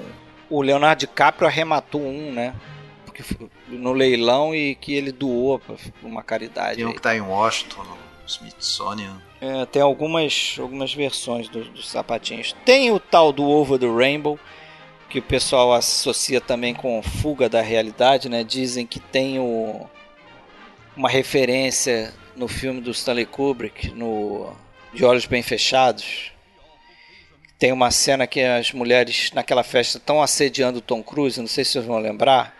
[0.50, 2.54] o Leonardo DiCaprio arrematou um, né?
[3.06, 3.24] Porque
[3.68, 6.76] no leilão e que ele doou para uma caridade.
[6.76, 7.96] Tem um que está em Washington, no
[8.26, 9.22] Smithsonian.
[9.40, 12.54] É, tem algumas, algumas versões dos, dos sapatinhos.
[12.64, 14.38] Tem o tal do Over the Rainbow,
[15.08, 18.44] que o pessoal associa também com fuga da realidade, né?
[18.44, 19.88] Dizem que tem o
[20.96, 24.52] uma referência no filme do Stanley Kubrick, no
[24.92, 26.32] De Olhos Bem Fechados.
[27.58, 31.64] Tem uma cena que as mulheres naquela festa estão assediando o Tom Cruise, não sei
[31.64, 32.56] se vocês vão lembrar.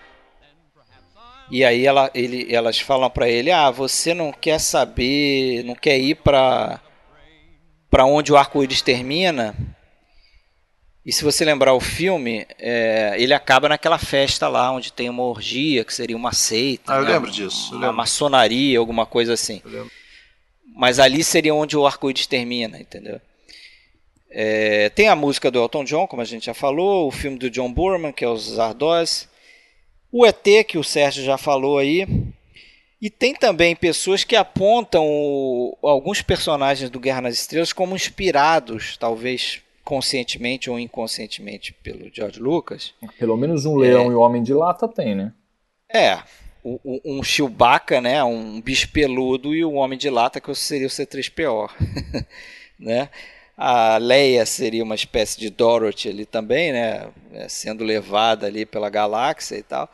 [1.51, 5.99] E aí ela, ele, elas falam para ele: "Ah, você não quer saber, não quer
[5.99, 6.81] ir para
[7.91, 9.55] para onde o arco-íris termina?"
[11.05, 15.25] E se você lembrar o filme, é, ele acaba naquela festa lá onde tem uma
[15.25, 16.95] orgia, que seria uma seita.
[16.95, 17.13] Ah, eu né?
[17.13, 17.71] lembro disso.
[17.73, 17.97] Eu uma lembro.
[17.97, 19.61] maçonaria, alguma coisa assim.
[20.77, 23.21] Mas ali seria onde o arco-íris termina, entendeu?
[24.31, 27.51] É, tem a música do Elton John, como a gente já falou, o filme do
[27.51, 29.29] John Boorman, que é os Zardoz,
[30.11, 32.07] o ET, que o Sérgio já falou aí,
[33.01, 38.97] e tem também pessoas que apontam o, alguns personagens do Guerra nas Estrelas como inspirados,
[38.97, 42.95] talvez conscientemente ou inconscientemente pelo George Lucas.
[43.19, 45.33] Pelo menos um leão é, e o homem de lata tem, né?
[45.93, 46.19] É,
[46.65, 51.71] um Chewbacca, né, um bicho peludo e o homem de lata que seria o C3PO,
[52.79, 53.11] né?
[53.57, 58.89] A Leia seria uma espécie de Dorothy ali também, né, é, sendo levada ali pela
[58.89, 59.91] galáxia e tal.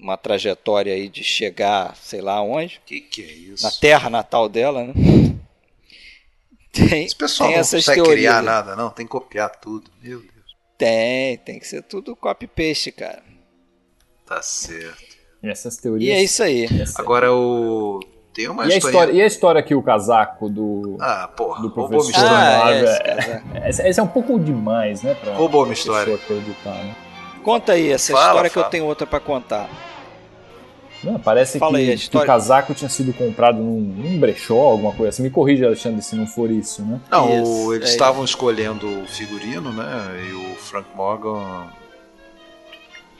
[0.00, 2.80] Uma trajetória aí de chegar, sei lá onde.
[2.86, 3.64] Que que é isso?
[3.64, 4.92] Na terra natal dela, né?
[6.72, 8.88] Tem, Esse pessoal tem não consegue criar nada, não.
[8.88, 9.90] Tem que copiar tudo.
[10.02, 10.32] Meu Deus.
[10.78, 13.22] Tem, tem que ser tudo copy-paste, cara.
[14.26, 15.12] Tá certo.
[15.42, 16.08] E essas teorias.
[16.08, 16.66] E é isso aí.
[16.96, 18.00] Agora o.
[18.32, 19.12] Tem uma e a história.
[19.12, 20.96] E a história que o casaco do.
[20.98, 21.60] Ah, porra.
[21.60, 25.14] Do professor ah, é, é, esse, esse é um pouco demais, né?
[25.14, 26.14] Pra roubou uma história.
[26.14, 26.96] Acreditar, né?
[27.42, 28.64] Conta aí essa fala, história fala.
[28.64, 29.68] que eu tenho outra para contar.
[31.02, 35.08] Não, parece que, aí, que o casaco tinha sido comprado num, num brechó, alguma coisa
[35.08, 35.22] assim.
[35.22, 37.00] Me corrija, Alexandre, se não for isso, né?
[37.10, 40.28] Não, Isso, eles é estavam escolhendo o figurino, né?
[40.28, 41.66] E o Frank Morgan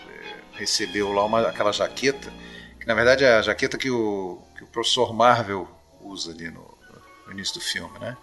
[0.09, 2.33] é, recebeu lá uma, aquela jaqueta,
[2.79, 5.67] que na verdade é a jaqueta que o, que o professor Marvel
[6.01, 6.65] usa ali no,
[7.27, 8.17] no início do filme, né?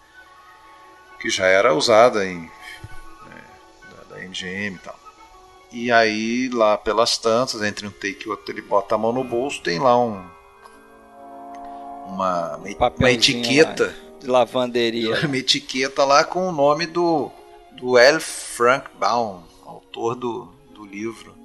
[1.20, 4.99] Que já era usada em é, da, da MGM e tal.
[5.72, 9.24] E aí, lá pelas tantas, entre um take e outro, ele bota a mão no
[9.24, 10.24] bolso, tem lá um.
[12.06, 15.20] Uma, uma papelzinho etiqueta De lavanderia.
[15.26, 17.32] uma etiqueta lá com o nome do,
[17.72, 18.20] do L.
[18.20, 21.36] Frank Baum, autor do, do livro.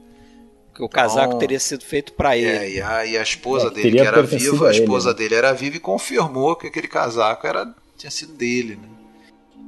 [0.75, 2.59] Que o casaco Então, teria sido feito pra ele.
[2.59, 5.11] É, e, a, e a esposa É, dele, que era viva, a a ele, esposa
[5.11, 5.17] né?
[5.17, 8.77] dele era viva e confirmou que aquele casaco era, tinha sido dele.
[8.77, 8.89] Né?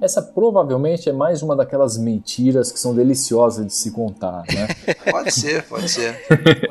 [0.00, 4.68] Essa provavelmente é mais uma daquelas mentiras que são deliciosas de se contar, né?
[5.10, 6.20] Pode ser, pode ser.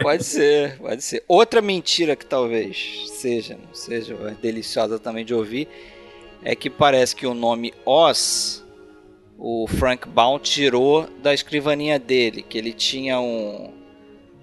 [0.02, 1.24] Pode ser, pode ser.
[1.28, 5.68] Outra mentira que talvez seja, não seja mas deliciosa também de ouvir,
[6.44, 8.64] é que parece que o nome Oz,
[9.38, 13.74] o Frank Baum tirou da escrivaninha dele, que ele tinha um,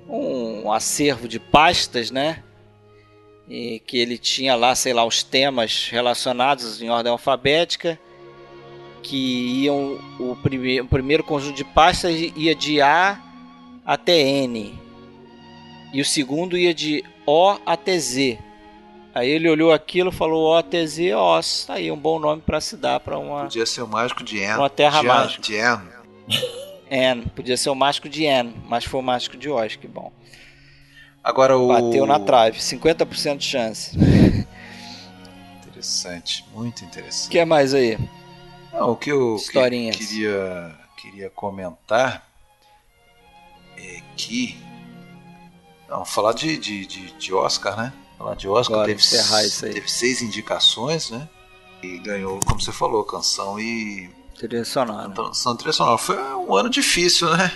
[0.08, 2.42] um acervo de pastas, né?
[3.48, 7.98] E que ele tinha lá, sei lá, os temas relacionados em ordem alfabética,
[9.02, 13.18] que iam o, prime o primeiro conjunto de pastas ia de A
[13.84, 14.78] até N.
[15.92, 18.38] E o segundo ia de O até Z.
[19.14, 21.66] Aí ele olhou aquilo e falou O até Z, Os.
[21.66, 24.42] Tá aí um bom nome para se dar para uma Podia ser o mágico de
[24.42, 24.58] Anne.
[24.58, 25.42] Uma terra de mágica.
[25.42, 25.88] De Anne.
[26.90, 27.22] N.
[27.34, 30.12] Podia ser o mágico de N, mas foi o mágico de Oz, que bom.
[31.24, 31.68] Agora o.
[31.68, 33.96] Bateu na trave, 50% de chance.
[35.66, 37.30] Interessante, muito O interessante.
[37.30, 37.98] que é mais aí?
[38.72, 39.96] Não, o que eu Historinhas.
[39.96, 42.26] queria, queria comentar
[43.76, 44.56] é que.
[45.88, 47.92] Não, falar de, de, de, de Oscar, né?
[48.16, 49.74] Falar de Oscar Bora teve, encerrar isso aí.
[49.74, 51.28] teve seis indicações, né?
[51.82, 54.10] E ganhou, como você falou, canção e.
[54.38, 55.10] Trilha sonora.
[55.10, 55.98] Canção trilha sonora.
[55.98, 57.52] Foi um ano difícil, né?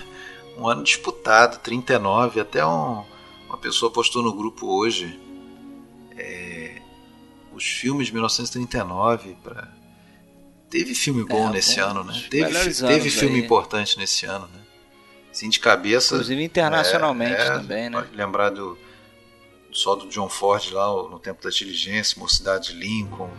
[0.58, 2.40] Um ano disputado, 39.
[2.40, 3.04] Até um,
[3.46, 5.18] uma pessoa postou no grupo hoje
[6.16, 6.80] é,
[7.52, 9.75] os filmes de 1939 para
[10.78, 12.22] Teve filme bom É, nesse bom, ano, né?
[12.30, 13.44] Teve, teve filme aí.
[13.44, 14.60] importante nesse ano, né?
[15.30, 16.14] Assim, de cabeça.
[16.14, 17.98] Inclusive internacionalmente é, é, também, né?
[18.02, 18.76] Pode lembrar do,
[19.72, 23.30] só do John Ford lá o- no Tempo da Diligência, Mocidade de Lincoln,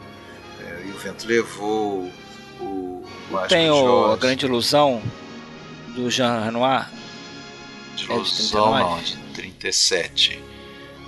[0.64, 2.12] é, E o Vento Levou,
[2.60, 5.02] o Mágico Tem o A Grande Ilusão
[5.96, 6.90] do Jean Renoir.
[7.96, 8.84] de é Ilusão, 39?
[8.84, 10.44] não, de 37.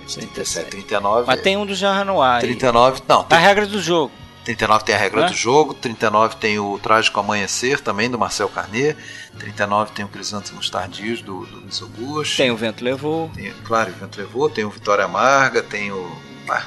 [0.02, 1.24] É de 37, 39.
[1.26, 2.34] Mas tem um do Jean Renoir.
[2.36, 2.40] aí.
[2.42, 4.12] 39, não, A tem, regra do jogo.
[4.44, 5.26] 39 tem a regra Né?
[5.28, 8.96] do jogo, 39 tem o Trágico Amanhecer, também do Marcel Carnet,
[9.38, 12.36] 39 tem o Crisântemos Tardios, do, do Luiz Augusto.
[12.36, 13.30] Tem o Vento Levou.
[13.30, 16.10] Tem, claro, o Vento Levou, tem o Vitória Amarga, tem o.
[16.48, 16.66] ah,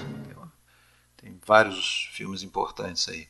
[1.17, 3.27] tem, vários filmes importantes aí.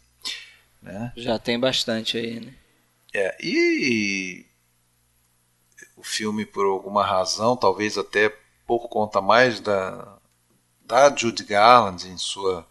[0.82, 1.14] Né?
[1.16, 2.54] Já tem bastante aí, né?
[3.14, 4.46] É, e
[5.96, 8.30] o filme, por alguma razão, talvez até
[8.68, 10.18] por conta mais da,
[10.86, 12.68] da Judy Garland em sua,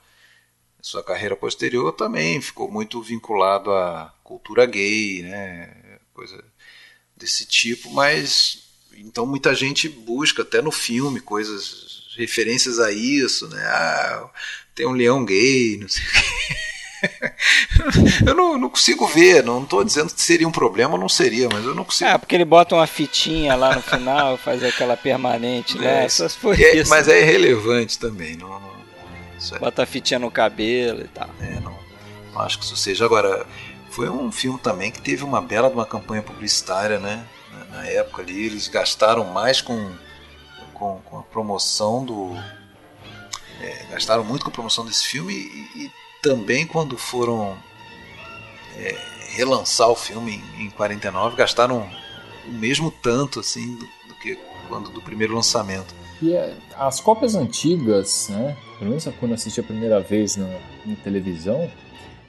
[0.83, 5.71] sua carreira posterior, também ficou muito vinculado à cultura gay, né?
[6.13, 6.45] coisa
[7.17, 8.65] desse tipo, mas
[8.99, 13.63] então muita gente busca até no filme coisas, referências a isso, né?
[13.65, 14.29] Ah,
[14.75, 16.57] tem um leão gay, não sei o quê.
[18.27, 21.65] Eu não, não consigo ver, não estou dizendo que seria um problema, não seria, mas
[21.65, 22.09] eu não consigo.
[22.09, 25.85] Ah, porque ele bota uma fitinha lá no final, faz aquela permanente lá.
[25.85, 26.89] É, Só se for É, isso.
[26.91, 28.37] mas é irrelevante também.
[28.37, 28.82] Não, não-
[29.43, 31.29] isso é- Bota a fitinha no cabelo e tal.
[31.41, 31.77] é, não,
[32.33, 33.05] não acho que isso seja.
[33.05, 33.47] Agora,
[33.91, 37.25] foi um filme também que teve uma bela de uma campanha publicitária, né?
[37.51, 39.93] Na, na época ali, eles gastaram mais com,
[40.73, 42.35] com, com a promoção do.
[43.61, 45.93] é, gastaram muito com a promoção desse filme e, e
[46.23, 47.57] também quando foram
[48.77, 48.97] é,
[49.31, 51.89] relançar o filme em, em 49, gastaram
[52.47, 54.37] o mesmo tanto assim do, do que
[54.69, 55.95] quando do primeiro lançamento.
[56.23, 58.57] E é, as cópias antigas, né?
[58.79, 60.49] Pelo menos quando eu assisti a primeira vez na,
[60.87, 61.69] em televisão,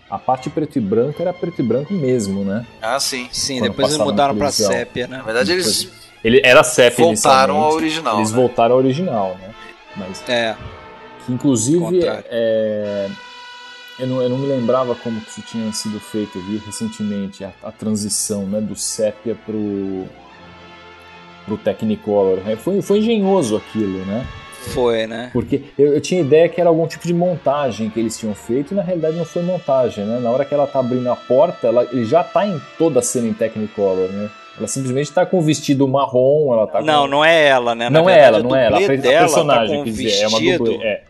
[0.10, 2.65] a parte preto e branco era preto e branco mesmo, né?
[2.82, 3.30] Ah, sim.
[3.32, 4.72] Sim, Quando depois eles na mudaram pra televisão.
[4.72, 5.18] sépia, né?
[5.18, 5.90] Na verdade, eles
[6.24, 8.18] Ele era CEP voltaram ao original.
[8.18, 8.36] Eles né?
[8.36, 9.53] voltaram ao original, né?
[9.95, 10.56] Mas É,
[11.26, 13.10] que inclusive é,
[13.99, 17.44] eu, não, eu não me lembrava como que isso tinha sido feito, eu vi recentemente
[17.44, 20.07] a, a transição né, do sépia pro,
[21.45, 22.38] pro Technicolor.
[22.38, 22.56] né?
[22.56, 24.26] Foi, foi engenhoso aquilo, né?
[24.64, 25.30] foi, né?
[25.34, 28.74] Porque eu, eu tinha ideia que era algum tipo de montagem que eles tinham feito
[28.74, 30.20] e na realidade não foi montagem, né?
[30.20, 33.03] Na hora que ela tá abrindo a porta, ela, ele já tá em toda a
[33.03, 34.30] cena em Technicolor, né?
[34.57, 37.07] Ela simplesmente tá com o vestido marrom, ela tá Não, com...
[37.10, 37.90] não é ela, né?
[37.90, 38.78] Na não é verdade, ela, não é ela.
[38.78, 40.86] A, dela personagem, tá quer dizer, é uma vestido dublê.
[40.86, 41.03] É.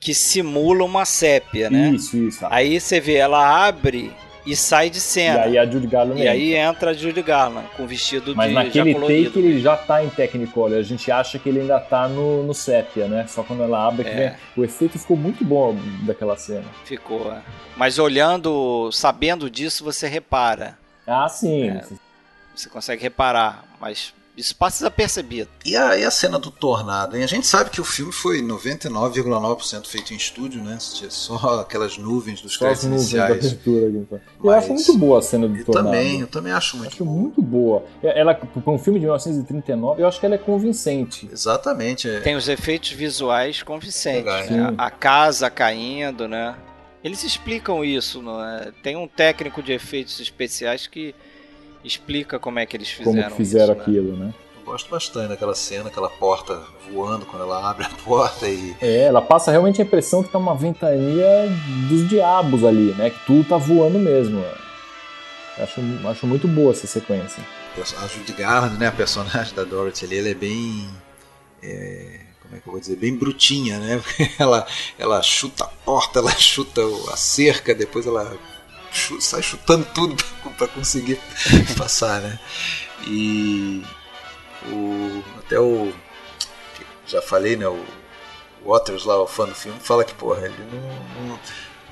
[0.00, 1.90] que simula uma sépia, né?
[1.90, 2.46] Isso, isso.
[2.50, 4.10] Aí você vê, ela abre
[4.50, 5.40] e sai de E cena.
[5.42, 6.32] aí a Judy Garland E entra.
[6.32, 9.30] aí entra a Judy Garland com vestido Mas de naquele já colorido.
[9.30, 10.78] take ele já tá em Technicolor.
[10.78, 13.26] A gente acha que ele ainda tá no, no sépia, né?
[13.28, 14.14] Só quando ela abre que É.
[14.30, 14.32] vem.
[14.56, 16.64] O efeito ficou muito bom daquela cena.
[16.84, 17.32] Ficou.
[17.32, 17.40] é.
[17.76, 20.78] Mas olhando, sabendo disso, você repara.
[21.06, 21.70] Ah, sim.
[21.70, 21.84] É.
[22.54, 25.50] Você consegue reparar, mas isso passa desapercebido.
[25.66, 27.24] E a, e a cena do tornado, hein?
[27.24, 30.78] A gente sabe que o filme foi 99,9% feito em estúdio, né?
[30.94, 33.46] Tinha só aquelas nuvens dos créditos nuvens da iniciais.
[33.54, 33.86] abertura.
[33.90, 34.18] então.
[34.18, 35.86] Eu Mas- acho muito boa a cena do Eu tornado.
[35.86, 37.10] também, eu também acho muito Acho bom.
[37.12, 37.84] muito boa.
[38.02, 41.28] Ela, para um filme de 1939, eu acho que ela é convincente.
[41.30, 42.08] Exatamente.
[42.08, 42.20] é.
[42.20, 44.24] Tem os efeitos visuais convincentes.
[44.24, 44.46] Né?
[44.46, 44.74] Sim.
[44.78, 46.54] A casa caindo, né?
[47.02, 48.72] Eles explicam isso, não é?
[48.82, 51.14] Tem um técnico de efeitos especiais que
[51.84, 53.82] explica como é que eles fizeram como que fizeram isso, né?
[53.82, 54.34] aquilo, né?
[54.56, 58.76] Eu gosto bastante daquela cena, aquela porta voando quando ela abre a porta e.
[58.80, 61.48] É, ela passa realmente a impressão que tá uma ventania
[61.88, 63.10] dos diabos ali, né?
[63.10, 64.44] Que tudo tá voando mesmo.
[65.58, 67.42] Acho, acho muito boa essa sequência.
[68.02, 70.88] A Judy Garland, né, a personagem da Dorothy ali, ela é bem.
[71.62, 72.96] é, como é que eu vou dizer?
[72.96, 74.02] Bem brutinha, né?
[74.38, 74.66] Ela,
[74.98, 76.80] ela chuta a porta, ela chuta
[77.12, 78.36] a cerca, depois ela
[79.20, 80.16] sai chutando tudo
[80.56, 81.18] para conseguir
[81.76, 82.38] passar, né?
[83.06, 83.82] E
[84.70, 85.92] o, até o.
[87.06, 87.66] Já falei, né?
[87.68, 87.84] O
[88.66, 91.38] Waters lá, o fã do filme, fala que, porra, ele não- não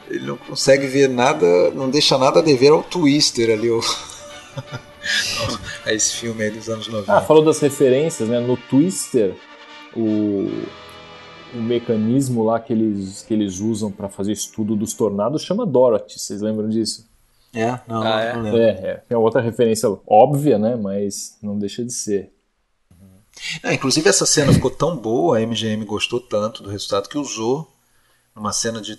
[0.09, 3.81] ele não consegue ver nada, não deixa nada a dever ao Twister ali, o,
[5.85, 7.13] a esse filme aí dos anos 90.
[7.13, 8.41] Ah, falou das referências, né?
[8.41, 9.35] No Twister,
[9.95, 10.51] o,
[11.59, 16.19] o mecanismo lá que eles, que eles usam para fazer estudo dos tornados chama Dorothy.
[16.19, 17.09] Vocês lembram disso?
[17.55, 18.33] É, não, Ah, é?
[18.35, 18.61] não lembro.
[18.61, 20.77] É, é, é outra referência óbvia, né?
[20.77, 22.33] Mas não deixa de ser.
[23.63, 27.71] É, inclusive essa cena ficou tão boa, a MGM gostou tanto do resultado que usou
[28.35, 28.99] numa cena de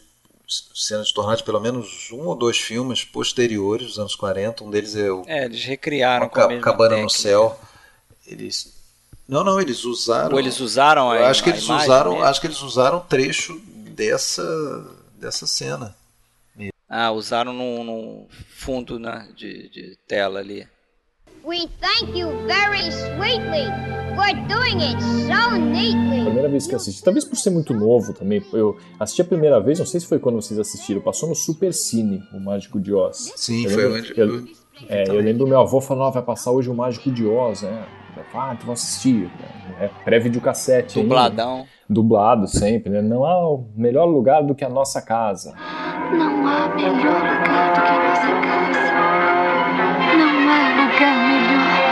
[0.74, 4.64] cena de tornado de pelo menos um ou dois filmes posteriores dos anos 40.
[4.64, 7.22] Um deles é o É, eles recriaram Uma com a Cabana no técnica.
[7.22, 7.60] Céu.
[8.26, 8.77] Eles
[9.28, 10.34] não, não, eles usaram.
[10.34, 12.26] Ou eles usaram a Eu acho que a eles usaram, mesmo?
[12.26, 13.60] acho que eles usaram trecho
[13.91, 14.44] dessa
[15.20, 15.95] dessa cena.
[16.90, 20.66] Ah, usaram no, no fundo né, de, de tela ali.
[21.44, 23.66] We thank you very sweetly
[24.16, 26.24] for doing it so neatly.
[26.24, 29.60] primeira vez que eu assisti, talvez por ser muito novo também, eu assisti a primeira
[29.60, 32.94] vez, não sei se foi quando vocês assistiram, passou no Super Cine, o Mágico de
[32.94, 33.32] Oz.
[33.36, 34.48] Sim, Eu foi lembro- onde eu-
[34.90, 37.84] É, eu lembro meu avô falando, "Ah, vai passar hoje o Mágico de Oz, né?
[38.34, 39.30] Ah, então vou assistir.
[39.80, 40.98] É, pré-videocassete.
[40.98, 41.04] né?
[41.04, 41.66] Dubladão.
[41.90, 43.02] Dublado sempre, né?
[43.02, 45.54] Não há melhor lugar do que a nossa casa.
[46.12, 48.91] Não há melhor lugar do que a nossa casa.
[50.18, 51.88] Não há lugar melhor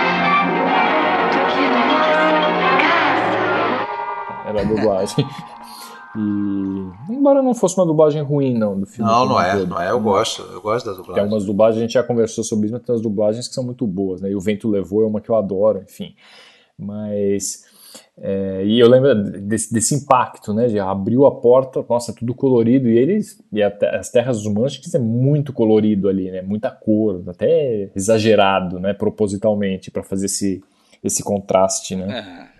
[1.32, 4.50] do que a nossa casa.
[4.50, 5.26] Era a dublagem.
[6.18, 7.14] e.
[7.14, 9.10] Embora não fosse uma dublagem ruim, não, do filme.
[9.10, 9.68] Não, não um é, todo.
[9.68, 11.24] não é, eu gosto, eu gosto da Tem dublagem.
[11.24, 13.86] algumas dublagens, a gente já conversou sobre isso, mas tem umas dublagens que são muito
[13.86, 14.30] boas, né?
[14.32, 16.16] E o Vento Levou é uma que eu adoro, enfim.
[16.78, 17.64] Mas.
[18.18, 20.68] é, e eu lembro desse, desse impacto, né?
[20.68, 22.90] De abriu a porta, nossa, tudo colorido.
[22.90, 23.42] E eles.
[23.52, 26.42] E as Terras dos Manches é muito colorido ali, né?
[26.42, 28.94] Muita cor, até exagerado, né?
[28.94, 30.64] Propositalmente, para fazer esse,
[31.04, 32.50] esse contraste, né?
[32.52, 32.56] É.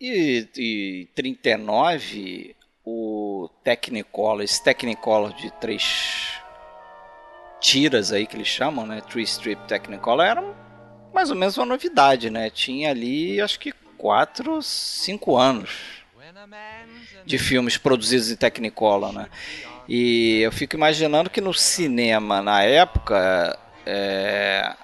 [0.00, 2.54] E, e 39,
[2.84, 6.34] o Technicolor, esse Technicolor de três
[7.60, 9.00] tiras aí que eles chamam, né?
[9.00, 10.44] Three Strip Technicolor, era
[11.12, 12.50] mais ou menos uma novidade, né?
[12.50, 15.70] Tinha ali, acho que quatro, cinco anos
[17.24, 19.28] de filmes produzidos em Technicolor, né?
[19.88, 24.74] E eu fico imaginando que no cinema, na época, é,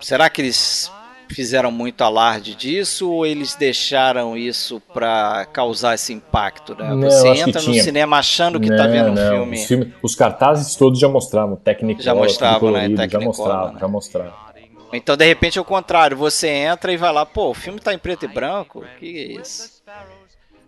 [0.00, 0.90] será que eles
[1.28, 6.88] fizeram muito alarde disso ou eles deixaram isso pra causar esse impacto, né?
[6.94, 9.56] Não, Você entra no cinema achando que tá Não, vendo um não, filme.
[9.56, 13.80] Os, filme- os cartazes todos já mostravam, Technicolor, Já mostravam, né, já mostravam, né?
[13.80, 14.46] já mostravam.
[14.92, 16.16] Então, de repente, é o contrário.
[16.16, 18.84] Você entra e vai lá, pô, o filme tá em preto e branco?
[19.00, 19.82] Que é isso?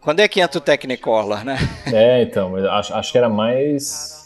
[0.01, 1.57] Quando é que entra o Technicolor, né?
[1.87, 4.18] É, então, acho, acho que era mais.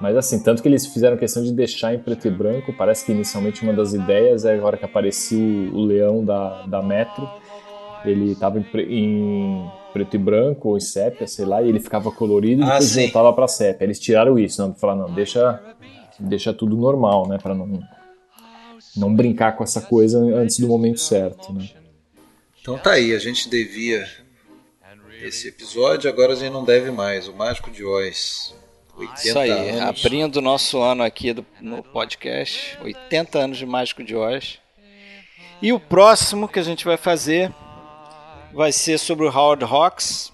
[0.00, 2.72] Mas assim, tanto que eles fizeram questão de deixar em preto e branco.
[2.72, 5.38] Parece que inicialmente uma das ideias é agora que aparecia
[5.72, 7.28] o, leão da, da Metro.
[8.04, 12.12] Ele tava em, em preto e branco ou em sépia, sei lá, e ele ficava
[12.12, 13.02] colorido e Ah, depois sim.
[13.04, 13.84] voltava pra sépia.
[13.84, 15.60] Eles tiraram isso, não, falaram, não, deixa,
[16.18, 17.80] deixa tudo normal, né, pra não,
[18.96, 21.68] não brincar com essa coisa antes do momento certo, né.
[22.60, 24.06] Então tá aí, a gente devia
[25.22, 27.26] esse episódio, agora a gente não deve mais.
[27.26, 28.54] O Mágico de Oz.
[28.98, 29.80] 80 Isso aí, anos.
[30.04, 34.58] abrindo o nosso ano aqui do- no podcast, 80 anos de Mágico de Oz.
[35.62, 37.52] E o próximo que a gente vai fazer
[38.52, 40.32] vai ser sobre o Howard Hawks,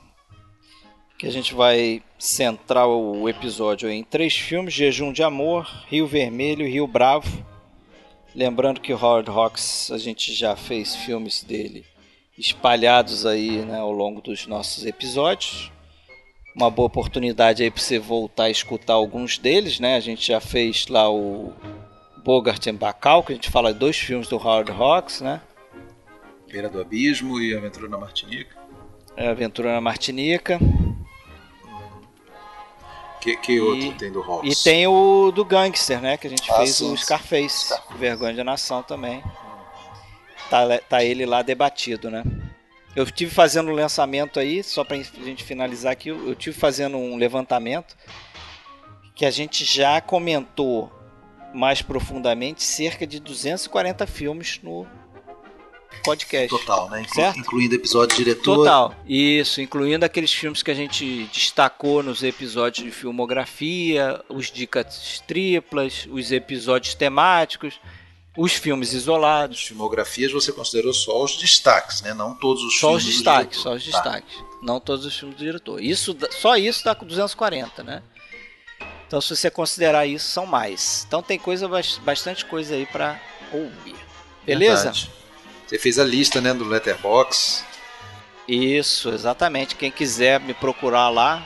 [1.19, 6.66] que a gente vai centrar o episódio em três filmes: Jejum de Amor, Rio Vermelho
[6.66, 7.45] e Rio Bravo.
[8.35, 11.85] Lembrando que o Howard Hawks a gente já fez filmes dele
[12.36, 15.70] espalhados aí né, ao longo dos nossos episódios.
[16.55, 19.97] Uma boa oportunidade aí para você voltar a escutar alguns deles, né?
[19.97, 21.53] A gente já fez lá o
[22.25, 25.41] Bogart em Bacal, que a gente fala de dois filmes do Howard Hawks, né?
[26.49, 28.57] Beira do Abismo e Aventura na Martinica.
[29.17, 30.61] É, Aventura na Martinica.
[33.21, 34.61] Que, que outro tem do Hawks?
[34.61, 36.17] E tem o do Gangster, né?
[36.17, 36.97] Que a gente Ah, fez sim, o.
[36.97, 37.99] Scarface, Scarface.
[37.99, 39.25] Vergonha da Nação também.
[40.49, 42.23] Tá, tá ele lá debatido, né?
[42.97, 46.97] Eu tive fazendo um lançamento aí, só pra gente finalizar aqui, eu eu tive fazendo
[46.97, 47.97] um levantamento
[49.15, 50.93] que a gente já comentou
[51.55, 54.87] mais profundamente cerca de 240 filmes no
[56.05, 56.49] podcast.
[56.49, 57.01] Total, né?
[57.03, 57.39] Inclu- Certo?
[57.39, 58.57] Incluindo episódio diretor.
[58.57, 58.95] Total.
[59.07, 66.07] Isso, incluindo aqueles filmes que a gente destacou nos episódios de filmografia, os dicas triplas,
[66.11, 67.81] os episódios temáticos,
[68.36, 69.62] os filmes As isolados.
[69.66, 72.12] filmografias você considerou só os destaques, né?
[72.15, 73.90] Não todos os Só os filmes do destaques, só os Tá.
[73.90, 74.44] destaques.
[74.62, 75.82] Não todos os filmes do diretor.
[75.82, 78.02] Isso, só isso dá com 240, né?
[79.06, 81.05] Então, se você considerar isso, são mais.
[81.06, 83.20] Então, tem coisa bas- bastante coisa aí pra
[83.52, 83.94] ouvir.
[84.44, 84.85] Beleza?
[84.85, 85.11] Verdade.
[85.66, 87.65] Você fez a lista, né, do Letterbox.
[88.48, 89.74] Isso, exatamente.
[89.77, 91.43] Quem quiser me procurar lá,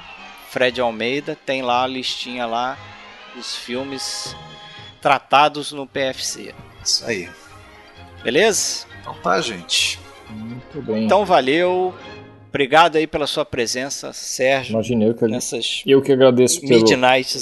[0.50, 2.78] Fred Almeida, tem lá a listinha lá
[3.34, 4.34] dos filmes
[5.00, 6.54] tratados no PFC.
[6.88, 7.28] Isso aí.
[8.24, 8.86] Beleza?
[9.02, 10.00] Então tá, gente.
[10.30, 11.04] Muito bem.
[11.04, 11.94] Então valeu.
[12.48, 16.72] Obrigado aí pela sua presença, Sérgio, Imagina, eu que, nessas eu que agradeço pelo,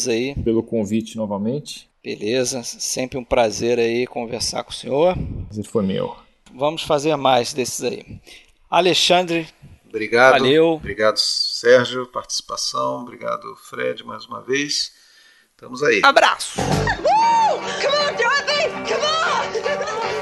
[0.09, 0.35] aí.
[0.35, 1.89] pelo convite novamente.
[2.03, 2.65] Beleza?
[2.65, 5.17] Sempre um prazer aí conversar com o senhor.
[5.47, 6.17] Prazer foi meu.
[6.53, 8.21] Vamos fazer mais desses aí.
[8.69, 9.47] Alexandre,
[9.89, 10.33] Obrigado.
[10.33, 10.73] Valeu.
[10.73, 13.03] Obrigado, Sérgio, participação.
[13.03, 14.93] Obrigado, Fred, mais uma vez.
[15.57, 16.03] Estamos aí.
[16.05, 16.61] abraço!
[16.61, 18.69] Come on, Dorothy!
[18.87, 20.07] Come on!